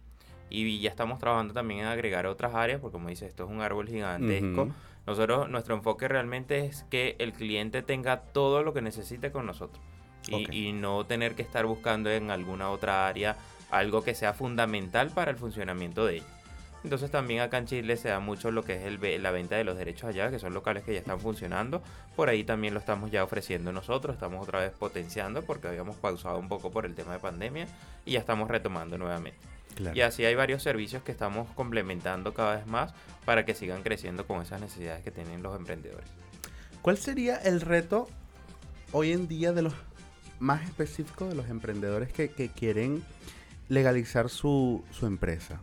Y 0.51 0.79
ya 0.81 0.91
estamos 0.91 1.19
trabajando 1.19 1.55
también 1.55 1.81
en 1.81 1.87
agregar 1.87 2.27
otras 2.27 2.55
áreas, 2.55 2.81
porque 2.81 2.93
como 2.93 3.09
dice, 3.09 3.25
esto 3.27 3.45
es 3.45 3.51
un 3.51 3.63
árbol 3.63 3.89
gigantesco. 3.89 4.69
Nosotros, 5.07 5.49
nuestro 5.49 5.75
enfoque 5.75 6.07
realmente 6.07 6.67
es 6.67 6.83
que 6.91 7.17
el 7.19 7.33
cliente 7.33 7.81
tenga 7.81 8.21
todo 8.21 8.63
lo 8.63 8.75
que 8.75 8.83
necesite 8.83 9.33
con 9.33 9.47
nosotros. 9.47 9.83
Y, 10.29 10.69
y 10.69 10.73
no 10.73 11.07
tener 11.07 11.35
que 11.35 11.41
estar 11.41 11.65
buscando 11.65 12.11
en 12.11 12.31
alguna 12.31 12.69
otra 12.71 13.09
área 13.09 13.39
algo 13.71 14.03
que 14.03 14.15
sea 14.15 14.33
fundamental 14.33 15.11
para 15.11 15.31
el 15.31 15.37
funcionamiento 15.37 16.07
de 16.07 16.17
ellos. 16.17 16.27
Entonces 16.83 17.11
también 17.11 17.41
acá 17.41 17.59
en 17.59 17.67
Chile 17.67 17.97
se 17.97 18.09
da 18.09 18.21
mucho 18.21 18.51
lo 18.51 18.65
que 18.65 18.77
es 18.77 18.85
el, 18.85 19.23
la 19.23 19.31
venta 19.31 19.57
de 19.57 19.65
los 19.65 19.77
derechos 19.77 20.09
allá, 20.09 20.31
que 20.31 20.39
son 20.39 20.55
locales 20.55 20.83
que 20.83 20.95
ya 20.95 21.01
están 21.01 21.21
funcionando. 21.21 21.83
Por 22.17 22.31
ahí 22.31 22.43
también 22.43 22.73
lo 22.73 22.81
estamos 22.81 23.11
ya 23.11 23.23
ofreciendo 23.23 23.71
nosotros, 23.71 24.15
estamos 24.15 24.43
otra 24.43 24.61
vez 24.61 24.73
potenciando 24.73 25.43
porque 25.43 25.69
habíamos 25.69 25.97
pausado 25.97 26.39
un 26.39 26.49
poco 26.49 26.71
por 26.71 26.87
el 26.87 26.95
tema 26.95 27.13
de 27.13 27.19
pandemia 27.19 27.67
y 28.07 28.13
ya 28.13 28.21
estamos 28.21 28.49
retomando 28.49 28.97
nuevamente. 28.97 29.39
Y 29.95 30.01
así 30.01 30.25
hay 30.25 30.35
varios 30.35 30.63
servicios 30.63 31.03
que 31.03 31.13
estamos 31.13 31.49
complementando 31.55 32.35
cada 32.35 32.57
vez 32.57 32.67
más 32.67 32.93
para 33.25 33.45
que 33.45 33.55
sigan 33.55 33.83
creciendo 33.83 34.27
con 34.27 34.43
esas 34.43 34.61
necesidades 34.61 35.03
que 35.03 35.11
tienen 35.11 35.43
los 35.43 35.57
emprendedores. 35.57 36.09
¿Cuál 36.83 36.99
sería 36.99 37.37
el 37.37 37.61
reto 37.61 38.09
hoy 38.93 39.13
en 39.13 39.29
día 39.29 39.53
de 39.53 39.63
los 39.63 39.75
más 40.39 40.65
específicos 40.65 41.29
de 41.29 41.35
los 41.35 41.49
emprendedores 41.49 42.13
que, 42.13 42.31
que 42.31 42.49
quieren 42.49 43.05
legalizar 43.71 44.29
su, 44.29 44.85
su 44.91 45.07
empresa? 45.07 45.61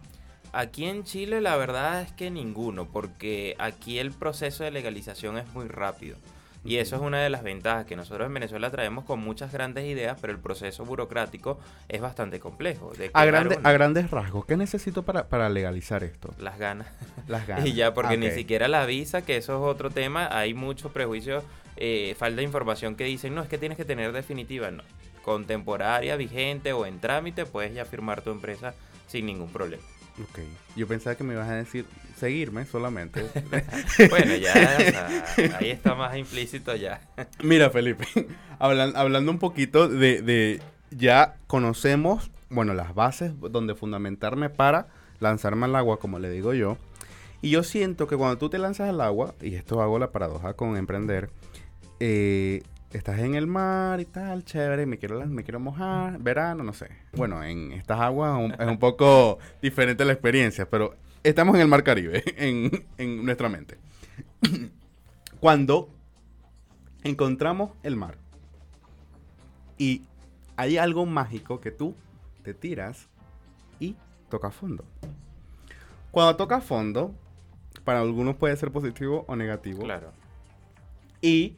Aquí 0.54 0.86
en 0.86 1.04
Chile 1.04 1.40
la 1.42 1.56
verdad 1.58 2.02
es 2.02 2.12
que 2.14 2.32
ninguno, 2.32 2.88
porque 2.88 3.56
aquí 3.60 4.00
el 4.00 4.12
proceso 4.12 4.64
de 4.64 4.72
legalización 4.72 5.38
es 5.38 5.48
muy 5.54 5.68
rápido. 5.68 6.18
Y 6.64 6.78
eso 6.78 6.96
es 6.98 7.02
una 7.02 7.22
de 7.22 7.30
las 7.30 7.44
ventajas 7.44 7.86
que 7.86 7.96
nosotros 7.96 8.28
en 8.28 8.34
Venezuela 8.34 8.70
traemos 8.70 9.06
con 9.06 9.20
muchas 9.20 9.54
grandes 9.54 9.86
ideas, 9.86 10.18
pero 10.20 10.34
el 10.34 10.40
proceso 10.40 10.84
burocrático 10.84 11.60
es 11.88 12.02
bastante 12.02 12.40
complejo. 12.40 12.92
a, 13.14 13.22
a 13.22 13.72
grandes 13.72 14.12
rasgos, 14.12 14.46
¿qué 14.46 14.58
necesito 14.58 15.04
para, 15.04 15.28
para 15.28 15.48
legalizar 15.48 16.04
esto? 16.04 16.34
Las 16.40 16.58
ganas. 16.58 16.88
Las 17.28 17.48
ganas. 17.48 17.66
y 17.66 17.74
ya, 17.74 17.94
porque 17.94 18.18
ni 18.18 18.32
siquiera 18.32 18.68
la 18.68 18.86
visa, 18.86 19.22
que 19.22 19.38
eso 19.38 19.54
es 19.54 19.76
otro 19.76 19.92
tema, 19.92 20.28
hay 20.38 20.54
mucho 20.54 20.92
prejuicio, 20.92 21.44
eh, 21.78 22.16
falta 22.18 22.38
de 22.38 22.44
información 22.44 22.96
que 22.96 23.06
dicen, 23.06 23.34
no, 23.34 23.44
es 23.44 23.48
que 23.48 23.58
tienes 23.58 23.78
que 23.78 23.86
tener 23.86 24.12
definitiva, 24.12 24.72
no. 24.72 24.84
Contemporánea, 25.28 26.16
vigente 26.16 26.72
o 26.72 26.86
en 26.86 27.02
trámite, 27.02 27.46
puedes 27.46 27.74
ya 27.74 27.84
firmar 27.84 28.22
tu 28.22 28.32
empresa 28.32 28.74
sin 29.08 29.26
ningún 29.26 29.52
problema. 29.52 29.84
Ok. 30.24 30.40
Yo 30.78 30.88
pensaba 30.88 31.18
que 31.18 31.26
me 31.26 31.34
ibas 31.34 31.50
a 31.50 31.56
decir 31.56 31.86
seguirme 32.16 32.64
solamente. 32.64 33.26
bueno, 34.10 34.36
ya, 34.38 34.78
ahí 35.60 35.72
está 35.72 35.96
más 35.96 36.16
implícito 36.16 36.74
ya. 36.78 37.02
Mira, 37.44 37.70
Felipe, 37.72 38.08
hablando 38.58 39.30
un 39.30 39.38
poquito 39.38 39.90
de, 39.90 40.22
de, 40.22 40.62
ya 40.92 41.36
conocemos, 41.48 42.32
bueno, 42.50 42.74
las 42.74 42.96
bases 42.96 43.34
donde 43.38 43.76
fundamentarme 43.76 44.50
para 44.50 44.88
lanzarme 45.20 45.66
al 45.66 45.76
agua, 45.76 46.00
como 46.00 46.20
le 46.20 46.30
digo 46.30 46.54
yo. 46.54 46.78
Y 47.42 47.50
yo 47.50 47.64
siento 47.64 48.08
que 48.08 48.16
cuando 48.16 48.38
tú 48.38 48.50
te 48.50 48.60
lanzas 48.60 48.88
al 48.88 49.02
agua, 49.02 49.36
y 49.42 49.56
esto 49.56 49.82
hago 49.82 50.00
la 50.00 50.14
paradoja 50.14 50.54
con 50.54 50.78
emprender, 50.78 51.32
eh, 52.00 52.64
estás 52.92 53.20
en 53.20 53.36
el 53.36 53.48
mar 53.48 54.00
y 54.00 54.06
tal, 54.06 54.44
chévere, 54.44 54.86
me 54.86 54.98
quiero, 54.98 55.26
me 55.26 55.44
quiero 55.44 55.60
mojar, 55.60 56.20
verano, 56.20 56.64
no 56.64 56.74
sé. 56.74 56.90
Bueno, 57.14 57.44
en 57.44 57.72
estas 57.74 58.00
aguas 58.00 58.54
es 58.60 58.68
un 58.68 58.80
poco 58.80 59.40
diferente 59.62 60.06
la 60.06 60.14
experiencia, 60.14 60.70
pero 60.70 60.96
estamos 61.24 61.56
en 61.56 61.62
el 61.62 61.68
mar 61.68 61.84
Caribe, 61.84 62.24
en, 62.38 62.86
en 62.98 63.26
nuestra 63.26 63.50
mente. 63.50 63.78
Cuando 65.40 65.90
encontramos 67.04 67.72
el 67.84 67.96
mar 67.96 68.18
y 69.78 70.04
hay 70.56 70.78
algo 70.78 71.06
mágico 71.06 71.60
que 71.60 71.72
tú 71.72 71.96
te 72.44 72.54
tiras 72.54 73.08
y 73.80 73.96
toca 74.30 74.50
fondo. 74.50 74.84
Cuando 76.12 76.36
toca 76.36 76.62
fondo, 76.62 77.14
para 77.84 78.02
algunos 78.02 78.36
puede 78.38 78.56
ser 78.58 78.72
positivo 78.72 79.26
o 79.28 79.36
negativo. 79.36 79.84
Claro. 79.84 80.12
Y 81.22 81.56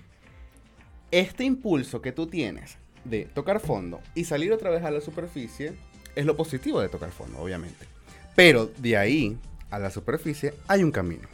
este 1.11 1.43
impulso 1.43 2.01
que 2.01 2.11
tú 2.11 2.27
tienes 2.27 2.77
de 3.03 3.25
tocar 3.25 3.59
fondo 3.59 4.01
y 4.15 4.25
salir 4.25 4.51
otra 4.51 4.69
vez 4.69 4.83
a 4.83 4.91
la 4.91 5.01
superficie 5.01 5.73
es 6.15 6.25
lo 6.25 6.35
positivo 6.35 6.81
de 6.81 6.89
tocar 6.89 7.11
fondo, 7.11 7.39
obviamente. 7.39 7.85
Pero 8.35 8.67
de 8.77 8.97
ahí 8.97 9.37
a 9.69 9.79
la 9.79 9.89
superficie 9.89 10.53
hay 10.67 10.83
un 10.83 10.91
camino. 10.91 11.27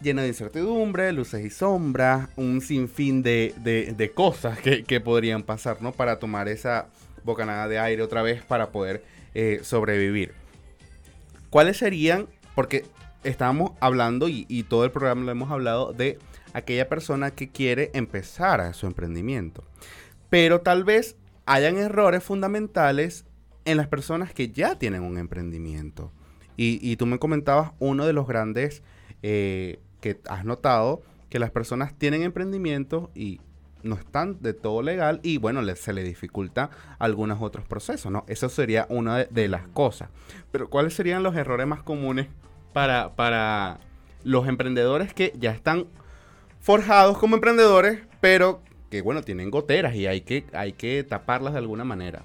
Lleno 0.00 0.22
de 0.22 0.28
incertidumbre, 0.28 1.12
luces 1.12 1.44
y 1.44 1.50
sombras, 1.50 2.28
un 2.36 2.60
sinfín 2.60 3.22
de, 3.22 3.54
de, 3.56 4.10
cosas 4.12 4.58
que, 4.58 5.00
podrían 5.00 5.42
pasar, 5.42 5.80
¿no? 5.80 5.92
Para 5.92 6.18
tomar 6.18 6.48
esa 6.48 6.88
bocanada 7.24 7.66
de 7.66 7.78
aire 7.78 8.02
otra 8.02 8.22
vez 8.22 8.42
para 8.42 8.70
poder 8.70 9.02
eh, 9.34 9.60
sobrevivir. 9.62 10.32
¿Cuáles 11.50 11.78
serían? 11.78 12.28
Porque 12.54 12.84
estábamos 13.24 13.72
hablando 13.80 14.28
y, 14.28 14.44
y 14.48 14.64
todo 14.64 14.84
el 14.84 14.90
programa 14.90 15.24
lo 15.24 15.32
hemos 15.32 15.50
hablado 15.50 15.92
de 15.92 16.18
aquella 16.52 16.88
persona 16.88 17.30
que 17.30 17.48
quiere 17.48 17.90
empezar 17.94 18.60
a 18.60 18.72
su 18.72 18.86
emprendimiento. 18.86 19.64
Pero 20.30 20.60
tal 20.60 20.84
vez 20.84 21.16
hayan 21.46 21.76
errores 21.76 22.22
fundamentales 22.22 23.24
en 23.64 23.76
las 23.76 23.88
personas 23.88 24.32
que 24.32 24.50
ya 24.50 24.78
tienen 24.78 25.02
un 25.02 25.18
emprendimiento. 25.18 26.12
Y, 26.58 26.96
tú 26.96 27.04
me 27.04 27.18
comentabas 27.18 27.72
uno 27.80 28.06
de 28.06 28.14
los 28.14 28.26
grandes 28.26 28.82
eh, 29.22 29.78
que 30.00 30.18
has 30.26 30.46
notado, 30.46 31.02
que 31.28 31.38
las 31.38 31.50
personas 31.50 31.92
tienen 31.98 32.22
emprendimientos 32.22 33.10
y 33.14 33.40
no 33.82 33.96
están 33.96 34.40
de 34.40 34.54
todo 34.54 34.80
legal 34.80 35.20
y 35.22 35.36
bueno, 35.36 35.62
se 35.76 35.92
le 35.92 36.02
dificulta 36.02 36.70
algunos 36.98 37.42
otros 37.42 37.66
procesos, 37.66 38.10
¿no? 38.10 38.24
Eso 38.26 38.48
sería 38.48 38.86
una 38.88 39.18
de, 39.18 39.28
de, 39.30 39.48
las 39.48 39.68
cosas. 39.68 40.08
Pero 40.50 40.70
¿cuáles 40.70 40.94
serían 40.94 41.22
los 41.22 41.36
errores 41.36 41.66
más 41.66 41.82
comunes 41.82 42.28
para, 42.72 43.14
para 43.14 43.78
los 44.24 44.48
emprendedores 44.48 45.14
que 45.14 45.32
ya 45.38 45.52
están 45.52 45.86
forjados 46.66 47.16
como 47.18 47.36
emprendedores, 47.36 48.00
pero 48.20 48.60
que 48.90 49.00
bueno, 49.00 49.22
tienen 49.22 49.52
goteras 49.52 49.94
y 49.94 50.08
hay 50.08 50.22
que, 50.22 50.46
hay 50.52 50.72
que 50.72 51.04
taparlas 51.04 51.52
de 51.52 51.60
alguna 51.60 51.84
manera. 51.84 52.24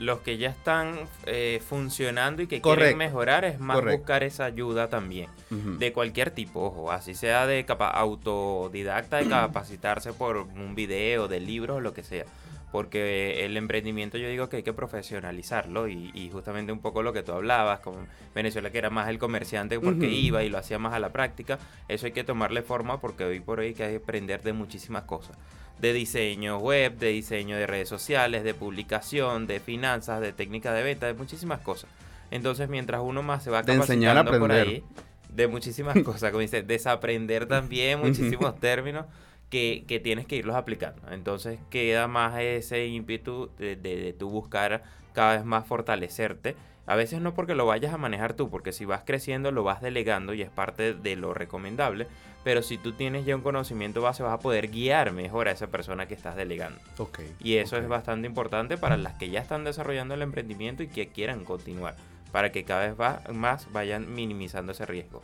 Los 0.00 0.20
que 0.20 0.38
ya 0.38 0.48
están 0.48 0.94
eh, 1.26 1.60
funcionando 1.68 2.40
y 2.40 2.46
que 2.46 2.62
quieren 2.62 2.96
mejorar 2.96 3.44
es 3.44 3.60
más 3.60 3.84
buscar 3.84 4.22
esa 4.22 4.46
ayuda 4.46 4.88
también. 4.88 5.28
De 5.50 5.92
cualquier 5.92 6.30
tipo, 6.30 6.64
ojo, 6.64 6.90
así 6.90 7.14
sea 7.14 7.46
de 7.46 7.66
autodidacta, 7.68 9.18
de 9.18 9.28
capacitarse 9.28 10.12
por 10.12 10.38
un 10.38 10.74
video, 10.74 11.28
de 11.28 11.40
libros, 11.40 11.82
lo 11.82 11.92
que 11.92 12.02
sea 12.02 12.24
porque 12.72 13.44
el 13.44 13.56
emprendimiento 13.56 14.16
yo 14.16 14.28
digo 14.28 14.48
que 14.48 14.58
hay 14.58 14.62
que 14.62 14.72
profesionalizarlo 14.72 15.88
y, 15.88 16.30
justamente 16.32 16.72
un 16.72 16.80
poco 16.80 17.02
lo 17.02 17.12
que 17.12 17.22
tú 17.22 17.32
hablabas, 17.32 17.80
con 17.80 18.06
Venezuela 18.34 18.70
que 18.70 18.78
era 18.78 18.90
más 18.90 19.08
el 19.08 19.18
comerciante 19.18 19.80
porque 19.80 20.08
iba 20.08 20.42
y 20.44 20.48
lo 20.48 20.58
hacía 20.58 20.78
más 20.78 20.94
a 20.94 21.00
la 21.00 21.10
práctica, 21.10 21.58
eso 21.88 22.06
hay 22.06 22.12
que 22.12 22.24
tomarle 22.24 22.62
forma 22.62 23.00
porque 23.00 23.24
hoy 23.24 23.40
por 23.40 23.60
hoy 23.60 23.68
hay 23.68 23.74
que 23.74 23.96
aprender 23.96 24.42
de 24.42 24.52
muchísimas 24.52 25.04
cosas, 25.04 25.36
de 25.80 25.92
diseño 25.92 26.58
web, 26.58 26.98
de 26.98 27.08
diseño 27.08 27.56
de 27.56 27.66
redes 27.66 27.88
sociales, 27.88 28.44
de 28.44 28.54
publicación, 28.54 29.46
de 29.46 29.60
finanzas, 29.60 30.20
de 30.20 30.32
técnica 30.32 30.72
de 30.72 30.82
venta, 30.82 31.06
de 31.06 31.14
muchísimas 31.14 31.60
cosas. 31.60 31.90
Entonces 32.30 32.68
mientras 32.68 33.00
uno 33.02 33.22
más 33.22 33.42
se 33.42 33.50
va 33.50 33.62
capacitando 33.62 34.38
por 34.38 34.52
ahí, 34.52 34.84
de 35.28 35.48
muchísimas 35.48 35.98
cosas, 36.04 36.30
como 36.30 36.40
dice, 36.40 36.62
desaprender 36.62 37.46
también 37.46 38.00
muchísimos 38.00 38.58
términos 38.60 39.06
que, 39.48 40.00
tienes 40.02 40.26
que 40.26 40.36
irlos 40.36 40.56
aplicando. 40.56 41.02
Entonces 41.10 41.58
queda 41.70 42.06
más 42.08 42.38
ese 42.40 42.86
ímpetu 42.86 43.50
de, 43.58 43.76
de, 43.76 44.14
tú 44.18 44.30
buscar 44.30 44.82
cada 45.12 45.36
vez 45.36 45.44
más 45.44 45.66
fortalecerte. 45.66 46.54
A 46.86 46.96
veces 46.96 47.20
no 47.20 47.34
porque 47.34 47.54
lo 47.54 47.66
vayas 47.66 47.94
a 47.94 47.98
manejar 47.98 48.34
tú, 48.34 48.50
porque 48.50 48.72
si 48.72 48.84
vas 48.84 49.02
creciendo 49.04 49.52
lo 49.52 49.62
vas 49.62 49.80
delegando 49.80 50.34
y 50.34 50.42
es 50.42 50.50
parte 50.50 50.94
de 50.94 51.16
lo 51.16 51.34
recomendable. 51.34 52.06
Pero 52.42 52.62
si 52.62 52.78
tú 52.78 52.92
tienes 52.92 53.26
ya 53.26 53.36
un 53.36 53.42
conocimiento 53.42 54.00
base 54.00 54.22
vas 54.22 54.32
a 54.32 54.38
poder 54.38 54.68
guiar 54.68 55.12
mejor 55.12 55.48
a 55.48 55.52
esa 55.52 55.66
persona 55.66 56.06
que 56.06 56.14
estás 56.14 56.36
delegando. 56.36 56.80
Okay, 56.98 57.32
y 57.38 57.56
eso 57.56 57.76
es 57.76 57.86
bastante 57.86 58.26
importante 58.26 58.78
para 58.78 58.96
las 58.96 59.14
que 59.14 59.30
ya 59.30 59.40
están 59.40 59.64
desarrollando 59.64 60.14
el 60.14 60.22
emprendimiento 60.22 60.82
y 60.82 60.88
que 60.88 61.08
quieran 61.08 61.44
continuar. 61.44 61.96
Para 62.32 62.52
que 62.52 62.64
cada 62.64 62.92
vez 62.92 63.34
más 63.34 63.70
vayan 63.72 64.14
minimizando 64.14 64.72
ese 64.72 64.86
riesgo. 64.86 65.20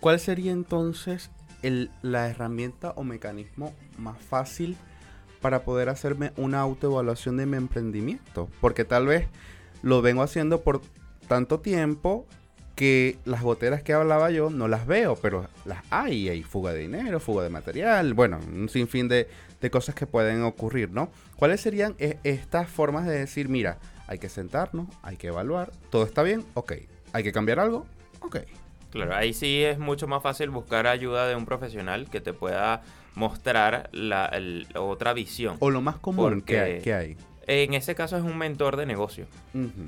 ¿Cuál 0.00 0.18
sería 0.18 0.52
entonces 0.52 1.30
la 2.02 2.28
herramienta 2.28 2.92
o 2.96 3.04
mecanismo 3.04 3.74
más 3.98 4.18
fácil 4.18 4.76
para 5.40 5.62
poder 5.62 5.88
hacerme 5.88 6.32
una 6.36 6.60
autoevaluación 6.60 7.36
de 7.36 7.46
mi 7.46 7.56
emprendimiento. 7.56 8.48
Porque 8.60 8.84
tal 8.84 9.06
vez 9.06 9.26
lo 9.82 10.02
vengo 10.02 10.22
haciendo 10.22 10.60
por 10.62 10.80
tanto 11.28 11.60
tiempo 11.60 12.26
que 12.74 13.18
las 13.26 13.42
goteras 13.42 13.82
que 13.82 13.92
hablaba 13.92 14.30
yo 14.30 14.48
no 14.48 14.66
las 14.66 14.86
veo, 14.86 15.16
pero 15.16 15.46
las 15.66 15.82
hay. 15.90 16.28
Hay 16.28 16.42
fuga 16.42 16.72
de 16.72 16.80
dinero, 16.80 17.20
fuga 17.20 17.42
de 17.42 17.50
material, 17.50 18.14
bueno, 18.14 18.40
un 18.50 18.68
sinfín 18.68 19.06
de, 19.06 19.28
de 19.60 19.70
cosas 19.70 19.94
que 19.94 20.06
pueden 20.06 20.42
ocurrir, 20.42 20.90
¿no? 20.90 21.10
¿Cuáles 21.36 21.60
serían 21.60 21.94
e, 21.98 22.18
estas 22.24 22.70
formas 22.70 23.06
de 23.06 23.18
decir, 23.18 23.48
mira, 23.48 23.78
hay 24.06 24.18
que 24.18 24.28
sentarnos, 24.28 24.88
hay 25.02 25.16
que 25.16 25.26
evaluar, 25.26 25.70
todo 25.90 26.04
está 26.04 26.22
bien, 26.22 26.44
ok, 26.54 26.72
hay 27.12 27.22
que 27.22 27.32
cambiar 27.32 27.60
algo, 27.60 27.86
ok. 28.20 28.38
Claro, 28.90 29.14
ahí 29.14 29.34
sí 29.34 29.62
es 29.62 29.78
mucho 29.78 30.08
más 30.08 30.22
fácil 30.22 30.50
buscar 30.50 30.86
ayuda 30.86 31.28
de 31.28 31.36
un 31.36 31.44
profesional 31.44 32.10
que 32.10 32.20
te 32.20 32.32
pueda 32.32 32.82
mostrar 33.14 33.88
la, 33.92 34.32
otra 34.74 35.12
visión. 35.12 35.56
O 35.60 35.70
lo 35.70 35.80
más 35.80 35.96
común 35.98 36.40
que 36.40 36.58
hay, 36.58 37.16
En 37.52 37.74
ese 37.74 37.96
caso 37.96 38.16
es 38.16 38.22
un 38.22 38.38
mentor 38.38 38.76
de 38.76 38.86
negocio, 38.86 39.26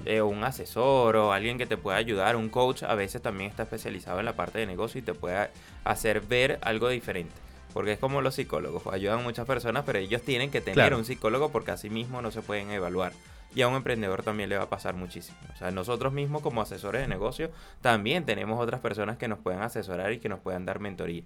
eh, 0.04 0.20
un 0.20 0.42
asesor 0.42 1.14
o 1.14 1.32
alguien 1.32 1.58
que 1.58 1.66
te 1.66 1.76
pueda 1.76 1.96
ayudar, 1.96 2.34
un 2.34 2.48
coach 2.48 2.82
a 2.82 2.96
veces 2.96 3.22
también 3.22 3.50
está 3.50 3.62
especializado 3.62 4.18
en 4.18 4.24
la 4.24 4.34
parte 4.34 4.58
de 4.58 4.66
negocio 4.66 4.98
y 4.98 5.02
te 5.02 5.14
puede 5.14 5.48
hacer 5.84 6.22
ver 6.22 6.58
algo 6.62 6.88
diferente. 6.88 7.30
Porque 7.72 7.92
es 7.92 8.00
como 8.00 8.20
los 8.20 8.34
psicólogos, 8.34 8.82
ayudan 8.88 9.20
a 9.20 9.22
muchas 9.22 9.46
personas, 9.46 9.84
pero 9.86 10.00
ellos 10.00 10.22
tienen 10.22 10.50
que 10.50 10.60
tener 10.60 10.92
un 10.92 11.04
psicólogo 11.04 11.52
porque 11.52 11.70
así 11.70 11.88
mismo 11.88 12.20
no 12.20 12.32
se 12.32 12.42
pueden 12.42 12.72
evaluar 12.72 13.12
y 13.54 13.62
a 13.62 13.68
un 13.68 13.76
emprendedor 13.76 14.24
también 14.24 14.48
le 14.48 14.56
va 14.56 14.64
a 14.64 14.68
pasar 14.68 14.94
muchísimo. 14.94 15.38
O 15.54 15.56
sea, 15.56 15.70
nosotros 15.70 16.12
mismos 16.12 16.42
como 16.42 16.62
asesores 16.62 17.02
de 17.02 17.06
negocio 17.06 17.52
también 17.80 18.24
tenemos 18.24 18.60
otras 18.60 18.80
personas 18.80 19.18
que 19.18 19.28
nos 19.28 19.38
pueden 19.38 19.62
asesorar 19.62 20.12
y 20.12 20.18
que 20.18 20.28
nos 20.28 20.40
puedan 20.40 20.66
dar 20.66 20.80
mentoría. 20.80 21.22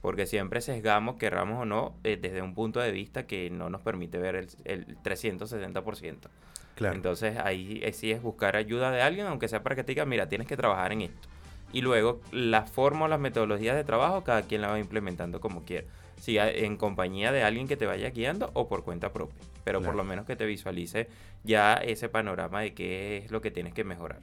Porque 0.00 0.26
siempre 0.26 0.60
sesgamos, 0.60 1.16
querramos 1.16 1.60
o 1.60 1.64
no, 1.64 1.94
eh, 2.04 2.18
desde 2.20 2.42
un 2.42 2.54
punto 2.54 2.80
de 2.80 2.90
vista 2.90 3.26
que 3.26 3.50
no 3.50 3.68
nos 3.68 3.82
permite 3.82 4.18
ver 4.18 4.36
el, 4.36 4.48
el 4.64 4.98
360%. 5.02 6.16
Claro. 6.74 6.94
Entonces 6.94 7.36
ahí 7.38 7.80
eh, 7.82 7.92
sí 7.92 8.10
es 8.10 8.22
buscar 8.22 8.56
ayuda 8.56 8.90
de 8.90 9.02
alguien, 9.02 9.26
aunque 9.26 9.48
sea 9.48 9.62
para 9.62 9.76
que 9.76 9.84
te 9.84 9.92
diga, 9.92 10.06
mira, 10.06 10.28
tienes 10.28 10.46
que 10.46 10.56
trabajar 10.56 10.92
en 10.92 11.02
esto. 11.02 11.28
Y 11.72 11.82
luego 11.82 12.20
la 12.32 12.62
forma 12.62 13.04
o 13.04 13.08
las 13.08 13.20
metodologías 13.20 13.76
de 13.76 13.84
trabajo, 13.84 14.24
cada 14.24 14.42
quien 14.42 14.62
la 14.62 14.68
va 14.68 14.78
implementando 14.78 15.40
como 15.40 15.64
quiera 15.64 15.86
si 16.20 16.38
en 16.38 16.76
compañía 16.76 17.32
de 17.32 17.42
alguien 17.42 17.66
que 17.66 17.76
te 17.76 17.86
vaya 17.86 18.10
guiando 18.10 18.50
o 18.52 18.68
por 18.68 18.84
cuenta 18.84 19.12
propia, 19.12 19.38
pero 19.64 19.80
por 19.80 19.94
lo 19.94 20.04
menos 20.04 20.26
que 20.26 20.36
te 20.36 20.44
visualice 20.44 21.08
ya 21.44 21.74
ese 21.74 22.08
panorama 22.08 22.60
de 22.60 22.74
qué 22.74 23.16
es 23.16 23.30
lo 23.30 23.40
que 23.40 23.50
tienes 23.50 23.72
que 23.72 23.84
mejorar. 23.84 24.20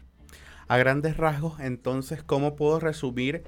a 0.68 0.78
grandes 0.78 1.18
rasgos, 1.18 1.60
entonces, 1.60 2.22
¿cómo 2.24 2.56
puedo 2.56 2.80
resumir 2.80 3.44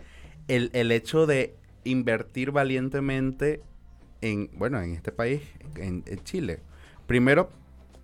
el, 0.47 0.71
el 0.73 0.91
hecho 0.91 1.27
de 1.27 1.55
invertir 1.83 2.51
valientemente 2.51 3.61
en, 4.21 4.49
bueno, 4.53 4.81
en 4.81 4.93
este 4.93 5.11
país, 5.11 5.41
en, 5.75 6.03
Chile? 6.23 6.59
Primero, 7.07 7.49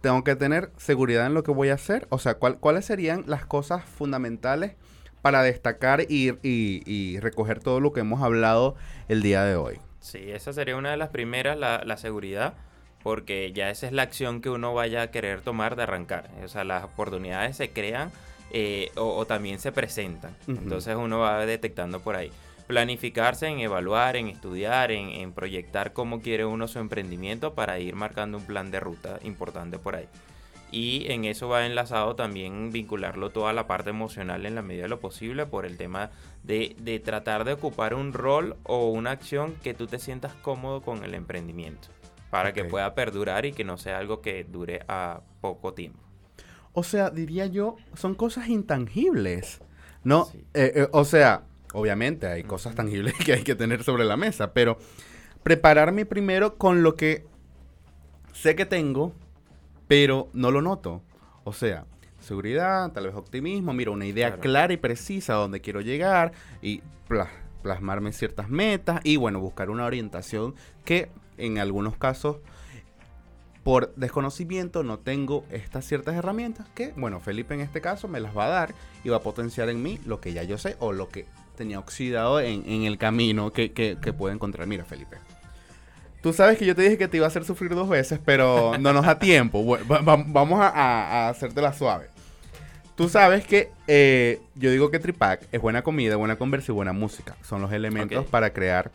tengo 0.01 0.23
que 0.23 0.35
tener 0.35 0.71
seguridad 0.77 1.27
en 1.27 1.33
lo 1.33 1.43
que 1.43 1.51
voy 1.51 1.69
a 1.69 1.75
hacer. 1.75 2.07
O 2.09 2.19
sea, 2.19 2.35
¿cuáles 2.35 2.85
serían 2.85 3.23
las 3.27 3.45
cosas 3.45 3.85
fundamentales 3.85 4.73
para 5.21 5.41
destacar 5.41 6.01
y, 6.01 6.33
y, 6.43 7.19
recoger 7.19 7.59
todo 7.59 7.79
lo 7.79 7.93
que 7.93 8.01
hemos 8.01 8.21
hablado 8.21 8.75
el 9.07 9.21
día 9.21 9.43
de 9.43 9.55
hoy? 9.55 9.79
Sí, 9.99 10.31
esa 10.31 10.53
sería 10.53 10.77
una 10.77 10.91
de 10.91 10.97
las 10.97 11.09
primeras, 11.09 11.57
la, 11.57 11.83
la 11.83 11.97
seguridad 11.97 12.53
porque 13.05 13.51
ya 13.53 13.69
esa 13.69 13.85
es 13.85 13.93
la 13.93 14.01
acción 14.01 14.41
que 14.41 14.49
uno 14.49 14.73
vaya 14.73 15.03
a 15.03 15.11
querer 15.11 15.41
tomar 15.41 15.75
de 15.75 15.83
arrancar. 15.83 16.27
O 16.43 16.47
sea, 16.47 16.63
las 16.63 16.83
oportunidades 16.83 17.55
se 17.55 17.69
crean 17.69 18.11
eh, 18.49 18.89
o, 18.95 19.25
también 19.25 19.59
se 19.59 19.71
presentan. 19.71 20.35
Entonces 20.47 20.95
uno 20.95 21.19
va 21.19 21.45
detectando 21.45 21.99
por 21.99 22.15
ahí. 22.15 22.31
Planificarse 22.67 23.47
en 23.47 23.59
evaluar, 23.59 24.15
en 24.15 24.27
estudiar, 24.27 24.91
en, 24.91 25.31
proyectar 25.33 25.93
cómo 25.93 26.21
quiere 26.21 26.45
uno 26.45 26.67
su 26.67 26.79
emprendimiento 26.79 27.53
para 27.53 27.79
ir 27.79 27.95
marcando 27.95 28.37
un 28.37 28.45
plan 28.45 28.71
de 28.71 28.79
ruta 28.79 29.19
importante 29.23 29.77
por 29.77 29.95
ahí. 29.95 30.07
Y 30.71 31.11
en 31.11 31.25
eso 31.25 31.47
va 31.47 31.65
enlazado 31.65 32.15
también 32.15 32.71
vincularlo 32.71 33.29
toda 33.29 33.53
la 33.53 33.67
parte 33.67 33.91
emocional 33.91 34.45
en 34.45 34.55
la 34.55 34.63
medida 34.63 34.83
de 34.83 34.89
lo 34.89 34.99
posible 34.99 35.45
por 35.45 35.65
el 35.65 35.77
tema 35.77 36.09
de, 36.43 36.75
de 36.79 36.99
tratar 36.99 37.45
de 37.45 37.53
ocupar 37.53 37.93
un 37.93 38.13
rol 38.13 38.57
o 38.63 38.89
una 38.89 39.11
acción 39.11 39.55
que 39.63 39.73
tú 39.73 39.85
te 39.85 39.99
sientas 39.99 40.33
cómodo 40.33 40.81
con 40.81 41.03
el 41.03 41.13
emprendimiento 41.13 41.89
para 42.29 42.51
que 42.51 42.65
pueda 42.65 42.95
perdurar 42.95 43.45
y 43.45 43.53
que 43.53 43.63
no 43.63 43.77
sea 43.77 43.99
algo 43.99 44.21
que 44.21 44.43
dure 44.43 44.81
a 44.87 45.21
poco 45.39 45.73
tiempo. 45.73 45.99
O 46.73 46.83
sea, 46.83 47.09
diría 47.09 47.45
yo, 47.45 47.77
son 47.93 48.15
cosas 48.15 48.49
intangibles, 48.49 49.61
¿no? 50.03 50.27
Eh, 50.53 50.73
eh, 50.75 50.87
o 50.91 51.05
sea, 51.05 51.43
obviamente 51.75 52.27
hay 52.27 52.43
cosas 52.43 52.73
tangibles 52.73 53.13
que 53.25 53.33
hay 53.33 53.43
que 53.43 53.55
tener 53.55 53.83
sobre 53.83 54.05
la 54.05 54.17
mesa, 54.17 54.53
pero 54.53 54.77
prepararme 55.43 56.05
primero 56.05 56.57
con 56.57 56.81
lo 56.81 56.95
que 56.95 57.25
sé 58.33 58.55
que 58.55 58.65
tengo, 58.65 59.13
pero 59.87 60.29
no 60.33 60.51
lo 60.51 60.61
noto. 60.61 61.03
O 61.43 61.53
sea, 61.53 61.85
seguridad, 62.19 62.91
tal 62.91 63.05
vez 63.05 63.15
optimismo, 63.15 63.73
mira, 63.73 63.91
una 63.91 64.05
idea 64.05 64.37
clara 64.37 64.73
y 64.73 64.77
precisa 64.77 65.33
a 65.33 65.37
dónde 65.37 65.61
quiero 65.61 65.81
llegar 65.81 66.31
y 66.61 66.81
plasmarme 67.61 68.11
ciertas 68.13 68.49
metas 68.49 69.01
y 69.03 69.17
bueno, 69.17 69.39
buscar 69.39 69.69
una 69.69 69.85
orientación 69.85 70.55
que 70.85 71.09
en 71.37 71.59
algunos 71.59 71.97
casos 71.97 72.37
por 73.63 73.93
desconocimiento 73.95 74.83
no 74.83 74.99
tengo 74.99 75.43
estas 75.49 75.85
ciertas 75.85 76.15
herramientas 76.15 76.67
que, 76.75 76.93
bueno, 76.95 77.19
Felipe 77.19 77.53
en 77.53 77.61
este 77.61 77.81
caso 77.81 78.07
me 78.07 78.19
las 78.19 78.35
va 78.37 78.45
a 78.45 78.49
dar 78.49 78.75
y 79.03 79.09
va 79.09 79.17
a 79.17 79.21
potenciar 79.21 79.69
en 79.69 79.81
mí 79.81 79.99
lo 80.05 80.21
que 80.21 80.33
ya 80.33 80.43
yo 80.43 80.57
sé 80.57 80.77
o 80.79 80.93
lo 80.93 81.09
que 81.09 81.25
tenía 81.55 81.79
oxidado 81.79 82.39
en, 82.39 82.83
el 82.83 82.97
camino 82.97 83.51
que, 83.51 83.71
que, 83.71 84.13
puedo 84.13 84.33
encontrar. 84.33 84.67
Mira, 84.67 84.85
Felipe. 84.85 85.17
Tú 86.21 86.33
sabes 86.33 86.57
que 86.57 86.65
yo 86.65 86.75
te 86.75 86.81
dije 86.81 86.97
que 86.97 87.07
te 87.07 87.17
iba 87.17 87.25
a 87.25 87.29
hacer 87.29 87.45
sufrir 87.45 87.75
dos 87.75 87.87
veces, 87.87 88.19
pero 88.23 88.77
no 88.79 88.93
nos 88.93 89.05
da 89.05 89.19
tiempo. 89.19 89.63
vamos 89.87 90.59
a, 90.59 90.69
a, 90.69 91.29
hacerte 91.29 91.61
la 91.61 91.73
suave. 91.73 92.07
Tú 92.95 93.09
sabes 93.09 93.45
que 93.45 93.71
eh, 93.87 94.41
yo 94.55 94.71
digo 94.71 94.89
que 94.89 94.99
Tripac 94.99 95.47
es 95.51 95.61
buena 95.61 95.81
comida, 95.81 96.15
buena 96.15 96.37
conversa 96.37 96.71
y 96.71 96.75
buena 96.75 96.93
música. 96.93 97.35
Son 97.43 97.61
los 97.61 97.71
elementos 97.73 98.25
para 98.25 98.53
crear 98.53 98.91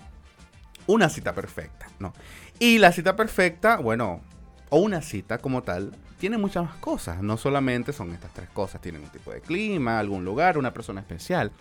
una 0.86 1.08
cita 1.10 1.34
perfecta, 1.34 1.86
¿no? 1.98 2.14
Y 2.58 2.78
la 2.78 2.92
cita 2.92 3.14
perfecta, 3.14 3.76
bueno, 3.76 4.22
o 4.70 4.78
una 4.78 5.02
cita 5.02 5.38
como 5.38 5.62
tal, 5.62 5.92
tiene 6.18 6.38
muchas 6.38 6.64
más 6.64 6.76
cosas. 6.76 7.22
No 7.22 7.36
solamente 7.36 7.92
son 7.92 8.12
estas 8.12 8.32
tres 8.32 8.48
cosas, 8.50 8.80
tienen 8.80 9.02
un 9.02 9.10
tipo 9.10 9.32
de 9.32 9.40
clima, 9.40 9.98
algún 9.98 10.24
lugar, 10.24 10.56
una 10.56 10.72
persona 10.72 11.00
especial. 11.00 11.52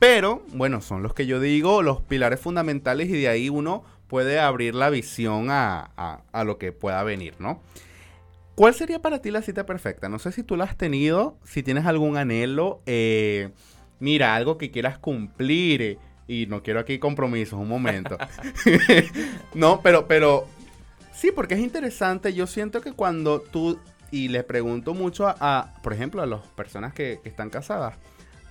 Pero, 0.00 0.42
bueno, 0.54 0.80
son 0.80 1.02
los 1.02 1.12
que 1.12 1.26
yo 1.26 1.40
digo, 1.40 1.82
los 1.82 2.00
pilares 2.00 2.40
fundamentales 2.40 3.10
y 3.10 3.20
de 3.20 3.28
ahí 3.28 3.50
uno 3.50 3.84
puede 4.08 4.40
abrir 4.40 4.74
la 4.74 4.88
visión 4.88 5.48
a, 5.50 6.22
lo 6.44 6.56
que 6.56 6.72
pueda 6.72 7.04
venir, 7.04 7.34
¿no? 7.38 7.60
¿Cuál 8.54 8.74
sería 8.74 9.00
para 9.00 9.20
ti 9.20 9.30
la 9.30 9.42
cita 9.42 9.66
perfecta? 9.66 10.08
No 10.08 10.18
sé 10.18 10.32
si 10.32 10.42
tú 10.42 10.56
la 10.56 10.64
has 10.64 10.76
tenido, 10.76 11.36
si 11.44 11.62
tienes 11.62 11.84
algún 11.84 12.16
anhelo, 12.16 12.80
eh, 12.86 13.50
mira, 14.00 14.34
algo 14.34 14.56
que 14.56 14.70
quieras 14.70 14.98
cumplir, 14.98 15.82
eh, 15.82 15.98
y 16.26 16.46
no 16.46 16.62
quiero 16.62 16.80
aquí 16.80 16.98
compromisos, 16.98 17.60
un 17.60 17.68
momento. 17.68 18.16
no, 19.54 19.82
pero, 19.82 20.08
pero 20.08 20.46
sí, 21.12 21.30
porque 21.30 21.54
es 21.54 21.60
interesante. 21.60 22.32
Yo 22.32 22.46
siento 22.46 22.80
que 22.80 22.92
cuando 22.92 23.40
tú, 23.40 23.78
y 24.10 24.28
le 24.28 24.44
pregunto 24.44 24.94
mucho 24.94 25.28
a, 25.28 25.74
por 25.82 25.92
ejemplo, 25.92 26.22
a 26.22 26.26
las 26.26 26.40
personas 26.56 26.94
que, 26.94 27.20
que 27.22 27.28
están 27.28 27.50
casadas, 27.50 27.96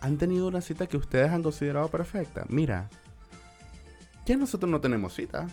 han 0.02 0.18
tenido 0.18 0.48
una 0.48 0.62
cita 0.62 0.88
que 0.88 0.98
ustedes 0.98 1.32
han 1.32 1.44
considerado 1.44 1.90
perfecta. 1.90 2.46
Mira, 2.50 2.90
ya 4.26 4.38
nosotros 4.38 4.70
no 4.70 4.80
tenemos 4.80 5.14
cita. 5.14 5.48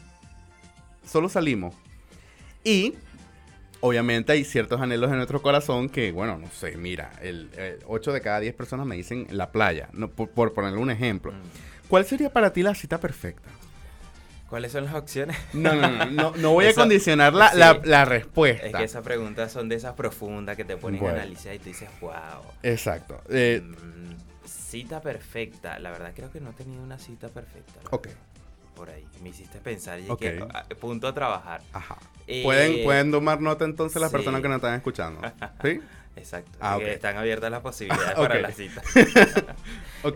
Solo 1.05 1.29
salimos. 1.29 1.75
Y 2.65 2.95
obviamente 3.81 4.33
hay 4.33 4.45
ciertos 4.45 4.81
anhelos 4.81 5.11
en 5.11 5.17
nuestro 5.17 5.41
corazón 5.43 5.89
que, 5.89 6.13
bueno, 6.13 6.39
no 6.39 6.49
sé, 6.51 6.77
mira, 6.77 7.13
el, 7.23 7.51
8 7.87 8.13
de 8.13 8.21
cada 8.21 8.41
10 8.41 8.55
personas 8.55 8.87
me 8.87 8.97
dicen 8.97 9.27
la 9.31 9.53
playa, 9.53 9.89
no, 9.93 10.11
por, 10.11 10.53
ponerle 10.53 10.79
un 10.79 10.91
ejemplo. 10.91 11.33
Mm. 11.33 11.89
¿Cuál 11.89 12.05
sería 12.05 12.33
para 12.33 12.53
ti 12.53 12.63
la 12.63 12.75
cita 12.75 12.99
perfecta? 12.99 13.49
¿Cuáles 14.49 14.73
son 14.73 14.85
las 14.85 14.95
opciones? 14.95 15.37
No, 15.55 15.75
no, 15.75 16.07
no, 16.07 16.33
no, 16.37 16.53
voy 16.53 16.67
a 16.67 16.75
condicionar 16.75 17.35
la, 17.35 17.81
la, 17.83 18.05
respuesta. 18.05 18.67
Es 18.67 18.75
que 18.75 18.85
esas 18.85 19.03
preguntas 19.03 19.53
son 19.53 19.69
de 19.69 19.77
esas 19.77 19.95
profundas 19.95 20.57
que 20.57 20.65
te 20.65 20.77
ponen 20.77 21.05
a 21.05 21.11
analizar 21.11 21.55
y 21.55 21.59
tú 21.59 21.67
dices, 21.67 21.89
wow. 22.01 22.13
Exacto. 22.63 23.21
Eh, 23.29 23.63
mm, 23.63 24.26
cita 24.67 25.01
perfecta. 25.01 25.79
La 25.79 25.91
verdad 25.91 26.13
creo 26.15 26.31
que 26.31 26.41
no 26.41 26.51
he 26.51 26.55
tenido 26.55 26.83
una 26.83 26.99
cita 26.99 27.29
perfecta. 27.29 27.81
Ok. 27.91 28.09
Por 28.75 28.91
ahí. 28.91 29.07
Me 29.23 29.31
hiciste 29.31 29.59
pensar 29.59 30.01
y 30.01 30.17
que 30.17 30.45
ah, 30.53 30.65
punto 30.81 31.09
a 31.09 31.15
trabajar. 31.15 31.63
Ajá. 31.73 31.97
Eh, 32.27 32.43
¿Pueden, 32.43 32.85
pueden 32.85 33.11
tomar 33.11 33.41
nota 33.41 33.65
entonces 33.65 34.03
las 34.03 34.11
personas 34.11 34.43
que 34.43 34.49
nos 34.49 34.57
están 34.57 34.75
escuchando. 34.75 35.21
¿Sí? 35.63 35.81
Exacto. 36.17 36.59
Ah, 36.61 36.79
están 36.83 37.17
abiertas 37.17 37.51
las 37.51 37.61
posibilidades 37.61 38.15
para 38.17 38.41
la 38.41 38.53
cita. 38.53 38.83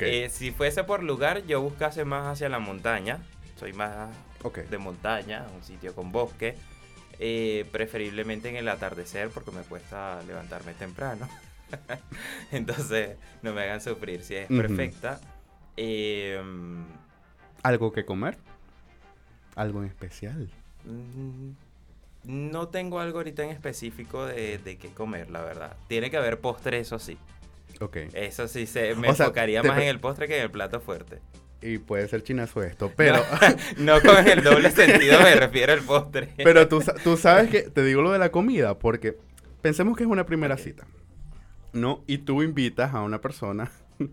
Eh, 0.03 0.29
si 0.31 0.53
fuese 0.53 0.85
por 0.85 1.03
lugar, 1.03 1.45
yo 1.47 1.61
buscase 1.61 2.05
más 2.05 2.29
hacia 2.29 2.49
la 2.49 2.61
montaña. 2.61 3.19
Soy 3.59 3.73
más 3.73 4.09
de 4.71 4.79
montaña, 4.79 5.45
un 5.53 5.65
sitio 5.65 5.97
con 5.97 6.13
bosque. 6.13 6.55
Eh, 7.19 7.67
preferiblemente 7.73 8.49
en 8.49 8.57
el 8.57 8.69
atardecer 8.69 9.31
porque 9.31 9.51
me 9.51 9.63
cuesta 9.63 10.23
levantarme 10.29 10.75
temprano. 10.75 11.29
Entonces, 12.53 13.17
no 13.43 13.53
me 13.53 13.63
hagan 13.63 13.81
sufrir 13.81 14.23
si 14.23 14.37
es 14.37 14.49
perfecta. 14.49 15.21
Em, 15.77 16.85
¿Algo 17.63 17.93
que 17.93 18.05
comer? 18.05 18.37
¿Algo 19.57 19.83
en 19.83 19.89
especial? 19.89 20.51
Mm, 20.85 21.51
no 22.25 22.69
tengo 22.69 23.01
algo 23.01 23.19
ahorita 23.19 23.45
en 23.45 23.51
específico 23.51 24.27
de, 24.27 24.59
de 24.59 24.77
qué 24.77 24.89
comer, 24.89 25.31
la 25.31 25.43
verdad. 25.43 25.77
Tiene 25.89 26.11
que 26.11 26.17
haber 26.17 26.41
postre, 26.41 26.81
eso 26.81 26.99
sí. 26.99 27.19
Ok. 27.81 27.97
Eso 28.13 28.47
sí, 28.49 28.67
se, 28.67 28.95
me 28.95 29.09
enfocaría 29.09 29.63
más 29.63 29.79
en 29.79 29.89
el 29.89 30.01
postre 30.01 30.29
que 30.29 30.37
en 30.37 30.43
el 30.45 30.51
plato 30.51 30.81
fuerte. 30.81 31.19
Y 31.63 31.79
puede 31.79 32.09
ser 32.09 32.23
chinazo 32.23 32.63
esto, 32.63 32.91
pero... 32.97 33.23
No, 33.77 34.01
con 34.03 34.27
el 34.27 34.43
doble 34.43 34.71
sentido 34.71 35.21
me 35.21 35.35
refiero 35.35 35.73
al 35.73 35.81
postre. 35.81 36.31
Pero 36.37 36.69
tú, 36.69 36.83
tú 37.05 37.17
sabes 37.17 37.51
que, 37.51 37.63
te 37.63 37.85
digo 37.85 38.03
lo 38.03 38.13
de 38.13 38.19
la 38.19 38.31
comida, 38.31 38.79
porque 38.79 39.17
pensemos 39.61 39.97
que 39.97 40.05
es 40.05 40.11
una 40.11 40.25
primera 40.25 40.57
cita, 40.57 40.87
¿no? 41.73 42.05
Y 42.07 42.19
tú 42.19 42.43
invitas 42.43 42.95
a 42.95 43.03
una 43.03 43.21
persona 43.21 43.71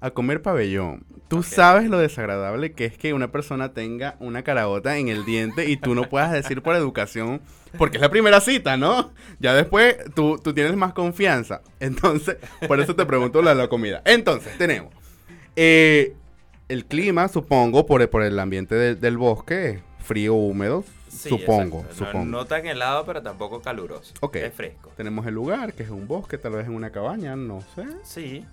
a 0.00 0.10
comer 0.10 0.42
pabellón. 0.42 1.04
Tú 1.28 1.42
sabes 1.42 1.90
lo 1.90 1.98
desagradable 1.98 2.72
que 2.72 2.86
es 2.86 2.96
que 2.96 3.12
una 3.12 3.30
persona 3.30 3.74
tenga 3.74 4.16
una 4.18 4.42
carabota 4.42 4.96
en 4.96 5.08
el 5.08 5.24
diente 5.24 5.68
y 5.68 5.76
tú 5.76 5.94
no 5.94 6.08
puedas 6.08 6.32
decir 6.32 6.62
por 6.62 6.74
educación, 6.74 7.42
porque 7.76 7.98
es 7.98 8.00
la 8.00 8.10
primera 8.10 8.40
cita, 8.40 8.76
¿no? 8.76 9.12
Ya 9.38 9.54
después 9.54 9.96
tú, 10.14 10.38
tienes 10.54 10.74
más 10.76 10.94
confianza. 10.94 11.60
Entonces, 11.80 12.38
por 12.66 12.80
eso 12.80 12.96
te 12.96 13.04
pregunto 13.04 13.42
la, 13.42 13.54
la 13.54 13.68
comida. 13.68 14.00
Entonces, 14.06 14.56
tenemos 14.56 14.94
eh, 15.60 16.14
el 16.68 16.84
clima, 16.84 17.28
supongo, 17.28 17.84
por, 17.84 18.08
por 18.10 18.22
el 18.22 18.38
ambiente 18.38 18.74
del 18.94 19.18
bosque, 19.18 19.82
frío, 19.98 20.34
húmedo, 20.34 20.84
supongo, 21.18 21.84
supongo. 21.94 22.24
No, 22.24 22.44
tan 22.46 22.66
helado, 22.66 23.04
pero 23.04 23.22
tampoco 23.22 23.60
caluroso. 23.60 24.14
Ok. 24.20 24.36
Es 24.36 24.54
fresco. 24.54 24.92
Tenemos 24.96 25.26
el 25.26 25.34
lugar, 25.34 25.72
que 25.72 25.82
es 25.82 25.90
un 25.90 26.06
bosque, 26.06 26.38
tal 26.38 26.52
vez 26.52 26.66
en 26.66 26.74
una 26.74 26.90
cabaña, 26.90 27.36
no 27.36 27.62
sé. 27.74 27.86
Sí. 28.04 28.44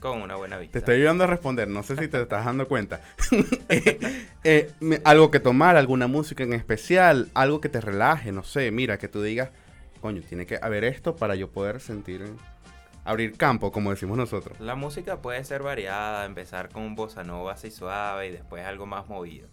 Con 0.00 0.22
una 0.22 0.36
buena 0.36 0.58
vista. 0.58 0.72
Te 0.72 0.78
estoy 0.78 0.96
ayudando 0.96 1.24
a 1.24 1.26
responder, 1.26 1.66
no 1.68 1.82
sé 1.82 1.96
si 1.96 2.06
te 2.08 2.22
estás 2.22 2.44
dando 2.44 2.68
cuenta. 2.68 3.00
Eh, 3.70 4.70
eh, 4.80 5.02
algo 5.04 5.30
que 5.30 5.40
tomar, 5.40 5.76
alguna 5.76 6.06
música 6.06 6.42
en 6.42 6.54
especial, 6.54 7.28
algo 7.34 7.60
que 7.60 7.68
te 7.68 7.82
relaje, 7.82 8.32
no 8.32 8.42
sé, 8.42 8.70
mira, 8.70 8.96
que 8.96 9.08
tú 9.08 9.22
digas, 9.22 9.50
coño, 10.00 10.22
tiene 10.26 10.46
que 10.46 10.58
haber 10.62 10.84
esto 10.84 11.16
para 11.16 11.34
yo 11.34 11.50
poder 11.50 11.80
sentir, 11.80 12.24
abrir 13.04 13.36
campo, 13.36 13.70
como 13.70 13.90
decimos 13.90 14.16
nosotros. 14.16 14.58
La 14.58 14.74
música 14.74 15.20
puede 15.20 15.44
ser 15.44 15.62
variada, 15.62 16.24
empezar 16.24 16.70
con 16.70 16.82
un 16.82 16.94
bossa 16.94 17.24
nova 17.24 17.52
así 17.52 17.70
suave 17.70 18.28
y 18.28 18.30
después 18.30 18.64
algo 18.64 18.86
más 18.86 19.06
movido. 19.08 19.48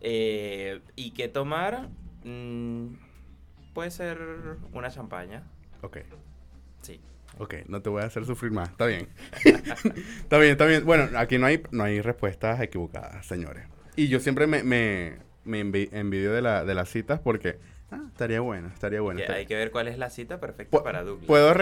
Eh, 0.00 0.80
¿Y 0.96 1.12
qué 1.12 1.28
tomar? 1.28 1.88
Mm, 2.24 2.94
puede 3.74 3.90
ser 3.90 4.18
una 4.72 4.90
champaña. 4.90 5.42
Ok. 5.82 5.98
Sí 6.82 7.00
Ok, 7.38 7.54
no 7.68 7.80
te 7.80 7.88
voy 7.88 8.02
a 8.02 8.06
hacer 8.06 8.24
sufrir 8.24 8.52
más. 8.52 8.70
Está 8.70 8.86
bien. 8.86 9.08
está 9.44 10.38
bien, 10.38 10.52
está 10.52 10.66
bien. 10.66 10.84
Bueno, 10.84 11.08
aquí 11.18 11.38
no 11.38 11.46
hay, 11.46 11.62
no 11.70 11.84
hay 11.84 12.00
respuestas 12.00 12.60
equivocadas, 12.60 13.26
señores. 13.26 13.66
Y 13.96 14.08
yo 14.08 14.20
siempre 14.20 14.46
me, 14.46 14.62
me, 14.62 15.18
me 15.44 15.60
envidio 15.60 16.32
de, 16.32 16.42
la, 16.42 16.64
de 16.64 16.74
las 16.74 16.88
citas 16.88 17.20
porque 17.20 17.58
ah, 17.90 18.00
estaría 18.08 18.40
bueno, 18.40 18.68
estaría 18.68 19.00
bueno. 19.00 19.20
Hay 19.28 19.46
que 19.46 19.56
ver 19.56 19.70
cuál 19.70 19.88
es 19.88 19.98
la 19.98 20.10
cita 20.10 20.40
perfecta 20.40 20.82
para 20.82 21.02
Douglas. 21.02 21.26
Puedo 21.26 21.52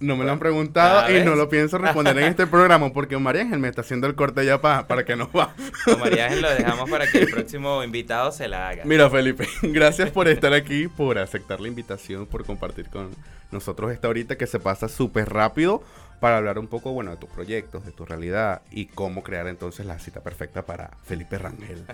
no 0.00 0.16
me 0.16 0.24
lo 0.24 0.32
han 0.32 0.38
preguntado 0.38 1.14
y 1.14 1.22
no 1.22 1.36
lo 1.36 1.48
pienso 1.48 1.78
responder 1.78 2.18
en 2.18 2.24
este 2.24 2.46
programa 2.46 2.92
porque 2.92 3.18
María 3.18 3.42
Ángel 3.42 3.58
me 3.58 3.68
está 3.68 3.82
haciendo 3.82 4.06
el 4.06 4.14
corte 4.14 4.44
ya 4.44 4.60
para 4.60 5.04
que 5.04 5.14
no 5.14 5.30
va. 5.30 5.54
María 6.00 6.26
Ángel 6.26 6.42
lo 6.42 6.50
dejamos 6.50 6.90
para 6.90 7.06
que 7.06 7.18
el 7.18 7.30
próximo 7.30 7.84
invitado 7.84 8.32
se 8.32 8.48
la 8.48 8.70
haga. 8.70 8.84
Mira, 8.84 9.10
Felipe, 9.10 9.46
gracias 9.62 10.10
por 10.10 10.26
estar 10.26 10.54
aquí, 10.54 10.88
por 10.88 11.18
aceptar 11.18 11.60
la 11.60 11.68
invitación, 11.68 12.26
por 12.26 12.44
compartir 12.44 12.88
con 12.88 13.10
nosotros 13.52 13.92
esta 13.92 14.08
horita 14.08 14.36
que 14.36 14.46
se 14.46 14.58
pasa 14.58 14.88
súper 14.88 15.28
rápido 15.28 15.82
para 16.20 16.36
hablar 16.36 16.58
un 16.58 16.68
poco, 16.68 16.92
bueno, 16.92 17.10
de 17.10 17.16
tus 17.16 17.30
proyectos, 17.30 17.84
de 17.84 17.92
tu 17.92 18.04
realidad 18.04 18.62
y 18.70 18.86
cómo 18.86 19.22
crear 19.22 19.48
entonces 19.48 19.86
la 19.86 19.98
cita 19.98 20.22
perfecta 20.22 20.66
para 20.66 20.90
Felipe 21.04 21.38
Rangel. 21.38 21.84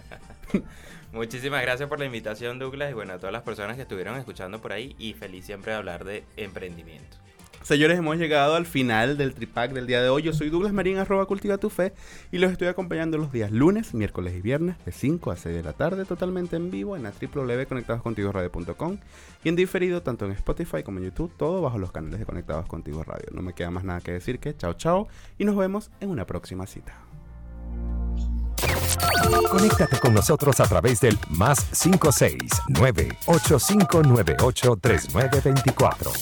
Muchísimas 1.12 1.62
gracias 1.62 1.88
por 1.88 1.98
la 1.98 2.06
invitación, 2.06 2.58
Douglas, 2.58 2.90
y 2.90 2.94
bueno, 2.94 3.14
a 3.14 3.18
todas 3.18 3.32
las 3.32 3.42
personas 3.42 3.76
que 3.76 3.82
estuvieron 3.82 4.16
escuchando 4.16 4.60
por 4.60 4.72
ahí 4.72 4.96
y 4.98 5.14
feliz 5.14 5.46
siempre 5.46 5.72
de 5.72 5.78
hablar 5.78 6.04
de 6.04 6.24
emprendimiento. 6.36 7.16
Señores, 7.66 7.98
hemos 7.98 8.16
llegado 8.16 8.54
al 8.54 8.64
final 8.64 9.16
del 9.16 9.34
tripack 9.34 9.72
del 9.72 9.88
día 9.88 10.00
de 10.00 10.08
hoy. 10.08 10.22
Yo 10.22 10.32
soy 10.32 10.50
Douglas 10.50 10.72
Marín, 10.72 10.98
arroba 10.98 11.26
cultiva 11.26 11.58
tu 11.58 11.68
fe, 11.68 11.94
y 12.30 12.38
los 12.38 12.52
estoy 12.52 12.68
acompañando 12.68 13.18
los 13.18 13.32
días 13.32 13.50
lunes, 13.50 13.92
miércoles 13.92 14.36
y 14.36 14.40
viernes 14.40 14.76
de 14.84 14.92
5 14.92 15.32
a 15.32 15.36
6 15.36 15.52
de 15.52 15.64
la 15.64 15.72
tarde, 15.72 16.04
totalmente 16.04 16.54
en 16.54 16.70
vivo 16.70 16.94
en 16.94 17.02
la 17.02 17.10
www.conectadoscontigoradio.com 17.20 18.98
y 19.42 19.48
en 19.48 19.56
diferido 19.56 20.00
tanto 20.00 20.26
en 20.26 20.30
Spotify 20.30 20.84
como 20.84 20.98
en 20.98 21.06
YouTube, 21.06 21.32
todo 21.36 21.60
bajo 21.60 21.76
los 21.78 21.90
canales 21.90 22.20
de 22.20 22.24
Conectados 22.24 22.66
Contigo 22.66 23.02
Radio. 23.02 23.26
No 23.32 23.42
me 23.42 23.52
queda 23.52 23.72
más 23.72 23.82
nada 23.82 24.00
que 24.00 24.12
decir 24.12 24.38
que 24.38 24.56
chao 24.56 24.74
chao 24.74 25.08
y 25.36 25.44
nos 25.44 25.56
vemos 25.56 25.90
en 25.98 26.10
una 26.10 26.24
próxima 26.24 26.68
cita. 26.68 26.96
Conéctate 29.50 29.98
con 29.98 30.14
nosotros 30.14 30.60
a 30.60 30.68
través 30.68 31.00
del 31.00 31.18
más 31.30 31.64
569 31.72 33.08
8598 33.26 34.78
3924 34.80 36.12